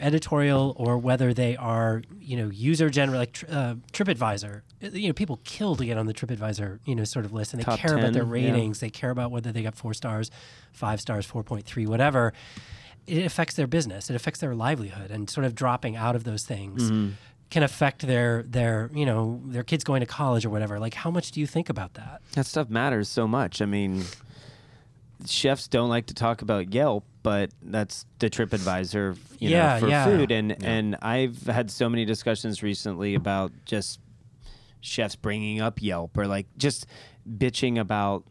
editorial 0.00 0.74
or 0.76 0.98
whether 0.98 1.32
they 1.34 1.56
are 1.56 2.02
you 2.20 2.36
know 2.36 2.48
user 2.50 2.90
general 2.90 3.18
like 3.18 3.44
uh, 3.50 3.74
TripAdvisor. 3.92 4.62
You 4.80 5.08
know, 5.08 5.12
people 5.12 5.40
kill 5.44 5.76
to 5.76 5.84
get 5.84 5.98
on 5.98 6.06
the 6.06 6.14
TripAdvisor 6.14 6.80
you 6.86 6.94
know 6.94 7.04
sort 7.04 7.24
of 7.24 7.32
list, 7.32 7.52
and 7.52 7.60
they 7.60 7.64
Top 7.64 7.78
care 7.78 7.96
about 7.96 8.12
their 8.12 8.24
10, 8.24 8.32
yeah. 8.34 8.50
ratings. 8.52 8.80
They 8.80 8.90
care 8.90 9.10
about 9.10 9.30
whether 9.30 9.52
they 9.52 9.62
got 9.62 9.74
four 9.74 9.94
stars, 9.94 10.30
five 10.72 11.00
stars, 11.00 11.26
four 11.26 11.42
point 11.42 11.64
three, 11.66 11.86
whatever. 11.86 12.32
It 13.06 13.24
affects 13.26 13.54
their 13.56 13.66
business. 13.66 14.08
It 14.10 14.16
affects 14.16 14.40
their 14.40 14.54
livelihood, 14.54 15.10
and 15.10 15.28
sort 15.28 15.44
of 15.44 15.54
dropping 15.54 15.96
out 15.96 16.14
of 16.16 16.24
those 16.24 16.44
things 16.44 16.90
Mm-hmm. 16.90 17.10
can 17.50 17.62
affect 17.62 18.06
their 18.06 18.42
their 18.44 18.90
you 18.94 19.04
know 19.04 19.40
their 19.46 19.64
kids 19.64 19.82
going 19.84 20.00
to 20.00 20.06
college 20.06 20.44
or 20.44 20.50
whatever. 20.50 20.78
Like, 20.78 20.94
how 20.94 21.10
much 21.10 21.32
do 21.32 21.40
you 21.40 21.46
think 21.46 21.68
about 21.68 21.94
that? 21.94 22.22
that 22.32 22.46
stuff 22.46 22.70
matters 22.70 23.08
so 23.08 23.26
much. 23.26 23.60
I 23.60 23.66
mean, 23.66 24.04
chefs 25.26 25.68
don't 25.68 25.88
like 25.88 26.06
to 26.06 26.14
talk 26.14 26.42
about 26.42 26.72
Yelp, 26.72 27.04
but 27.22 27.50
that's 27.62 28.06
the 28.18 28.30
TripAdvisor, 28.30 29.16
you 29.38 29.50
Yeah, 29.50 29.74
know, 29.74 29.80
for 29.80 29.88
yeah. 29.88 30.04
food. 30.04 30.30
And 30.30 30.64
and 30.64 30.96
I've 31.02 31.42
had 31.46 31.70
so 31.70 31.88
many 31.88 32.04
discussions 32.04 32.62
recently 32.62 33.14
about 33.14 33.52
just 33.64 34.00
chefs 34.80 35.16
bringing 35.16 35.60
up 35.60 35.82
Yelp 35.82 36.16
or 36.16 36.26
like 36.26 36.46
just 36.56 36.86
bitching 37.28 37.78
about. 37.78 38.24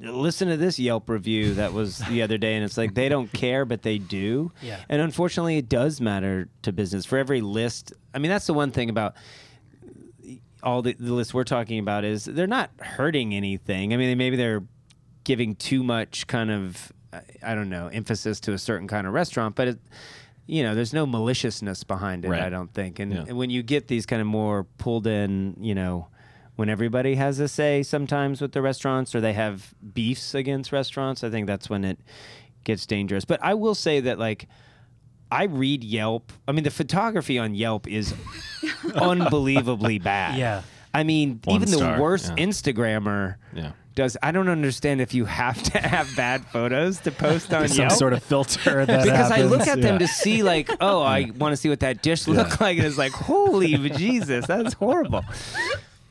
Listen 0.00 0.48
to 0.48 0.56
this 0.56 0.80
Yelp 0.80 1.08
review 1.08 1.54
that 1.54 1.72
was 1.72 1.98
the 1.98 2.22
other 2.22 2.36
day, 2.38 2.56
and 2.56 2.64
it's 2.64 2.76
like 2.76 2.94
they 2.94 3.08
don't 3.08 3.32
care, 3.32 3.64
but 3.64 3.82
they 3.82 3.98
do. 3.98 4.50
Yeah. 4.60 4.80
And 4.88 5.00
unfortunately, 5.00 5.58
it 5.58 5.68
does 5.68 6.00
matter 6.00 6.48
to 6.62 6.72
business. 6.72 7.06
For 7.06 7.18
every 7.18 7.40
list, 7.40 7.92
I 8.12 8.18
mean, 8.18 8.30
that's 8.32 8.46
the 8.48 8.54
one 8.54 8.72
thing 8.72 8.90
about 8.90 9.14
all 10.62 10.82
the, 10.82 10.94
the 10.94 11.12
lists 11.14 11.32
we're 11.32 11.44
talking 11.44 11.78
about 11.78 12.04
is 12.04 12.24
they're 12.24 12.48
not 12.48 12.70
hurting 12.80 13.32
anything. 13.32 13.94
I 13.94 13.96
mean, 13.96 14.18
maybe 14.18 14.34
they're 14.36 14.64
giving 15.24 15.54
too 15.56 15.82
much 15.82 16.26
kind 16.26 16.50
of, 16.50 16.92
I- 17.12 17.22
I 17.42 17.54
don't 17.54 17.68
know, 17.70 17.88
emphasis 17.88 18.40
to 18.40 18.52
a 18.52 18.58
certain 18.58 18.88
kind 18.88 19.06
of 19.06 19.12
restaurant, 19.12 19.54
but 19.54 19.68
it, 19.68 19.78
you 20.46 20.62
know, 20.62 20.74
there's 20.74 20.92
no 20.92 21.06
maliciousness 21.06 21.84
behind 21.84 22.24
it. 22.24 22.28
Right. 22.30 22.42
I 22.42 22.48
don't 22.50 22.72
think. 22.72 22.98
And, 22.98 23.12
Yeah. 23.12 23.24
and 23.28 23.36
when 23.36 23.50
you 23.50 23.62
get 23.62 23.88
these 23.88 24.06
kind 24.06 24.20
of 24.20 24.26
more 24.26 24.64
pulled 24.78 25.06
in, 25.06 25.56
you 25.60 25.74
know, 25.74 26.08
when 26.56 26.68
everybody 26.68 27.14
has 27.14 27.38
a 27.40 27.48
say 27.48 27.82
sometimes 27.82 28.40
with 28.40 28.52
the 28.52 28.60
restaurants 28.62 29.14
or 29.14 29.20
they 29.20 29.32
have 29.32 29.72
beefs 29.94 30.34
against 30.34 30.72
restaurants, 30.72 31.22
I 31.24 31.30
think 31.30 31.46
that's 31.46 31.70
when 31.70 31.84
it 31.84 31.98
gets 32.64 32.84
dangerous. 32.86 33.24
But 33.24 33.40
I 33.42 33.54
will 33.54 33.74
say 33.74 34.00
that 34.00 34.18
like. 34.18 34.48
I 35.32 35.44
read 35.44 35.84
Yelp. 35.84 36.32
I 36.48 36.50
mean, 36.50 36.64
the 36.64 36.72
photography 36.72 37.38
on 37.38 37.54
Yelp 37.54 37.86
is 37.86 38.12
unbelievably 38.96 40.00
bad. 40.00 40.36
Yeah. 40.36 40.62
I 40.92 41.04
mean, 41.04 41.40
One 41.44 41.56
even 41.56 41.68
star, 41.68 41.96
the 41.96 42.02
worst 42.02 42.32
yeah. 42.36 42.44
Instagrammer 42.44 43.36
Yeah. 43.54 43.72
Does. 43.94 44.16
I 44.22 44.30
don't 44.32 44.48
understand 44.48 45.00
if 45.00 45.12
you 45.14 45.24
have 45.24 45.62
to 45.64 45.78
have 45.86 46.14
bad 46.16 46.44
photos 46.46 46.98
to 47.00 47.10
post 47.12 47.52
on 47.52 47.68
Some 47.68 47.78
Yelp. 47.78 47.92
sort 47.92 48.12
of 48.12 48.22
filter 48.22 48.84
that 48.86 49.04
because 49.04 49.30
I 49.30 49.42
look 49.42 49.60
happens. 49.60 49.84
at 49.84 49.88
them 49.90 49.98
to 49.98 50.06
see, 50.08 50.42
like, 50.42 50.70
oh, 50.80 51.02
I 51.02 51.30
want 51.38 51.52
to 51.52 51.56
see 51.56 51.68
what 51.68 51.80
that 51.80 52.02
dish 52.02 52.26
look 52.28 52.60
like, 52.60 52.78
and 52.78 52.86
it's 52.86 52.98
like, 52.98 53.12
holy 53.12 53.74
Jesus, 53.90 54.46
that's 54.46 54.74
horrible. 54.74 55.24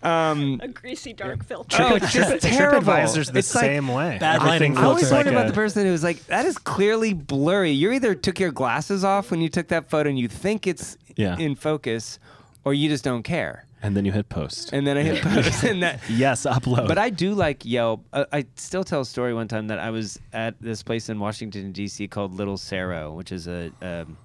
Um, 0.02 0.62
A 0.64 0.70
greasy 0.70 1.12
dark 1.12 1.44
filter. 1.44 1.78
oh, 1.82 1.96
it's 1.96 2.14
just 2.14 2.42
terrible. 2.42 2.88
TripAdvisor's 2.94 3.32
the 3.32 3.40
It's 3.40 3.54
like- 3.54 3.66
same 3.66 3.90
way. 3.90 4.18
Bad 4.18 4.38
Everything 4.38 4.50
lighting. 4.50 4.72
I 4.78 4.82
Looks 4.82 4.88
always 4.88 5.02
looks 5.04 5.12
wondered 5.12 5.26
like 5.26 5.34
about 5.36 5.46
a- 5.48 5.50
the 5.52 5.56
person 5.56 5.86
who 5.86 5.92
was 5.92 6.04
like, 6.04 6.26
"That 6.28 6.46
is 6.46 6.58
clearly 6.58 7.14
blurry." 7.14 7.72
You 7.72 7.92
either 7.92 8.16
took 8.16 8.40
your 8.40 8.52
glasses 8.52 9.04
off 9.04 9.30
when 9.30 9.42
you 9.42 9.50
took 9.50 9.68
that 9.70 9.90
photo 9.90 10.10
and 10.10 10.18
you 10.18 10.30
think 10.30 10.68
it's 10.68 10.98
Yeah. 11.18 11.38
in 11.38 11.56
focus, 11.56 12.18
or 12.64 12.74
you 12.74 12.88
just 12.88 13.04
don't 13.04 13.24
care. 13.24 13.66
And 13.82 13.96
then 13.96 14.04
you 14.06 14.12
hit 14.12 14.28
post. 14.30 14.74
And 14.74 14.86
then 14.86 14.98
I 14.98 15.04
hit 15.04 15.22
post, 15.22 15.64
and 15.72 15.84
that. 15.84 16.02
yes, 16.10 16.46
upload. 16.46 16.88
But 16.88 16.98
I 16.98 17.10
do 17.10 17.34
like 17.34 17.64
Yelp. 17.66 18.06
Uh, 18.12 18.26
I 18.32 18.46
still 18.56 18.84
tell 18.84 19.02
a 19.02 19.06
story 19.06 19.34
one 19.34 19.48
time 19.48 19.68
that 19.68 19.80
I 19.80 19.90
was 19.90 20.20
at 20.34 20.62
this 20.62 20.84
place 20.84 21.08
in 21.10 21.20
Washington 21.20 21.72
D.C. 21.72 22.08
called 22.10 22.34
Little 22.34 22.58
Serow, 22.58 23.16
which 23.16 23.32
is 23.32 23.48
a 23.48 23.72
um, 23.82 24.18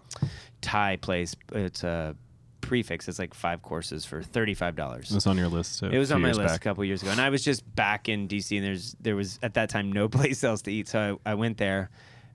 Thai 0.61 0.96
place. 0.96 1.36
It's 1.52 1.84
a 1.84 2.16
prix 2.62 2.82
fixe. 2.82 3.09
It's 3.09 3.18
like 3.18 3.34
five 3.34 3.62
courses 3.62 4.05
for 4.05 4.22
thirty-five 4.22 4.74
dollars. 4.74 5.11
it 5.11 5.14
was 5.14 5.26
on 5.26 5.36
your 5.36 5.48
list. 5.48 5.82
a 5.82 5.90
It 5.90 5.98
was 5.98 6.11
on 6.11 6.22
my 6.22 6.32
list 6.32 6.48
back. 6.48 6.57
a 6.57 6.59
couple 6.59 6.84
years 6.84 7.02
ago, 7.02 7.12
and 7.12 7.20
I 7.20 7.30
was 7.30 7.44
just 7.44 7.62
back 7.76 8.09
in 8.09 8.26
DC, 8.26 8.57
and 8.57 8.66
there's 8.66 8.96
there 9.00 9.14
was 9.14 9.38
at 9.42 9.55
that 9.55 9.68
time 9.70 9.92
no 9.92 10.09
place 10.18 10.42
else 10.42 10.62
to 10.62 10.72
eat, 10.72 10.88
so 10.88 11.20
I, 11.24 11.32
I 11.32 11.34
went 11.34 11.59
there, 11.59 11.90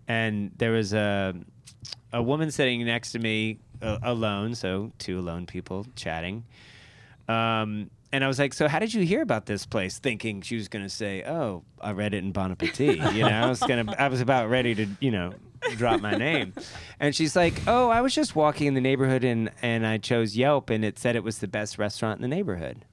and 0.07 0.51
there 0.57 0.71
was 0.71 0.93
a 0.93 1.35
a 2.13 2.21
woman 2.23 2.51
sitting 2.51 2.85
next 2.85 3.11
to 3.13 3.19
me 3.19 3.59
uh, 3.81 3.97
alone, 4.03 4.55
so 4.55 4.91
two 4.99 5.19
alone 5.19 5.45
people 5.45 5.85
chatting, 5.95 6.43
um, 7.29 7.89
and 8.11 8.23
I 8.23 8.27
was 8.27 8.39
like, 8.39 8.53
"So 8.53 8.67
how 8.67 8.79
did 8.79 8.93
you 8.93 9.03
hear 9.05 9.21
about 9.21 9.45
this 9.45 9.65
place?" 9.65 9.99
Thinking 9.99 10.41
she 10.41 10.55
was 10.55 10.67
gonna 10.67 10.89
say, 10.89 11.23
"Oh, 11.23 11.63
I 11.79 11.91
read 11.91 12.13
it 12.13 12.23
in 12.23 12.31
Bon 12.31 12.51
Appetit," 12.51 12.97
you 13.13 13.23
know, 13.23 13.29
I 13.29 13.47
was 13.47 13.59
gonna, 13.59 13.95
I 13.97 14.07
was 14.07 14.21
about 14.21 14.49
ready 14.49 14.75
to, 14.75 14.87
you 14.99 15.11
know. 15.11 15.33
drop 15.75 15.99
my 15.99 16.15
name 16.15 16.53
and 17.01 17.13
she's 17.13 17.35
like 17.35 17.53
oh 17.67 17.89
i 17.89 17.99
was 17.99 18.15
just 18.15 18.33
walking 18.33 18.67
in 18.67 18.75
the 18.75 18.79
neighborhood 18.79 19.25
and 19.25 19.51
and 19.61 19.85
i 19.85 19.97
chose 19.97 20.37
yelp 20.37 20.69
and 20.69 20.85
it 20.85 20.97
said 20.97 21.17
it 21.17 21.23
was 21.23 21.39
the 21.39 21.49
best 21.49 21.77
restaurant 21.77 22.17
in 22.17 22.21
the 22.21 22.33
neighborhood 22.33 22.85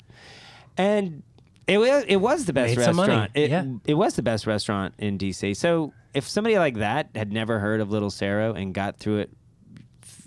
and 0.77 1.23
it 1.67 1.79
was 1.79 2.05
it 2.07 2.17
was 2.17 2.45
the 2.45 2.53
best 2.53 2.77
Made 2.77 2.87
restaurant. 2.87 3.31
It, 3.35 3.51
yeah. 3.51 3.65
it 3.85 3.95
was 3.95 4.15
the 4.15 4.23
best 4.23 4.47
restaurant 4.47 4.95
in 4.99 5.19
DC. 5.19 5.57
So 5.57 5.93
if 6.15 6.29
somebody 6.29 6.59
like 6.59 6.77
that 6.77 7.11
had 7.15 7.33
never 7.33 7.59
heard 7.59 7.81
of 7.81 7.91
Little 7.91 8.11
Serow 8.11 8.57
and 8.57 8.73
got 8.73 8.99
through 8.99 9.19
it 9.19 9.31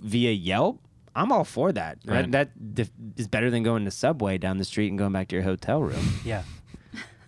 via 0.01 0.31
Yelp, 0.31 0.81
I'm 1.15 1.31
all 1.31 1.43
for 1.43 1.71
that. 1.71 1.99
Right. 2.05 2.29
That, 2.31 2.51
that 2.55 2.75
dif- 2.75 2.91
is 3.17 3.27
better 3.27 3.49
than 3.49 3.63
going 3.63 3.85
to 3.85 3.91
Subway 3.91 4.37
down 4.37 4.57
the 4.57 4.65
street 4.65 4.87
and 4.89 4.97
going 4.97 5.11
back 5.11 5.27
to 5.29 5.35
your 5.35 5.43
hotel 5.43 5.81
room. 5.81 6.05
Yeah. 6.25 6.43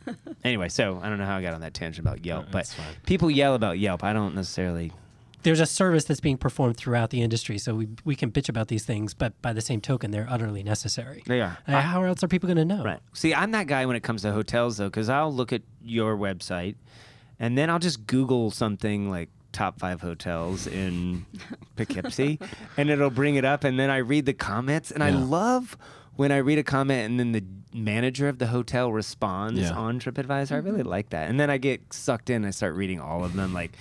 anyway, 0.44 0.68
so 0.68 1.00
I 1.02 1.10
don't 1.10 1.20
know 1.20 1.26
how 1.26 1.38
I 1.38 1.42
got 1.42 1.54
on 1.54 1.62
that 1.62 1.74
tangent 1.74 2.06
about 2.06 2.26
Yelp, 2.26 2.48
but 2.52 2.68
fine. 2.68 2.86
people 3.06 3.30
yell 3.30 3.54
about 3.54 3.78
Yelp. 3.78 4.04
I 4.04 4.14
don't 4.14 4.34
necessarily. 4.34 4.92
There's 5.44 5.60
a 5.60 5.66
service 5.66 6.06
that's 6.06 6.20
being 6.20 6.38
performed 6.38 6.76
throughout 6.78 7.12
the 7.12 7.22
industry, 7.22 7.58
so 7.60 7.76
we 7.76 7.88
we 8.04 8.16
can 8.16 8.32
bitch 8.32 8.50
about 8.50 8.68
these 8.68 8.84
things, 8.84 9.14
but 9.14 9.40
by 9.42 9.54
the 9.54 9.62
same 9.62 9.80
token, 9.80 10.10
they're 10.12 10.28
utterly 10.30 10.64
necessary. 10.64 11.24
They 11.28 11.42
are. 11.42 11.58
Uh, 11.68 11.82
how 11.82 12.04
else 12.04 12.24
are 12.24 12.28
people 12.28 12.48
going 12.48 12.58
to 12.58 12.66
know? 12.76 12.84
Right. 12.84 13.00
See, 13.14 13.34
I'm 13.34 13.52
that 13.52 13.68
guy 13.68 13.86
when 13.86 13.96
it 13.96 14.02
comes 14.04 14.24
to 14.24 14.32
hotels, 14.32 14.78
though, 14.78 14.90
because 14.90 15.08
I'll 15.08 15.34
look 15.34 15.54
at 15.54 15.62
your 15.84 16.18
website 16.18 16.76
and 17.40 17.58
then 17.58 17.70
I'll 17.70 17.80
just 17.80 18.06
Google 18.08 18.52
something 18.52 19.10
like 19.10 19.30
top 19.52 19.80
five 19.80 20.02
hotels 20.02 20.68
in 20.68 21.26
Poughkeepsie 21.76 22.39
and 22.78 22.89
it'll 22.89 23.10
bring 23.10 23.36
it 23.36 23.45
up. 23.45 23.64
And 23.64 23.80
then 23.80 23.89
I 23.89 23.97
read 23.97 24.26
the 24.26 24.34
comments 24.34 24.91
and 24.91 25.04
I 25.04 25.10
love 25.10 25.78
when 26.16 26.32
I 26.32 26.38
read 26.38 26.58
a 26.58 26.64
comment 26.64 27.10
and 27.10 27.20
then 27.20 27.32
the 27.32 27.43
manager 27.74 28.28
of 28.28 28.38
the 28.38 28.47
hotel 28.47 28.91
responds 28.91 29.60
Yeah. 29.60 29.72
on 29.72 29.99
TripAdvisor. 29.99 30.52
I 30.52 30.58
really 30.58 30.80
mm-hmm. 30.80 30.89
like 30.89 31.10
that. 31.10 31.30
And 31.30 31.39
then 31.39 31.49
I 31.49 31.58
get 31.58 31.93
sucked 31.93 32.30
in. 32.30 32.45
I 32.45 32.52
start 32.52 32.76
reading 32.76 32.99
all 32.99 33.24
of 33.24 33.34
them. 33.34 33.54
Like, 33.54 33.72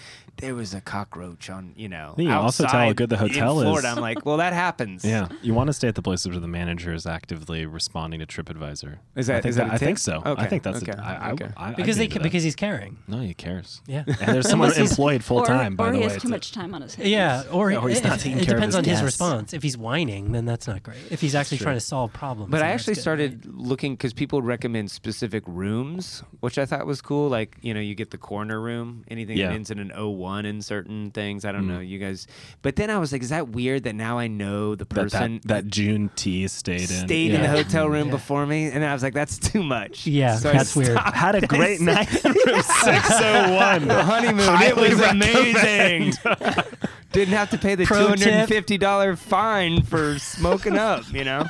there 0.40 0.54
was 0.54 0.74
a 0.74 0.80
cockroach 0.80 1.48
on, 1.50 1.72
you 1.76 1.88
know, 1.88 2.14
You 2.16 2.26
can 2.28 2.36
also 2.36 2.64
tell 2.66 2.80
how 2.80 2.92
good 2.92 3.08
the 3.10 3.16
in 3.16 3.20
hotel 3.28 3.60
is. 3.76 3.84
I'm 3.84 3.96
like, 3.98 4.24
well, 4.24 4.38
that 4.38 4.52
happens. 4.52 5.04
Yeah, 5.04 5.28
you 5.42 5.54
want 5.54 5.68
to 5.68 5.72
stay 5.72 5.88
at 5.88 5.94
the 5.94 6.02
places 6.02 6.28
where 6.28 6.38
the 6.40 6.48
manager 6.48 6.92
is 6.92 7.06
actively 7.06 7.66
responding 7.66 8.20
to 8.20 8.26
TripAdvisor. 8.26 8.98
Is 9.16 9.26
that- 9.28 9.36
I 9.38 9.40
think 9.40 9.50
is 9.50 9.56
that 9.56 9.68
a 9.68 9.72
I 9.72 9.78
think 9.78 9.98
tip? 9.98 10.02
so. 10.02 10.22
I 10.24 10.30
Okay, 10.30 10.46
think 10.46 10.62
that's. 10.62 10.82
okay, 10.82 10.92
A, 10.92 11.00
I, 11.02 11.14
I, 11.14 11.30
okay. 11.32 11.48
I, 11.56 11.68
I'd 11.70 11.76
Because 11.76 11.96
be 11.96 12.04
they 12.04 12.08
ca- 12.08 12.14
that. 12.14 12.22
because 12.24 12.42
he's 12.42 12.56
caring. 12.56 12.98
no, 13.08 13.20
he 13.20 13.34
cares. 13.34 13.80
Yeah. 13.86 14.04
and 14.06 14.16
there's 14.34 14.48
someone 14.50 14.72
employed 14.76 15.22
full 15.24 15.42
time. 15.44 15.76
By 15.76 15.88
or 15.88 15.92
the 15.92 15.98
he 15.98 16.04
way, 16.06 16.12
has 16.12 16.22
too 16.22 16.28
much 16.28 16.52
time 16.52 16.74
on 16.74 16.82
his 16.82 16.94
hands. 16.94 17.08
Yeah, 17.08 17.42
or, 17.50 17.70
Or 17.72 17.72
oh, 17.74 17.86
he's 17.86 17.98
it, 17.98 18.04
not 18.04 18.20
taking 18.20 18.38
it 18.38 18.44
care 18.46 18.54
of 18.56 18.60
depends 18.60 18.74
his 18.76 18.78
on 18.78 18.84
his 18.84 19.02
response. 19.02 19.52
If 19.52 19.62
he's 19.62 19.76
whining, 19.76 20.32
then 20.32 20.44
that's 20.44 20.66
not 20.66 20.82
great. 20.82 20.98
If 21.10 21.20
he's 21.20 21.34
actually 21.34 21.58
trying 21.58 21.76
to 21.76 21.80
solve 21.80 22.12
problems, 22.12 22.50
But 22.50 22.62
I 22.62 22.68
actually 22.68 22.94
started 22.94 23.46
looking 23.46 23.94
because 23.94 24.12
people 24.12 24.42
recommend 24.42 24.90
specific 24.90 25.42
rooms, 25.46 26.22
which 26.40 26.58
I 26.58 26.66
thought 26.66 26.86
was 26.86 27.00
cool. 27.00 27.28
Like, 27.28 27.56
you 27.62 27.74
know, 27.74 27.80
you 27.80 27.94
get 27.94 28.10
the 28.10 28.18
corner 28.18 28.60
room, 28.60 29.04
anything 29.08 29.36
that 29.38 29.52
ends 29.52 29.70
in 29.70 29.78
an 29.78 29.90
01 29.94 30.29
in 30.46 30.62
certain 30.62 31.10
things. 31.10 31.44
I 31.44 31.52
don't 31.52 31.64
Mm. 31.64 31.68
know, 31.74 31.80
you 31.80 31.98
guys. 31.98 32.26
But 32.62 32.76
then 32.76 32.90
I 32.90 32.98
was 32.98 33.12
like, 33.12 33.22
is 33.22 33.28
that 33.30 33.48
weird 33.48 33.84
that 33.84 33.94
now 33.94 34.18
I 34.18 34.26
know 34.28 34.74
the 34.74 34.84
that, 34.84 34.88
person 34.94 35.40
that, 35.44 35.64
that 35.64 35.66
June 35.68 36.10
T 36.16 36.46
stayed 36.48 36.80
in. 36.82 36.86
stayed 36.86 37.32
in 37.34 37.42
the 37.42 37.48
hotel 37.48 37.88
room 37.88 38.06
Yeah. 38.08 38.12
before 38.12 38.46
me? 38.46 38.66
And 38.66 38.84
I 38.84 38.92
was 38.92 39.02
like, 39.02 39.14
that's 39.14 39.38
too 39.38 39.62
much. 39.62 40.06
Yeah, 40.06 40.36
So 40.36 40.52
that's 40.52 40.74
weird. 40.76 40.92
stopped. 40.92 41.16
Had 41.16 41.34
a 41.34 41.46
great 41.46 41.80
night 41.80 42.08
in 42.24 42.32
room 42.32 42.62
601. 42.62 43.88
The 43.88 44.02
honeymoon, 44.02 44.62
it 44.62 44.76
was 44.76 44.94
recommend. 44.94 45.36
amazing. 45.36 46.12
Didn't 47.12 47.34
have 47.34 47.50
to 47.50 47.58
pay 47.58 47.74
the 47.74 47.84
$250 47.84 49.18
fine 49.18 49.82
for 49.82 50.18
smoking 50.20 50.78
up, 50.78 51.12
you 51.12 51.24
know? 51.24 51.44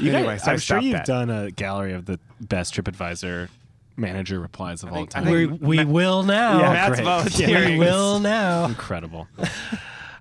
You 0.00 0.10
guys- 0.12 0.42
so 0.44 0.50
I 0.50 0.54
I'm 0.54 0.58
sure 0.58 0.78
you've 0.78 0.92
that. 0.94 1.04
done 1.06 1.30
a 1.30 1.50
gallery 1.50 1.92
of 1.92 2.06
the 2.06 2.18
best 2.40 2.74
TripAdvisor 2.74 3.48
manager 3.96 4.40
replies 4.40 4.82
of 4.82 4.90
all 4.90 4.94
think- 4.96 5.16
I 5.16 5.20
time. 5.20 5.24
think- 5.32 5.60
We, 5.62 5.78
we 5.78 5.84
will 5.84 6.22
now. 6.22 6.58
Yeah, 6.60 6.72
Matt's 6.72 6.94
great. 6.96 7.04
volunteering. 7.04 7.78
We 7.78 7.84
will 7.84 8.20
now. 8.20 8.64
Incredible. 8.66 9.28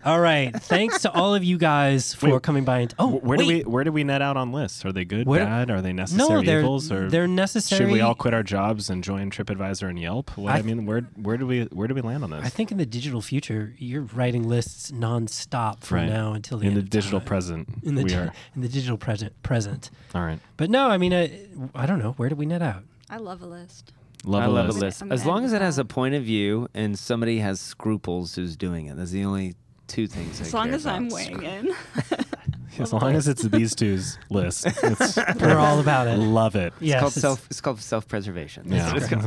All 0.04 0.20
right. 0.20 0.52
Thanks 0.64 1.04
to 1.04 1.12
all 1.12 1.36
of 1.36 1.44
you 1.44 1.60
guys 1.60 2.16
for 2.16 2.32
Wait, 2.34 2.42
coming 2.42 2.66
by. 2.66 2.80
And 2.80 2.94
oh, 2.98 3.18
where 3.20 3.38
do 3.38 3.46
we 3.46 3.60
where 3.62 3.84
do 3.84 3.92
we 3.92 4.04
net 4.04 4.20
out 4.20 4.36
on 4.36 4.52
lists? 4.52 4.84
Are 4.84 4.92
they 4.92 5.06
good, 5.06 5.28
Where- 5.28 5.46
bad? 5.46 5.70
Are 5.70 5.80
they 5.80 5.94
necessary 5.94 6.28
No, 6.28 6.42
they're 6.44 6.62
evils? 6.62 6.92
Or 6.92 7.08
they're 7.08 7.28
necessary. 7.28 7.86
should 7.86 7.92
we 7.92 8.02
all 8.02 8.16
quit 8.16 8.34
our 8.34 8.42
jobs 8.42 8.90
and 8.90 9.04
join 9.04 9.30
TripAdvisor 9.30 9.88
and 9.88 10.00
Yelp? 10.00 10.36
What, 10.40 10.54
I 10.56 10.58
I, 10.58 10.62
mean, 10.64 10.88
where 10.88 11.02
where 11.18 11.38
do 11.38 11.46
we 11.46 11.66
where 11.66 11.88
do 11.88 11.94
we 11.94 12.02
land 12.02 12.24
on 12.24 12.32
this? 12.32 12.44
I 12.44 12.50
think 12.50 12.72
in 12.72 12.80
the 12.80 12.86
digital 12.88 13.22
future, 13.22 13.76
you're 13.78 14.02
writing 14.02 14.50
lists 14.50 14.90
nonstop 14.90 15.84
from 15.84 15.98
Right. 15.98 16.10
now 16.10 16.34
until 16.34 16.58
the 16.58 16.64
in 16.64 16.70
end 16.70 16.78
the 16.78 16.82
of 16.82 16.90
digital 16.90 17.20
time. 17.20 17.28
present, 17.28 17.70
In 17.84 17.94
the 17.94 18.02
we 18.02 18.10
di- 18.10 18.16
are 18.16 18.34
in 18.56 18.62
the 18.64 18.70
digital 18.70 18.98
present 18.98 19.40
present. 19.44 19.92
all 20.16 20.24
right. 20.24 20.40
But 20.58 20.72
no, 20.72 20.90
I 20.90 20.98
mean, 20.98 21.14
uh, 21.14 21.28
I 21.76 21.86
don't 21.86 22.00
know. 22.00 22.14
Where 22.14 22.28
do 22.30 22.36
we 22.36 22.48
net 22.48 22.64
out? 22.64 22.82
I 23.12 23.18
love 23.18 23.42
a 23.42 23.46
list. 23.46 23.94
Love 24.24 24.44
I 24.44 24.46
a 24.46 24.50
love 24.50 24.66
list. 24.68 24.78
a 24.78 24.86
list. 24.86 25.02
I'm 25.04 25.12
As 25.12 25.26
long 25.26 25.44
as 25.46 25.52
it 25.54 25.62
has 25.62 25.78
a 25.78 25.86
point 25.86 26.16
of 26.16 26.24
view 26.24 26.68
and 26.74 26.98
somebody 26.98 27.40
has 27.40 27.60
scruples 27.60 28.34
who's 28.36 28.56
doing 28.56 28.86
it. 28.88 28.96
That's 28.98 29.12
the 29.12 29.26
only 29.26 29.56
two 29.88 30.08
things. 30.08 30.40
I 30.40 30.46
As 30.46 30.54
long 30.54 30.68
care 30.68 30.76
as 30.76 30.86
I'm 30.86 31.08
about. 31.08 31.16
weighing 31.16 31.44
in. 31.44 31.76
As 32.80 32.94
long 32.94 33.14
as 33.16 33.28
it's 33.28 33.42
these 33.44 33.76
two's 33.76 34.18
list, 34.30 34.66
We're 35.42 35.58
all 35.58 35.80
about 35.82 36.08
it. 36.08 36.18
love 36.18 36.56
it. 36.56 36.72
It's 36.78 36.82
Yes, 36.82 37.00
called 37.02 37.12
it's 37.14 37.22
self. 37.22 37.46
It's 37.48 37.60
called 37.62 37.82
self-preservation. 37.82 38.72
Yeah. 38.72 38.96
It's 38.96 39.08
called. 39.10 39.24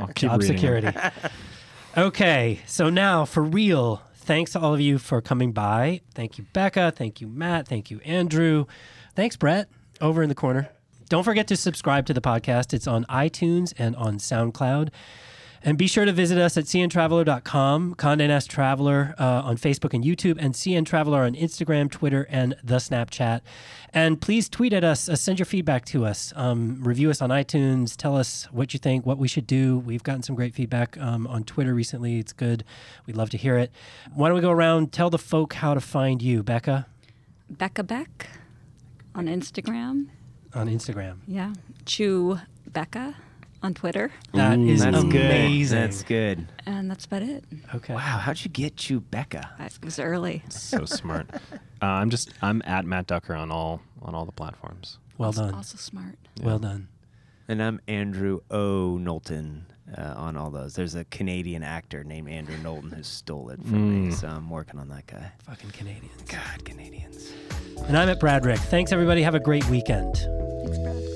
I'll 0.00 0.06
keep 0.08 0.30
job 0.30 0.40
reading 0.40 0.56
security. 0.56 0.88
okay, 1.96 2.60
so 2.66 2.88
now 2.88 3.24
for 3.26 3.42
real, 3.42 4.00
thanks 4.14 4.52
to 4.52 4.60
all 4.60 4.72
of 4.74 4.80
you 4.80 4.98
for 4.98 5.20
coming 5.20 5.52
by. 5.52 6.00
Thank 6.14 6.38
you, 6.38 6.46
Becca. 6.52 6.92
Thank 6.96 7.20
you, 7.20 7.26
Matt. 7.28 7.68
Thank 7.68 7.90
you, 7.90 8.00
Andrew. 8.04 8.64
Thanks, 9.14 9.36
Brett, 9.36 9.68
over 10.00 10.22
in 10.22 10.28
the 10.28 10.34
corner. 10.34 10.70
Don't 11.10 11.24
forget 11.24 11.48
to 11.48 11.56
subscribe 11.56 12.06
to 12.06 12.14
the 12.14 12.20
podcast. 12.20 12.72
It's 12.72 12.86
on 12.86 13.04
iTunes 13.06 13.74
and 13.76 13.96
on 13.96 14.18
SoundCloud. 14.18 14.90
And 15.60 15.76
be 15.76 15.88
sure 15.88 16.04
to 16.04 16.12
visit 16.12 16.38
us 16.38 16.56
at 16.56 16.66
cntraveler.com, 16.66 17.96
Condé 17.96 18.28
Nast 18.28 18.48
Traveler 18.48 19.16
uh, 19.18 19.42
on 19.44 19.56
Facebook 19.56 19.92
and 19.92 20.04
YouTube, 20.04 20.36
and 20.38 20.54
CN 20.54 20.86
Traveler 20.86 21.22
on 21.24 21.34
Instagram, 21.34 21.90
Twitter, 21.90 22.28
and 22.30 22.54
the 22.62 22.76
Snapchat. 22.76 23.40
And 23.92 24.20
please 24.20 24.48
tweet 24.48 24.72
at 24.72 24.84
us, 24.84 25.08
uh, 25.08 25.16
send 25.16 25.40
your 25.40 25.46
feedback 25.46 25.84
to 25.86 26.06
us, 26.06 26.32
um, 26.36 26.78
review 26.80 27.10
us 27.10 27.20
on 27.20 27.30
iTunes, 27.30 27.96
tell 27.96 28.16
us 28.16 28.44
what 28.52 28.72
you 28.72 28.78
think, 28.78 29.04
what 29.04 29.18
we 29.18 29.26
should 29.26 29.48
do. 29.48 29.80
We've 29.80 30.04
gotten 30.04 30.22
some 30.22 30.36
great 30.36 30.54
feedback 30.54 30.96
um, 30.98 31.26
on 31.26 31.42
Twitter 31.42 31.74
recently. 31.74 32.20
It's 32.20 32.32
good. 32.32 32.62
We'd 33.06 33.16
love 33.16 33.30
to 33.30 33.36
hear 33.36 33.58
it. 33.58 33.72
Why 34.14 34.28
don't 34.28 34.36
we 34.36 34.42
go 34.42 34.52
around, 34.52 34.92
tell 34.92 35.10
the 35.10 35.18
folk 35.18 35.54
how 35.54 35.74
to 35.74 35.80
find 35.80 36.22
you, 36.22 36.44
Becca, 36.44 36.86
Becca 37.50 37.82
Beck 37.82 38.28
on 39.12 39.26
Instagram. 39.26 40.06
On 40.54 40.66
Instagram. 40.68 41.18
Yeah. 41.26 41.52
Chew 41.86 42.38
Becca 42.66 43.14
on 43.62 43.74
Twitter. 43.74 44.10
That 44.34 44.58
Ooh. 44.58 44.66
is 44.68 44.80
That's 44.80 44.96
amazing. 44.96 45.10
good. 45.10 45.68
That's 45.78 46.02
good. 46.02 46.48
And 46.66 46.90
that's 46.90 47.04
about 47.04 47.22
it. 47.22 47.44
Okay. 47.74 47.94
Wow, 47.94 48.18
how'd 48.18 48.42
you 48.42 48.50
get 48.50 48.76
Chewbacca? 48.76 49.50
I- 49.58 49.66
It 49.66 49.84
was 49.84 49.98
early. 49.98 50.42
So 50.48 50.84
smart. 50.84 51.28
Uh, 51.82 51.86
I'm 51.86 52.10
just 52.10 52.30
I'm 52.42 52.60
at 52.66 52.84
Matt 52.84 53.06
Duckor 53.06 53.34
on 53.38 53.50
all 53.50 53.80
on 54.02 54.14
all 54.14 54.26
the 54.26 54.32
platforms. 54.32 54.98
Well 55.16 55.28
Also- 55.28 55.46
done. 55.46 55.54
Also 55.54 55.78
smart. 55.78 56.16
Well 56.42 56.58
done. 56.58 56.88
And 57.48 57.62
I'm 57.62 57.80
Andrew 57.88 58.40
O. 58.50 58.98
Knowlton 58.98 59.64
uh, 59.96 60.12
on 60.14 60.36
all 60.36 60.50
those. 60.50 60.74
There's 60.74 60.94
a 60.94 61.04
Canadian 61.06 61.62
actor 61.62 62.04
named 62.04 62.28
Andrew 62.28 62.58
Knowlton 62.58 62.90
who 62.90 63.02
stole 63.02 63.48
it 63.48 63.62
from 63.64 64.08
me, 64.08 64.10
Mm. 64.10 64.14
so 64.14 64.28
I'm 64.28 64.50
working 64.50 64.78
on 64.78 64.90
that 64.90 65.06
guy. 65.06 65.32
Fucking 65.46 65.70
Canadians. 65.70 66.20
God, 66.28 66.62
Canadians. 66.66 67.32
And 67.88 67.96
I'm 67.96 68.08
at 68.08 68.18
Bradrick. 68.18 68.58
Thanks, 68.58 68.92
everybody. 68.92 69.22
Have 69.22 69.34
a 69.34 69.40
great 69.40 69.68
weekend. 69.68 70.28
Thanks, 70.62 70.78
Brad. 70.78 71.09